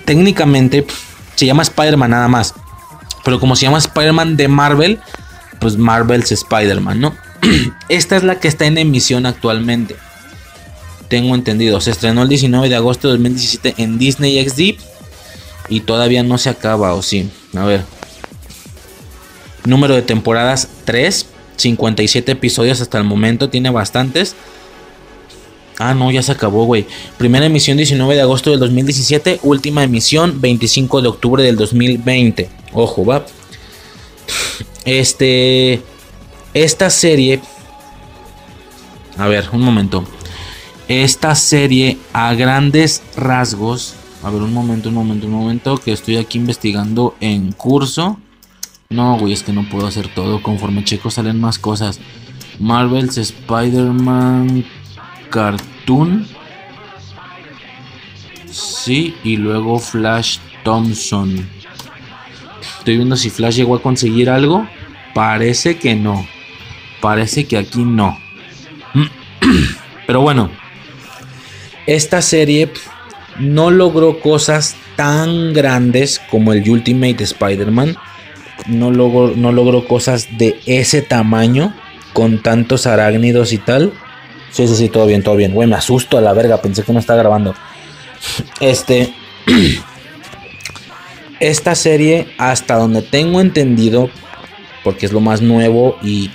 [0.04, 0.86] Técnicamente
[1.34, 2.54] se llama Spider-Man nada más.
[3.24, 5.00] Pero como se llama Spider-Man de Marvel,
[5.58, 7.14] pues Marvel's Spider-Man, ¿no?
[7.88, 9.96] esta es la que está en emisión actualmente.
[11.08, 11.80] Tengo entendido.
[11.80, 14.80] Se estrenó el 19 de agosto de 2017 en Disney XD.
[15.68, 17.30] Y todavía no se acaba, o sí.
[17.56, 17.95] A ver.
[19.66, 21.26] Número de temporadas 3.
[21.56, 23.48] 57 episodios hasta el momento.
[23.48, 24.36] Tiene bastantes.
[25.78, 26.86] Ah, no, ya se acabó, güey.
[27.18, 29.40] Primera emisión 19 de agosto del 2017.
[29.42, 32.48] Última emisión 25 de octubre del 2020.
[32.72, 33.26] Ojo, va.
[34.84, 35.82] Este...
[36.54, 37.40] Esta serie...
[39.18, 40.04] A ver, un momento.
[40.88, 43.94] Esta serie a grandes rasgos...
[44.22, 45.76] A ver, un momento, un momento, un momento.
[45.76, 48.18] Que estoy aquí investigando en curso.
[48.90, 50.42] No, güey, es que no puedo hacer todo.
[50.42, 51.98] Conforme checo salen más cosas.
[52.58, 54.64] Marvel's Spider-Man
[55.30, 56.26] Cartoon.
[58.46, 61.48] Sí, y luego Flash Thompson.
[62.78, 64.68] Estoy viendo si Flash llegó a conseguir algo.
[65.14, 66.26] Parece que no.
[67.00, 68.16] Parece que aquí no.
[70.06, 70.50] Pero bueno.
[71.86, 72.72] Esta serie
[73.38, 77.96] no logró cosas tan grandes como el Ultimate Spider-Man
[78.68, 81.74] no logro, no logro cosas de ese tamaño
[82.12, 83.92] con tantos arácnidos y tal.
[84.50, 85.52] Sí, sí, sí, todo bien, todo bien.
[85.52, 87.54] Güey, me asusto a la verga, pensé que no está grabando.
[88.60, 89.12] Este.
[91.38, 94.08] Esta serie, hasta donde tengo entendido,
[94.82, 96.30] porque es lo más nuevo y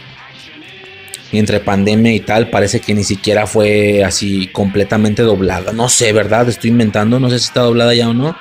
[1.31, 5.71] entre pandemia y tal, parece que ni siquiera fue así completamente doblada.
[5.73, 6.49] No sé, ¿verdad?
[6.49, 8.37] Estoy inventando, no sé si está doblada ya o no.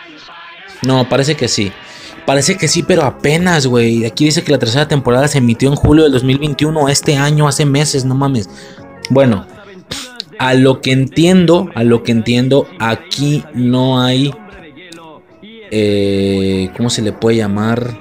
[0.83, 1.73] No, parece que sí.
[2.31, 4.05] Parece que sí, pero apenas, güey.
[4.05, 7.65] Aquí dice que la tercera temporada se emitió en julio del 2021, este año, hace
[7.65, 8.49] meses, no mames.
[9.09, 9.49] Bueno,
[10.39, 14.33] a lo que entiendo, a lo que entiendo, aquí no hay...
[15.43, 17.99] Eh, ¿Cómo se le puede llamar?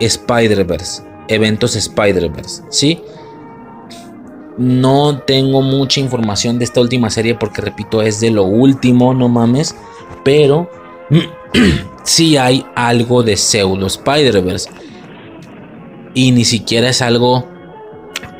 [0.00, 1.04] Spider-Verse.
[1.28, 3.00] Eventos Spider-Verse, ¿sí?
[4.58, 9.28] No tengo mucha información de esta última serie porque, repito, es de lo último, no
[9.28, 9.76] mames.
[10.24, 10.68] Pero
[12.04, 14.70] sí hay algo de pseudo Spider-Verse.
[16.14, 17.46] Y ni siquiera es algo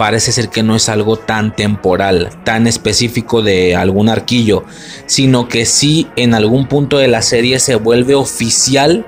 [0.01, 4.65] parece ser que no es algo tan temporal, tan específico de algún arquillo,
[5.05, 9.05] sino que sí en algún punto de la serie se vuelve oficial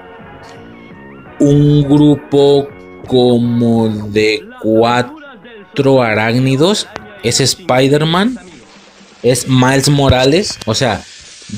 [1.40, 2.68] un grupo
[3.06, 6.86] como de cuatro arácnidos.
[7.22, 8.38] Es Spider-Man,
[9.22, 11.02] es Miles Morales, o sea,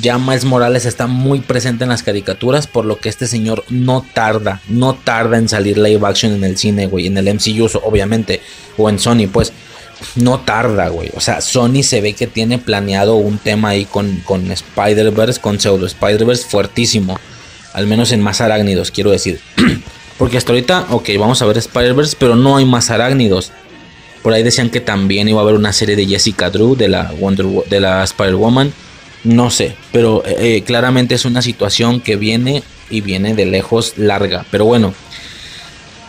[0.00, 4.04] ya Miles Morales está muy presente en las caricaturas, por lo que este señor no
[4.12, 8.40] tarda, no tarda en salir live action en el cine, güey, en el MCU, obviamente,
[8.76, 9.52] o en Sony, pues
[10.16, 11.10] no tarda, güey.
[11.14, 15.60] O sea, Sony se ve que tiene planeado un tema ahí con, con Spider-Verse, con
[15.60, 17.18] Pseudo Spider-Verse fuertísimo.
[17.72, 19.40] Al menos en más arácnidos, quiero decir.
[20.18, 23.50] Porque hasta ahorita, ok, vamos a ver Spider-Verse, pero no hay más arácnidos.
[24.22, 27.12] Por ahí decían que también iba a haber una serie de Jessica Drew, de la,
[27.18, 28.72] Wonder, de la Spider-Woman.
[29.24, 33.94] No sé, pero eh, eh, claramente es una situación que viene y viene de lejos
[33.96, 34.44] larga.
[34.50, 34.94] Pero bueno,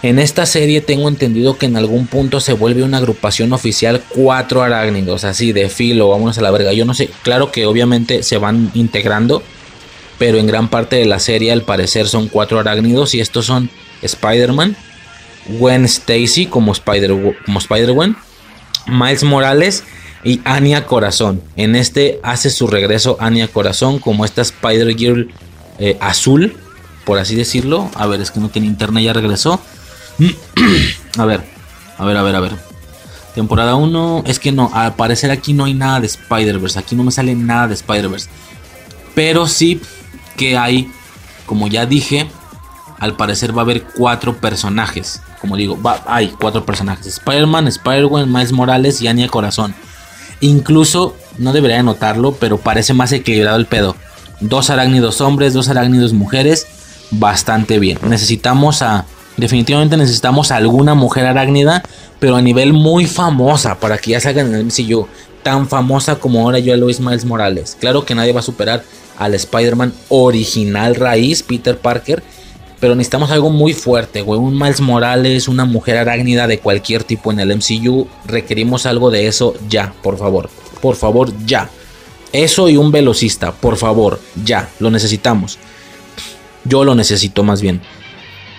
[0.04, 4.62] en esta serie tengo entendido que en algún punto se vuelve una agrupación oficial cuatro
[4.62, 6.74] arácnidos, así de filo, vámonos a la verga.
[6.74, 9.42] Yo no sé, claro que obviamente se van integrando,
[10.20, 13.70] pero en gran parte de la serie al parecer son cuatro arácnidos y estos son
[14.02, 14.76] Spider-Man,
[15.48, 17.96] Gwen Stacy como Spider-Gwen, Spider
[18.88, 19.84] Miles Morales
[20.26, 21.42] y Anya Corazón.
[21.56, 25.32] En este hace su regreso Anya Corazón como esta Spider-Girl
[25.78, 26.58] eh, azul,
[27.06, 27.90] por así decirlo.
[27.96, 29.62] A ver, es que no tiene interna, ya regresó.
[31.18, 31.44] a ver,
[31.98, 32.52] a ver, a ver, a ver.
[33.36, 36.80] Temporada 1, es que no, al parecer aquí no hay nada de Spider-Verse.
[36.80, 38.28] Aquí no me sale nada de Spider-Verse.
[39.14, 39.80] Pero sí
[40.38, 40.90] que hay,
[41.46, 42.28] como ya dije,
[43.00, 45.22] al parecer va a haber cuatro personajes.
[45.40, 45.78] Como digo,
[46.08, 47.06] hay cuatro personajes.
[47.06, 49.76] Spider-Man, Spider-Man, Miles Morales y Anya Corazón.
[50.41, 53.95] Incluso, no debería notarlo, pero parece más equilibrado el pedo.
[54.40, 56.68] Dos arácnidos hombres, dos arácnidos mujeres.
[57.12, 57.99] Bastante bien.
[58.07, 59.06] Necesitamos a...
[59.38, 61.84] Definitivamente necesitamos a alguna mujer arácnida,
[62.20, 65.07] pero a nivel muy famosa para que ya salgan en el MCU.
[65.44, 67.78] Tan famosa como ahora yo Luis Miles Morales.
[67.80, 68.84] Claro que nadie va a superar
[69.18, 72.24] al Spider-Man original raíz, Peter Parker.
[72.86, 74.40] Pero necesitamos algo muy fuerte, güey.
[74.40, 78.07] Un Miles Morales, una mujer arácnida de cualquier tipo en el MCU.
[78.28, 80.52] Requerimos algo de eso ya, por favor.
[80.84, 81.68] Por favor, ya.
[82.32, 84.70] Eso y un velocista, por favor, ya.
[84.78, 85.57] Lo necesitamos.
[86.64, 87.82] Yo lo necesito más bien.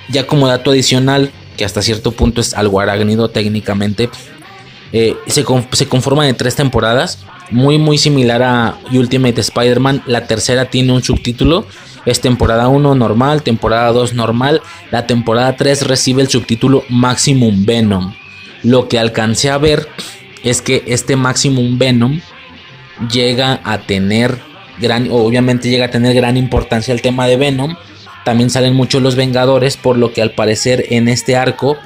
[0.09, 4.11] Ya como dato adicional, que hasta cierto punto es algo arácnido técnicamente,
[4.93, 7.25] eh, se, se conforma de tres temporadas.
[7.51, 10.03] Muy, muy similar a Ultimate Spider-Man.
[10.07, 11.67] La tercera tiene un subtítulo
[12.07, 18.15] es temporada 1 normal, temporada 2 normal, la temporada 3 recibe el subtítulo Maximum Venom.
[18.63, 19.89] Lo que alcancé a ver
[20.45, 22.21] es que este Maximum Venom
[23.13, 24.39] llega a tener
[24.79, 27.77] gran, obviamente llega a tener gran importancia el tema de Venom.
[28.25, 31.77] También salen muchos los Vengadores, por lo que al parecer en este arco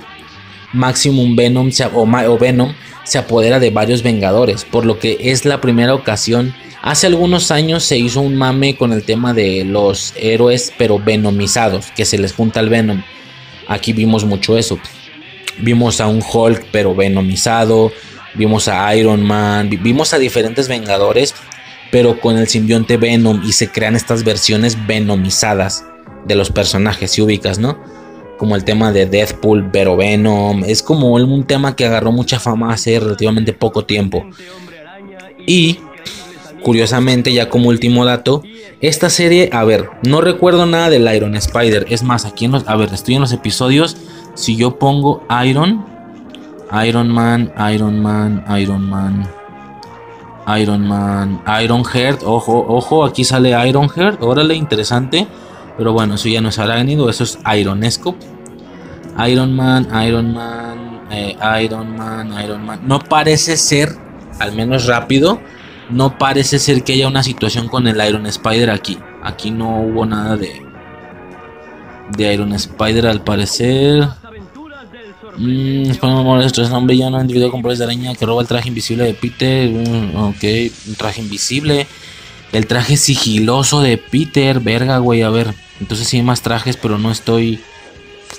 [0.72, 2.74] Maximum Venom o, o Venom
[3.04, 7.84] se apodera de varios Vengadores, por lo que es la primera ocasión Hace algunos años
[7.84, 12.32] se hizo un mame con el tema de los héroes pero venomizados, que se les
[12.32, 13.02] junta el venom.
[13.68, 14.78] Aquí vimos mucho eso.
[15.58, 17.92] Vimos a un Hulk pero venomizado,
[18.34, 21.34] vimos a Iron Man, vimos a diferentes Vengadores
[21.90, 25.84] pero con el simbionte Venom y se crean estas versiones venomizadas
[26.24, 27.82] de los personajes, si ubicas, ¿no?
[28.40, 32.72] Como el tema de Deathpool pero Venom, es como un tema que agarró mucha fama
[32.72, 34.24] hace relativamente poco tiempo.
[35.46, 35.78] Y
[36.62, 38.42] Curiosamente, ya como último dato,
[38.80, 41.86] esta serie, a ver, no recuerdo nada del Iron Spider.
[41.88, 43.96] Es más, aquí en los, a ver, estoy en los episodios.
[44.34, 45.84] Si yo pongo Iron,
[46.86, 49.26] Iron Man, Iron Man, Iron Man,
[50.58, 55.26] Iron Man, Iron Heart, ojo, ojo, aquí sale Iron Heart, órale, interesante.
[55.80, 58.14] Pero bueno, eso ya no es arácnido, eso es Ironesco.
[59.26, 61.34] Iron Man, Iron Man, eh,
[61.64, 62.80] Iron Man, Iron Man.
[62.86, 63.88] No parece ser,
[64.40, 65.40] al menos rápido,
[65.88, 68.98] no parece ser que haya una situación con el Iron Spider aquí.
[69.22, 70.62] Aquí no hubo nada de
[72.14, 74.06] de Iron Spider al parecer.
[75.38, 75.92] Mmm,
[76.42, 79.14] esto es un villano individuo con poderes de araña que roba el traje invisible de
[79.14, 79.70] Peter.
[79.70, 80.44] Mm, ok,
[80.88, 81.86] un traje invisible.
[82.52, 85.54] El traje sigiloso de Peter, verga, güey, a ver.
[85.80, 87.60] Entonces sí hay más trajes, pero no estoy.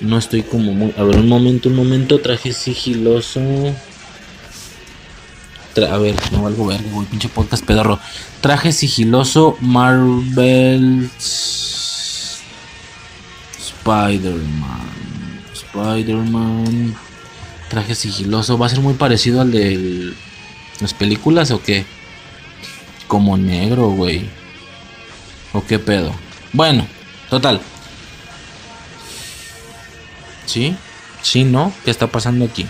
[0.02, 0.94] No estoy como muy.
[0.98, 2.20] A ver, un momento, un momento.
[2.20, 3.40] Traje sigiloso.
[3.40, 3.72] a
[5.98, 8.00] ver, no algo verga, güey, pinche podcast pedorro.
[8.42, 11.10] Traje sigiloso Marvel.
[13.58, 14.92] Spider-Man.
[15.54, 16.96] Spider-Man.
[17.70, 18.58] Traje sigiloso.
[18.58, 20.12] ¿Va a ser muy parecido al de
[20.82, 21.86] las películas o qué?
[23.12, 24.30] Como negro, güey.
[25.52, 26.14] ¿O qué pedo?
[26.54, 26.88] Bueno,
[27.30, 27.60] total.
[30.46, 30.78] ¿Sí?
[31.22, 31.74] ¿Sí, no?
[31.84, 32.66] ¿Qué está pasando aquí?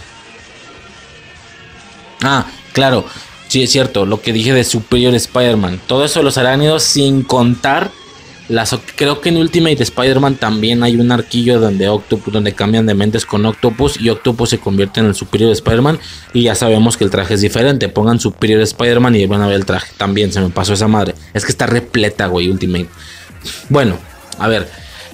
[2.24, 3.06] Ah, claro.
[3.50, 4.08] Sí, es cierto.
[4.08, 5.80] Lo que dije de Superior Spider-Man.
[5.86, 7.92] Todo eso de los arácnidos sin contar
[8.96, 13.26] creo que en Ultimate Spider-Man también hay un arquillo donde Octopus, donde cambian de mentes
[13.26, 16.00] con Octopus y Octopus se convierte en el Superior Spider-Man
[16.34, 17.88] y ya sabemos que el traje es diferente.
[17.90, 19.94] Pongan Superior Spider-Man y van a ver el traje.
[19.98, 21.16] También se me pasó esa madre.
[21.34, 22.88] Es que está repleta, güey, Ultimate.
[23.70, 23.98] Bueno,
[24.38, 24.70] a ver.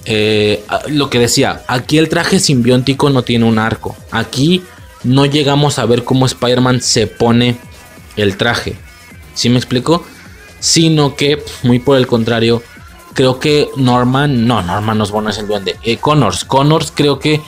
[0.09, 3.95] Eh, lo que decía, aquí el traje simbiótico no tiene un arco.
[4.11, 4.63] Aquí
[5.03, 7.57] no llegamos a ver cómo Spider-Man se pone
[8.15, 8.75] el traje.
[9.33, 10.05] ¿Sí me explico?
[10.59, 12.63] Sino que, muy por el contrario,
[13.17, 17.41] creo que Norman, no, Norman no es el duende, eh, Connors, Connors creo que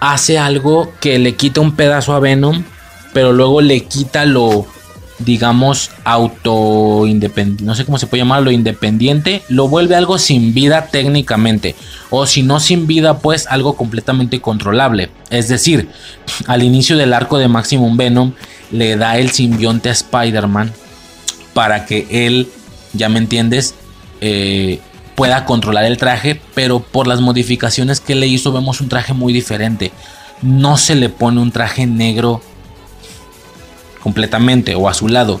[0.00, 2.62] hace algo que le quita un pedazo a Venom,
[3.14, 4.66] pero luego le quita lo,
[5.20, 10.52] digamos, auto independiente, no sé cómo se puede llamar, lo independiente, lo vuelve algo sin
[10.52, 11.74] vida técnicamente,
[12.10, 15.08] o si no sin vida, pues algo completamente controlable.
[15.30, 15.88] Es decir,
[16.46, 18.34] al inicio del arco de Maximum Venom,
[18.70, 20.70] le da el simbionte a Spider-Man
[21.54, 22.50] para que él,
[22.92, 23.74] ya me entiendes,
[24.20, 24.80] eh,
[25.18, 29.32] pueda controlar el traje, pero por las modificaciones que le hizo vemos un traje muy
[29.32, 29.90] diferente.
[30.42, 32.40] No se le pone un traje negro
[34.00, 35.40] completamente o azulado.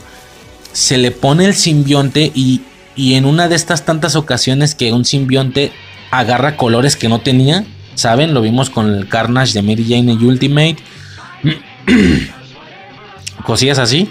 [0.72, 2.62] Se le pone el simbionte y,
[2.96, 5.70] y en una de estas tantas ocasiones que un simbionte
[6.10, 7.64] agarra colores que no tenía,
[7.94, 8.34] ¿saben?
[8.34, 10.78] Lo vimos con el Carnage de Mary Jane y Ultimate.
[13.46, 14.08] Cosillas así.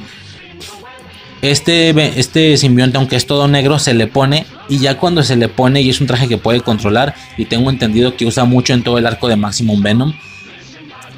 [1.41, 5.47] Este, este simbionte, aunque es todo negro, se le pone y ya cuando se le
[5.47, 8.83] pone y es un traje que puede controlar y tengo entendido que usa mucho en
[8.83, 10.13] todo el arco de Maximum Venom.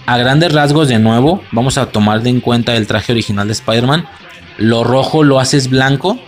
[0.05, 4.07] A grandes rasgos de nuevo, vamos a tomar en cuenta el traje original de Spider-Man.
[4.57, 6.19] Lo rojo lo haces blanco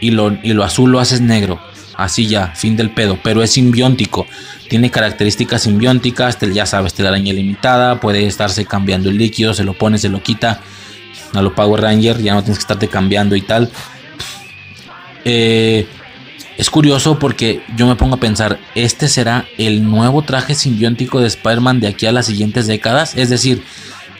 [0.00, 1.58] y lo, y lo azul lo haces negro.
[1.96, 3.18] Así ya, fin del pedo.
[3.22, 4.26] Pero es simbiótico.
[4.68, 6.38] Tiene características simbióticas.
[6.52, 8.00] Ya sabes, araña limitada.
[8.00, 9.54] Puede estarse cambiando el líquido.
[9.54, 10.60] Se lo pone, se lo quita.
[11.32, 12.22] A lo Power Ranger.
[12.22, 13.70] Ya no tienes que estarte cambiando y tal.
[15.24, 15.86] Eh,
[16.56, 21.26] es curioso porque yo me pongo a pensar, ¿este será el nuevo traje simbiótico de
[21.26, 23.14] Spider-Man de aquí a las siguientes décadas?
[23.14, 23.62] Es decir,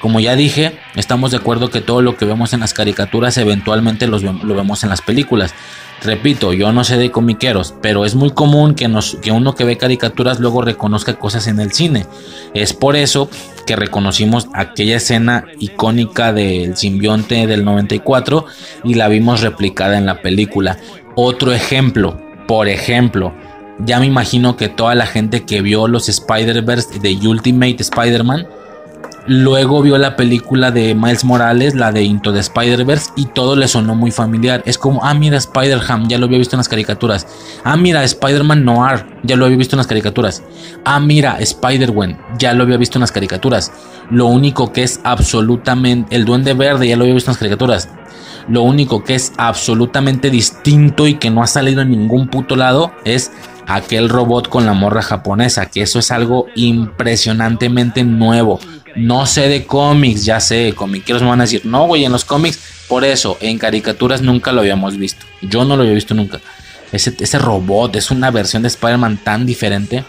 [0.01, 4.07] como ya dije, estamos de acuerdo que todo lo que vemos en las caricaturas eventualmente
[4.07, 5.55] lo vemos en las películas.
[6.03, 9.65] Repito, yo no sé de comiqueros, pero es muy común que, nos, que uno que
[9.65, 12.07] ve caricaturas luego reconozca cosas en el cine.
[12.53, 13.31] Es por eso
[13.67, 18.47] que reconocimos aquella escena icónica del simbionte del 94
[18.85, 20.79] y la vimos replicada en la película.
[21.17, 23.35] Otro ejemplo, por ejemplo,
[23.79, 28.47] ya me imagino que toda la gente que vio los Spider-Verse de Ultimate Spider-Man,
[29.27, 33.69] luego vio la película de Miles Morales, la de Into the Spider-Verse, y todo le
[33.69, 34.63] sonó muy familiar.
[34.67, 37.27] Es como, ah, mira, Spider-Ham, ya lo había visto en las caricaturas.
[37.65, 40.43] Ah, mira, Spider-Man Noir, ya lo había visto en las caricaturas.
[40.85, 43.73] Ah, mira, Spider-Gwen, ya lo había visto en las caricaturas.
[44.11, 46.15] Lo único que es absolutamente.
[46.15, 47.89] El Duende Verde, ya lo había visto en las caricaturas.
[48.49, 52.93] Lo único que es absolutamente distinto y que no ha salido en ningún puto lado
[53.05, 53.33] es
[53.67, 58.61] aquel robot con la morra japonesa, que eso es algo impresionantemente nuevo.
[58.97, 62.25] No sé de cómics, ya sé, comiqueros me van a decir, no, güey, en los
[62.25, 62.59] cómics,
[62.89, 65.27] por eso, en caricaturas nunca lo habíamos visto.
[65.43, 66.41] Yo no lo había visto nunca.
[66.93, 70.05] Ese, ese robot es una versión de Spider-Man tan diferente.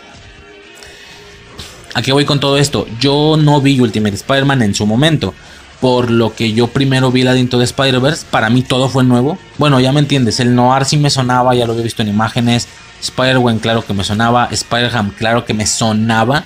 [1.94, 2.88] ¿A qué voy con todo esto?
[3.00, 5.34] Yo no vi Ultimate Spider-Man en su momento
[5.80, 9.04] por lo que yo primero vi la de Into the Spider-Verse, para mí todo fue
[9.04, 9.38] nuevo.
[9.58, 12.68] Bueno, ya me entiendes, el Noir sí me sonaba, ya lo había visto en imágenes.
[13.02, 14.48] Spider-Gwen, claro que me sonaba.
[14.52, 16.46] Spider-Ham, claro que me sonaba.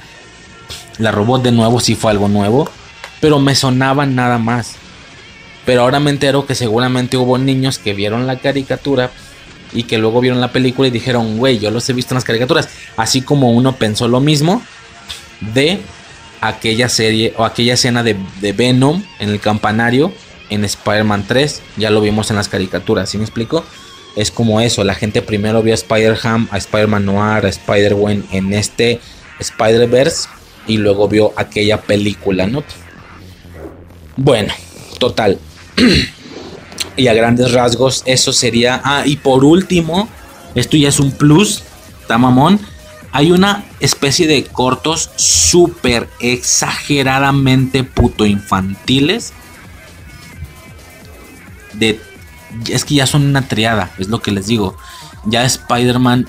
[1.01, 2.69] La robot de nuevo sí fue algo nuevo,
[3.19, 4.75] pero me sonaba nada más.
[5.65, 9.09] Pero ahora me entero que seguramente hubo niños que vieron la caricatura
[9.73, 12.23] y que luego vieron la película y dijeron, güey, yo los he visto en las
[12.23, 12.69] caricaturas.
[12.97, 14.61] Así como uno pensó lo mismo
[15.39, 15.79] de
[16.39, 18.15] aquella serie o aquella escena de,
[18.53, 20.13] Venom en el campanario
[20.51, 21.63] en Spider-Man 3.
[21.77, 23.65] Ya lo vimos en las caricaturas, ¿sí me explico?
[24.15, 28.53] Es como eso, la gente primero vio a Spider-Ham, a Spider-Man Noir, a Spider-Gwen en
[28.53, 28.99] este
[29.39, 30.40] Spider-Verse.
[30.71, 32.63] Y luego vio aquella película, ¿no?
[34.15, 34.53] Bueno,
[34.99, 35.37] total.
[36.95, 38.81] y a grandes rasgos eso sería...
[38.85, 40.07] Ah, y por último,
[40.55, 41.63] esto ya es un plus,
[42.07, 42.59] tamamón.
[43.11, 49.33] Hay una especie de cortos súper exageradamente puto infantiles.
[51.73, 51.99] De,
[52.69, 54.77] es que ya son una triada, es lo que les digo.
[55.25, 56.27] Ya Spider-Man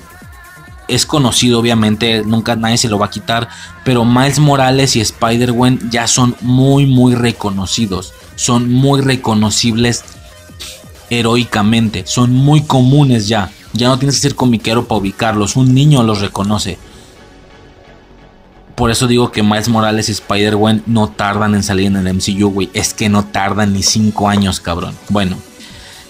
[0.87, 3.49] es conocido, obviamente, nunca nadie se lo va a quitar.
[3.83, 8.13] Pero Miles Morales y Spider-Gwen ya son muy, muy reconocidos.
[8.35, 10.03] Son muy reconocibles
[11.09, 12.03] heroicamente.
[12.07, 13.51] Son muy comunes ya.
[13.73, 15.55] Ya no tienes que ser comiquero para ubicarlos.
[15.55, 16.77] Un niño los reconoce.
[18.75, 22.49] Por eso digo que Miles Morales y Spider-Gwen no tardan en salir en el MCU,
[22.49, 22.69] güey.
[22.73, 24.95] Es que no tardan ni 5 años, cabrón.
[25.09, 25.37] Bueno,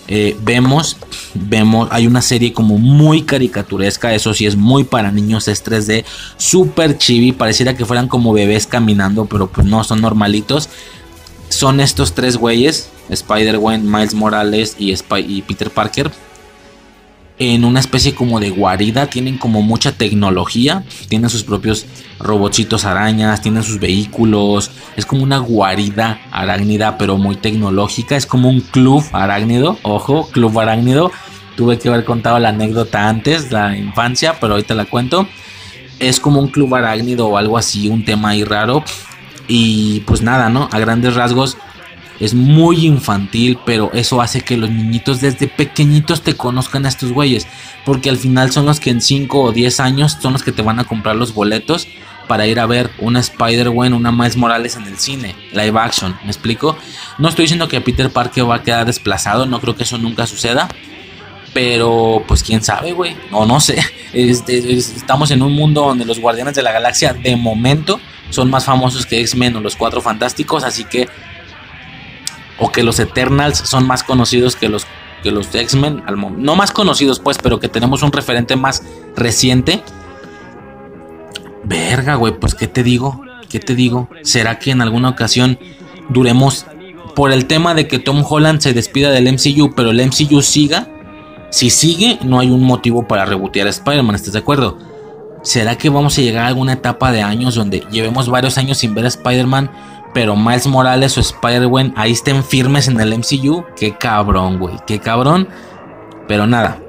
[0.07, 0.97] eh, vemos,
[1.33, 6.03] vemos, hay una serie como muy caricaturesca, eso sí es muy para niños, es 3D,
[6.37, 10.69] super chibi, pareciera que fueran como bebés caminando, pero pues no, son normalitos.
[11.49, 16.11] Son estos tres güeyes, Spider-Gwen, Miles Morales y, y Peter Parker,
[17.39, 21.85] en una especie como de guarida, tienen como mucha tecnología, tienen sus propios
[22.19, 28.49] robotcitos arañas, tienen sus vehículos, es como una guarida arácnida pero muy tecnológica, es como
[28.49, 31.11] un club arácnido, ojo, club arácnido,
[31.55, 35.27] tuve que haber contado la anécdota antes, la infancia, pero ahorita la cuento,
[35.99, 38.83] es como un club arácnido o algo así, un tema ahí raro,
[39.47, 40.69] y pues nada, ¿no?
[40.71, 41.57] A grandes rasgos
[42.19, 47.11] es muy infantil, pero eso hace que los niñitos desde pequeñitos te conozcan a estos
[47.11, 47.47] güeyes,
[47.85, 50.61] porque al final son los que en 5 o 10 años son los que te
[50.61, 51.87] van a comprar los boletos
[52.27, 56.29] para ir a ver una Spider-Man, una Miles Morales en el cine, live action, ¿me
[56.29, 56.77] explico?
[57.17, 60.25] No estoy diciendo que Peter Parker va a quedar desplazado, no creo que eso nunca
[60.25, 60.69] suceda,
[61.53, 63.77] pero pues quién sabe, güey, no, no sé,
[64.13, 67.99] este, estamos en un mundo donde los Guardianes de la Galaxia de momento
[68.29, 71.07] son más famosos que X-Men o los Cuatro Fantásticos, así que
[72.57, 74.85] o que los Eternals son más conocidos que los,
[75.21, 76.03] que los X-Men,
[76.37, 78.83] no más conocidos pues, pero que tenemos un referente más
[79.15, 79.83] reciente.
[81.63, 83.21] Verga, güey, pues ¿qué te digo?
[83.49, 84.09] ¿Qué te digo?
[84.23, 85.57] ¿Será que en alguna ocasión
[86.09, 86.65] duremos
[87.15, 90.89] por el tema de que Tom Holland se despida del MCU, pero el MCU siga?
[91.51, 94.79] Si sigue, no hay un motivo para rebotear a Spider-Man, ¿estás de acuerdo?
[95.43, 98.95] ¿Será que vamos a llegar a alguna etapa de años donde llevemos varios años sin
[98.95, 99.69] ver a Spider-Man
[100.13, 103.65] pero Miles Morales o Spider-Man ahí estén firmes en el MCU.
[103.75, 104.75] Qué cabrón, güey.
[104.85, 105.47] Qué cabrón.
[106.27, 106.79] Pero nada.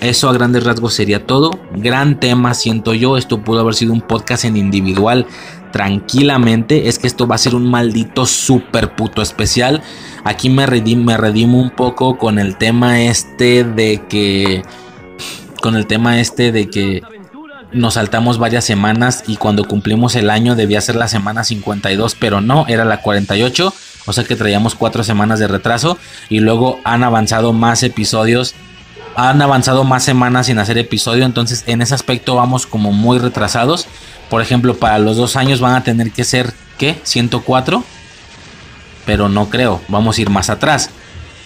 [0.00, 1.50] Eso a grandes rasgos sería todo.
[1.74, 3.16] Gran tema, siento yo.
[3.16, 5.26] Esto pudo haber sido un podcast en individual
[5.72, 6.88] tranquilamente.
[6.88, 9.82] Es que esto va a ser un maldito super puto especial.
[10.24, 14.62] Aquí me redimo, me redimo un poco con el tema este de que...
[15.60, 17.02] Con el tema este de que
[17.72, 22.40] nos saltamos varias semanas y cuando cumplimos el año debía ser la semana 52, pero
[22.40, 23.72] no, era la 48,
[24.06, 25.98] o sea que traíamos cuatro semanas de retraso
[26.28, 28.54] y luego han avanzado más episodios,
[29.16, 33.86] han avanzado más semanas sin hacer episodio, entonces en ese aspecto vamos como muy retrasados.
[34.28, 37.00] Por ejemplo, para los dos años van a tener que ser, ¿qué?
[37.02, 37.84] 104,
[39.04, 40.90] pero no creo, vamos a ir más atrás.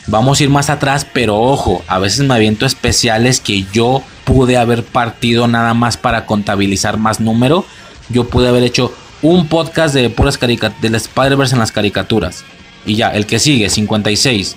[0.07, 4.57] Vamos a ir más atrás, pero ojo, a veces me aviento especiales que yo pude
[4.57, 7.65] haber partido nada más para contabilizar más número.
[8.09, 8.93] Yo pude haber hecho
[9.23, 12.45] un podcast de puras caricaturas, del Spider-Verse en las caricaturas.
[12.85, 14.57] Y ya, el que sigue, 56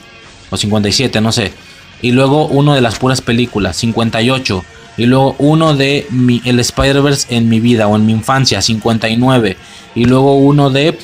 [0.50, 1.54] o 57, no sé.
[2.02, 4.64] Y luego uno de las puras películas, 58.
[4.98, 9.58] Y luego uno de mi, el Spider-Verse en mi vida o en mi infancia, 59.
[9.96, 10.98] Y luego uno de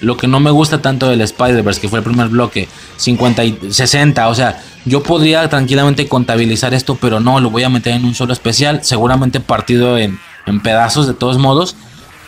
[0.00, 3.58] lo que no me gusta tanto del Spider-Verse, que fue el primer bloque, 50 y
[3.70, 8.04] 60, o sea, yo podría tranquilamente contabilizar esto, pero no, lo voy a meter en
[8.04, 11.76] un solo especial, seguramente partido en, en pedazos de todos modos,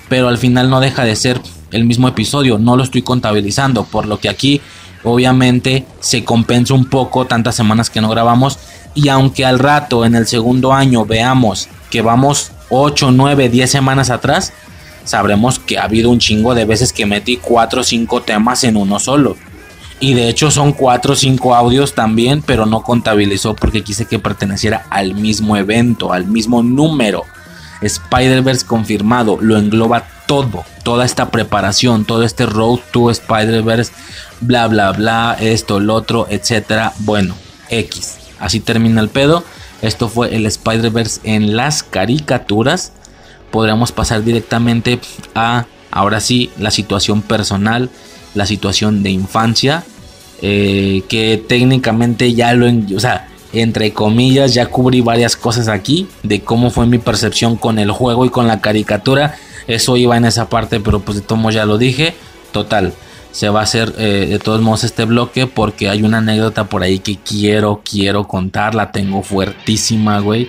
[0.09, 1.41] pero al final no deja de ser
[1.71, 4.61] el mismo episodio, no lo estoy contabilizando, por lo que aquí
[5.05, 8.59] obviamente se compensa un poco tantas semanas que no grabamos
[8.95, 14.11] y aunque al rato en el segundo año veamos que vamos 8, 9, 10 semanas
[14.11, 14.53] atrás,
[15.05, 18.77] sabremos que ha habido un chingo de veces que metí 4 o 5 temas en
[18.77, 19.37] uno solo.
[19.99, 24.19] Y de hecho son 4 o 5 audios también, pero no contabilizó porque quise que
[24.19, 27.25] perteneciera al mismo evento, al mismo número.
[27.83, 33.93] Spider-Verse confirmado, lo engloba todo, toda esta preparación, todo este road to Spider-Verse,
[34.41, 36.93] bla bla bla, esto, lo otro, etcétera.
[37.01, 37.35] Bueno,
[37.69, 38.19] X.
[38.39, 39.45] Así termina el pedo.
[39.83, 42.93] Esto fue el Spider-Verse en las caricaturas
[43.51, 45.01] podríamos pasar directamente
[45.35, 47.91] a, ahora sí, la situación personal,
[48.35, 49.85] la situación de infancia,
[50.43, 52.67] eh, que técnicamente ya lo,
[52.97, 57.79] o sea, entre comillas, ya cubrí varias cosas aquí de cómo fue mi percepción con
[57.79, 59.37] el juego y con la caricatura.
[59.67, 62.15] Eso iba en esa parte, pero pues de todos ya lo dije.
[62.53, 62.93] Total,
[63.33, 66.83] se va a hacer eh, de todos modos este bloque porque hay una anécdota por
[66.83, 68.75] ahí que quiero, quiero contar.
[68.75, 70.49] La tengo fuertísima, güey.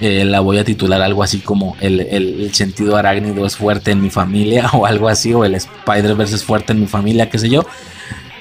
[0.00, 4.00] Eh, la voy a titular algo así como el, el, sentido arácnido es fuerte en
[4.00, 7.50] mi familia o algo así, o el Spider-Verse es fuerte en mi familia, qué sé
[7.50, 7.66] yo.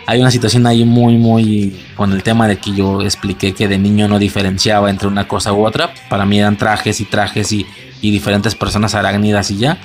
[0.05, 3.77] Hay una situación ahí muy, muy con el tema de que yo expliqué que de
[3.77, 5.93] niño no diferenciaba entre una cosa u otra.
[6.09, 7.67] Para mí eran trajes y trajes y,
[8.01, 9.77] y diferentes personas arácnidas y ya.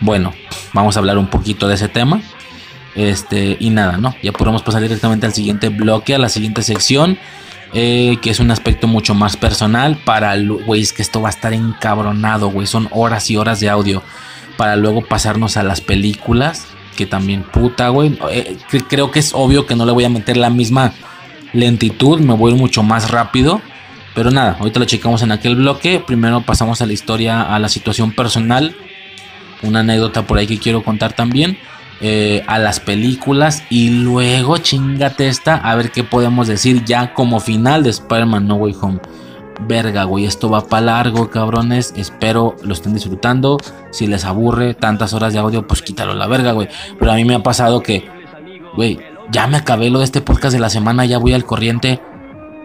[0.00, 0.34] Bueno,
[0.74, 2.20] vamos a hablar un poquito de ese tema.
[2.94, 4.14] Este, y nada, ¿no?
[4.22, 7.18] Ya podemos pasar directamente al siguiente bloque, a la siguiente sección.
[7.74, 10.36] Eh, que es un aspecto mucho más personal para,
[10.66, 14.02] güey, es que esto va a estar encabronado, güey, son horas y horas de audio
[14.58, 16.66] para luego pasarnos a las películas,
[16.98, 18.58] que también puta, güey, eh,
[18.90, 20.92] creo que es obvio que no le voy a meter la misma
[21.54, 23.62] lentitud, me voy mucho más rápido,
[24.14, 27.70] pero nada, ahorita lo checamos en aquel bloque, primero pasamos a la historia, a la
[27.70, 28.76] situación personal,
[29.62, 31.56] una anécdota por ahí que quiero contar también.
[32.04, 37.38] Eh, a las películas y luego chingate esta a ver qué podemos decir ya como
[37.38, 38.98] final de Spider-Man No Way Home.
[39.68, 41.94] Verga, güey, esto va para largo, cabrones.
[41.96, 43.58] Espero lo estén disfrutando.
[43.92, 46.66] Si les aburre tantas horas de audio, pues quítalo la verga, güey.
[46.98, 48.04] Pero a mí me ha pasado que,
[48.74, 48.98] güey,
[49.30, 52.00] ya me acabé lo de este podcast de la semana, ya voy al corriente.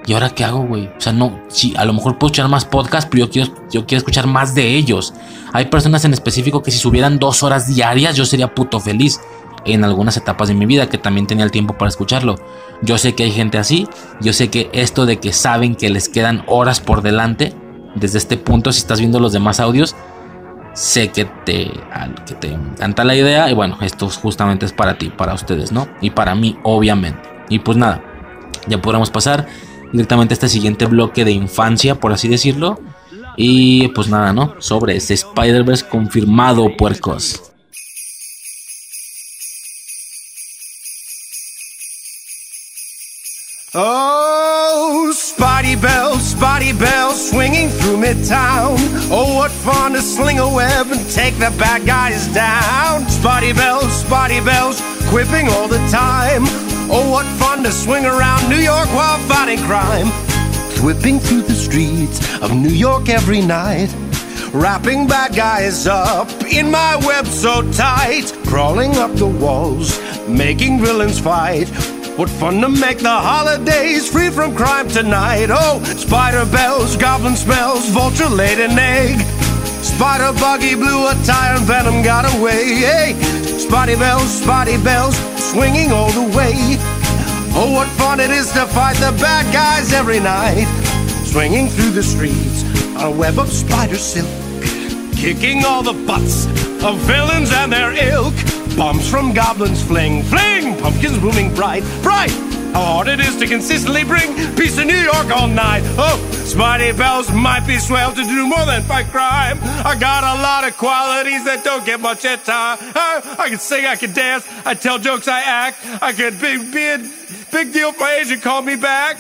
[0.07, 0.87] ¿Y ahora qué hago, güey?
[0.87, 3.85] O sea, no, sí, a lo mejor puedo escuchar más podcasts, pero yo quiero, yo
[3.85, 5.13] quiero escuchar más de ellos.
[5.51, 9.19] Hay personas en específico que si subieran dos horas diarias, yo sería puto feliz.
[9.65, 12.35] En algunas etapas de mi vida que también tenía el tiempo para escucharlo.
[12.81, 13.85] Yo sé que hay gente así.
[14.21, 17.53] Yo sé que esto de que saben que les quedan horas por delante,
[17.93, 19.93] desde este punto, si estás viendo los demás audios,
[20.73, 21.69] sé que te,
[22.25, 23.51] que te encanta la idea.
[23.51, 25.89] Y bueno, esto justamente es para ti, para ustedes, ¿no?
[25.99, 27.27] Y para mí, obviamente.
[27.49, 28.01] Y pues nada,
[28.67, 29.47] ya podremos pasar
[29.91, 32.79] directamente este siguiente bloque de infancia, por así decirlo.
[33.35, 34.55] Y pues nada, ¿no?
[34.59, 37.43] Sobre este Spider-Verse confirmado, puercos.
[43.79, 48.77] Oh, Spotty Bells, Spotty Bells, swinging through Midtown.
[49.11, 53.07] Oh, what fun to sling a web and take the bad guys down.
[53.07, 56.45] Spotty Bells, Spotty Bells, quipping all the time.
[56.89, 60.07] Oh, what fun to swing around New York while fighting crime.
[60.85, 63.93] Whipping through the streets of New York every night.
[64.53, 68.31] Wrapping bad guys up in my web so tight.
[68.45, 69.99] Crawling up the walls,
[70.29, 71.67] making villains fight.
[72.17, 75.49] What fun to make the holidays free from crime tonight.
[75.51, 79.46] Oh, spider bells, goblin smells, vulture laid an egg.
[79.95, 82.75] Spider buggy blew a tire and venom got away.
[82.75, 83.13] Hey,
[83.57, 85.15] spotty bells, spotty bells,
[85.51, 86.53] swinging all the way.
[87.55, 90.67] Oh, what fun it is to fight the bad guys every night.
[91.25, 92.63] Swinging through the streets
[92.95, 94.29] on a web of spider silk.
[95.15, 96.45] Kicking all the butts
[96.83, 98.35] of villains and their ilk.
[98.75, 102.46] Bombs from goblins fling, fling, pumpkins blooming bright, bright.
[102.73, 105.83] Oh, How hard it is to consistently bring peace to New York all night.
[105.97, 109.59] Oh, Spidey Bells might be swell to do more than fight crime.
[109.61, 112.77] I got a lot of qualities that don't get much at time.
[112.81, 115.77] I, can sing, I can dance, I tell jokes, I act.
[116.01, 116.97] I could be, be a
[117.51, 119.17] big deal for agent call me back.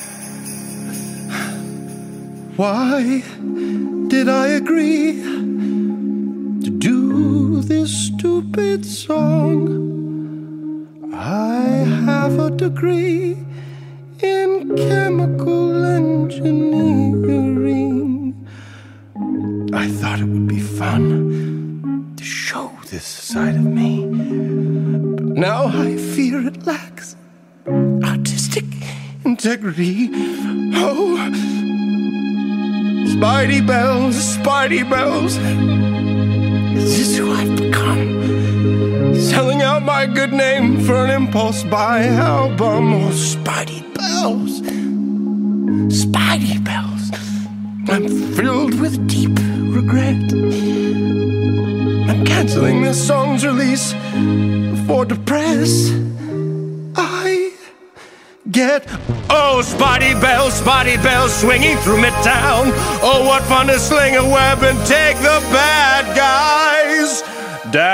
[2.57, 3.23] Why
[4.07, 5.21] did I agree
[6.63, 10.06] to do this stupid song?
[11.13, 13.37] I have a degree
[14.19, 18.45] in chemical engineering.
[19.73, 24.05] I thought it would be fun to show this side of me.
[24.05, 27.15] But now I fear it lacks
[28.03, 28.65] artistic
[29.23, 30.09] integrity.
[30.73, 31.15] Oh,
[33.07, 35.37] Spidey bells, Spidey bells.
[36.77, 38.66] Is this who I've become?
[38.97, 42.93] Selling out my good name for an impulse buy album.
[42.93, 44.61] Oh, Spidey bells,
[46.01, 47.11] Spidey bells.
[47.89, 49.37] I'm filled with deep
[49.75, 50.15] regret.
[52.09, 53.93] I'm canceling this song's release
[54.87, 55.91] for depress.
[56.95, 57.53] I
[58.49, 58.83] get
[59.29, 62.71] oh spotty bells, spotty bells swinging through midtown.
[63.03, 67.36] Oh, what fun to sling a web and take the bad guys
[67.71, 67.87] down.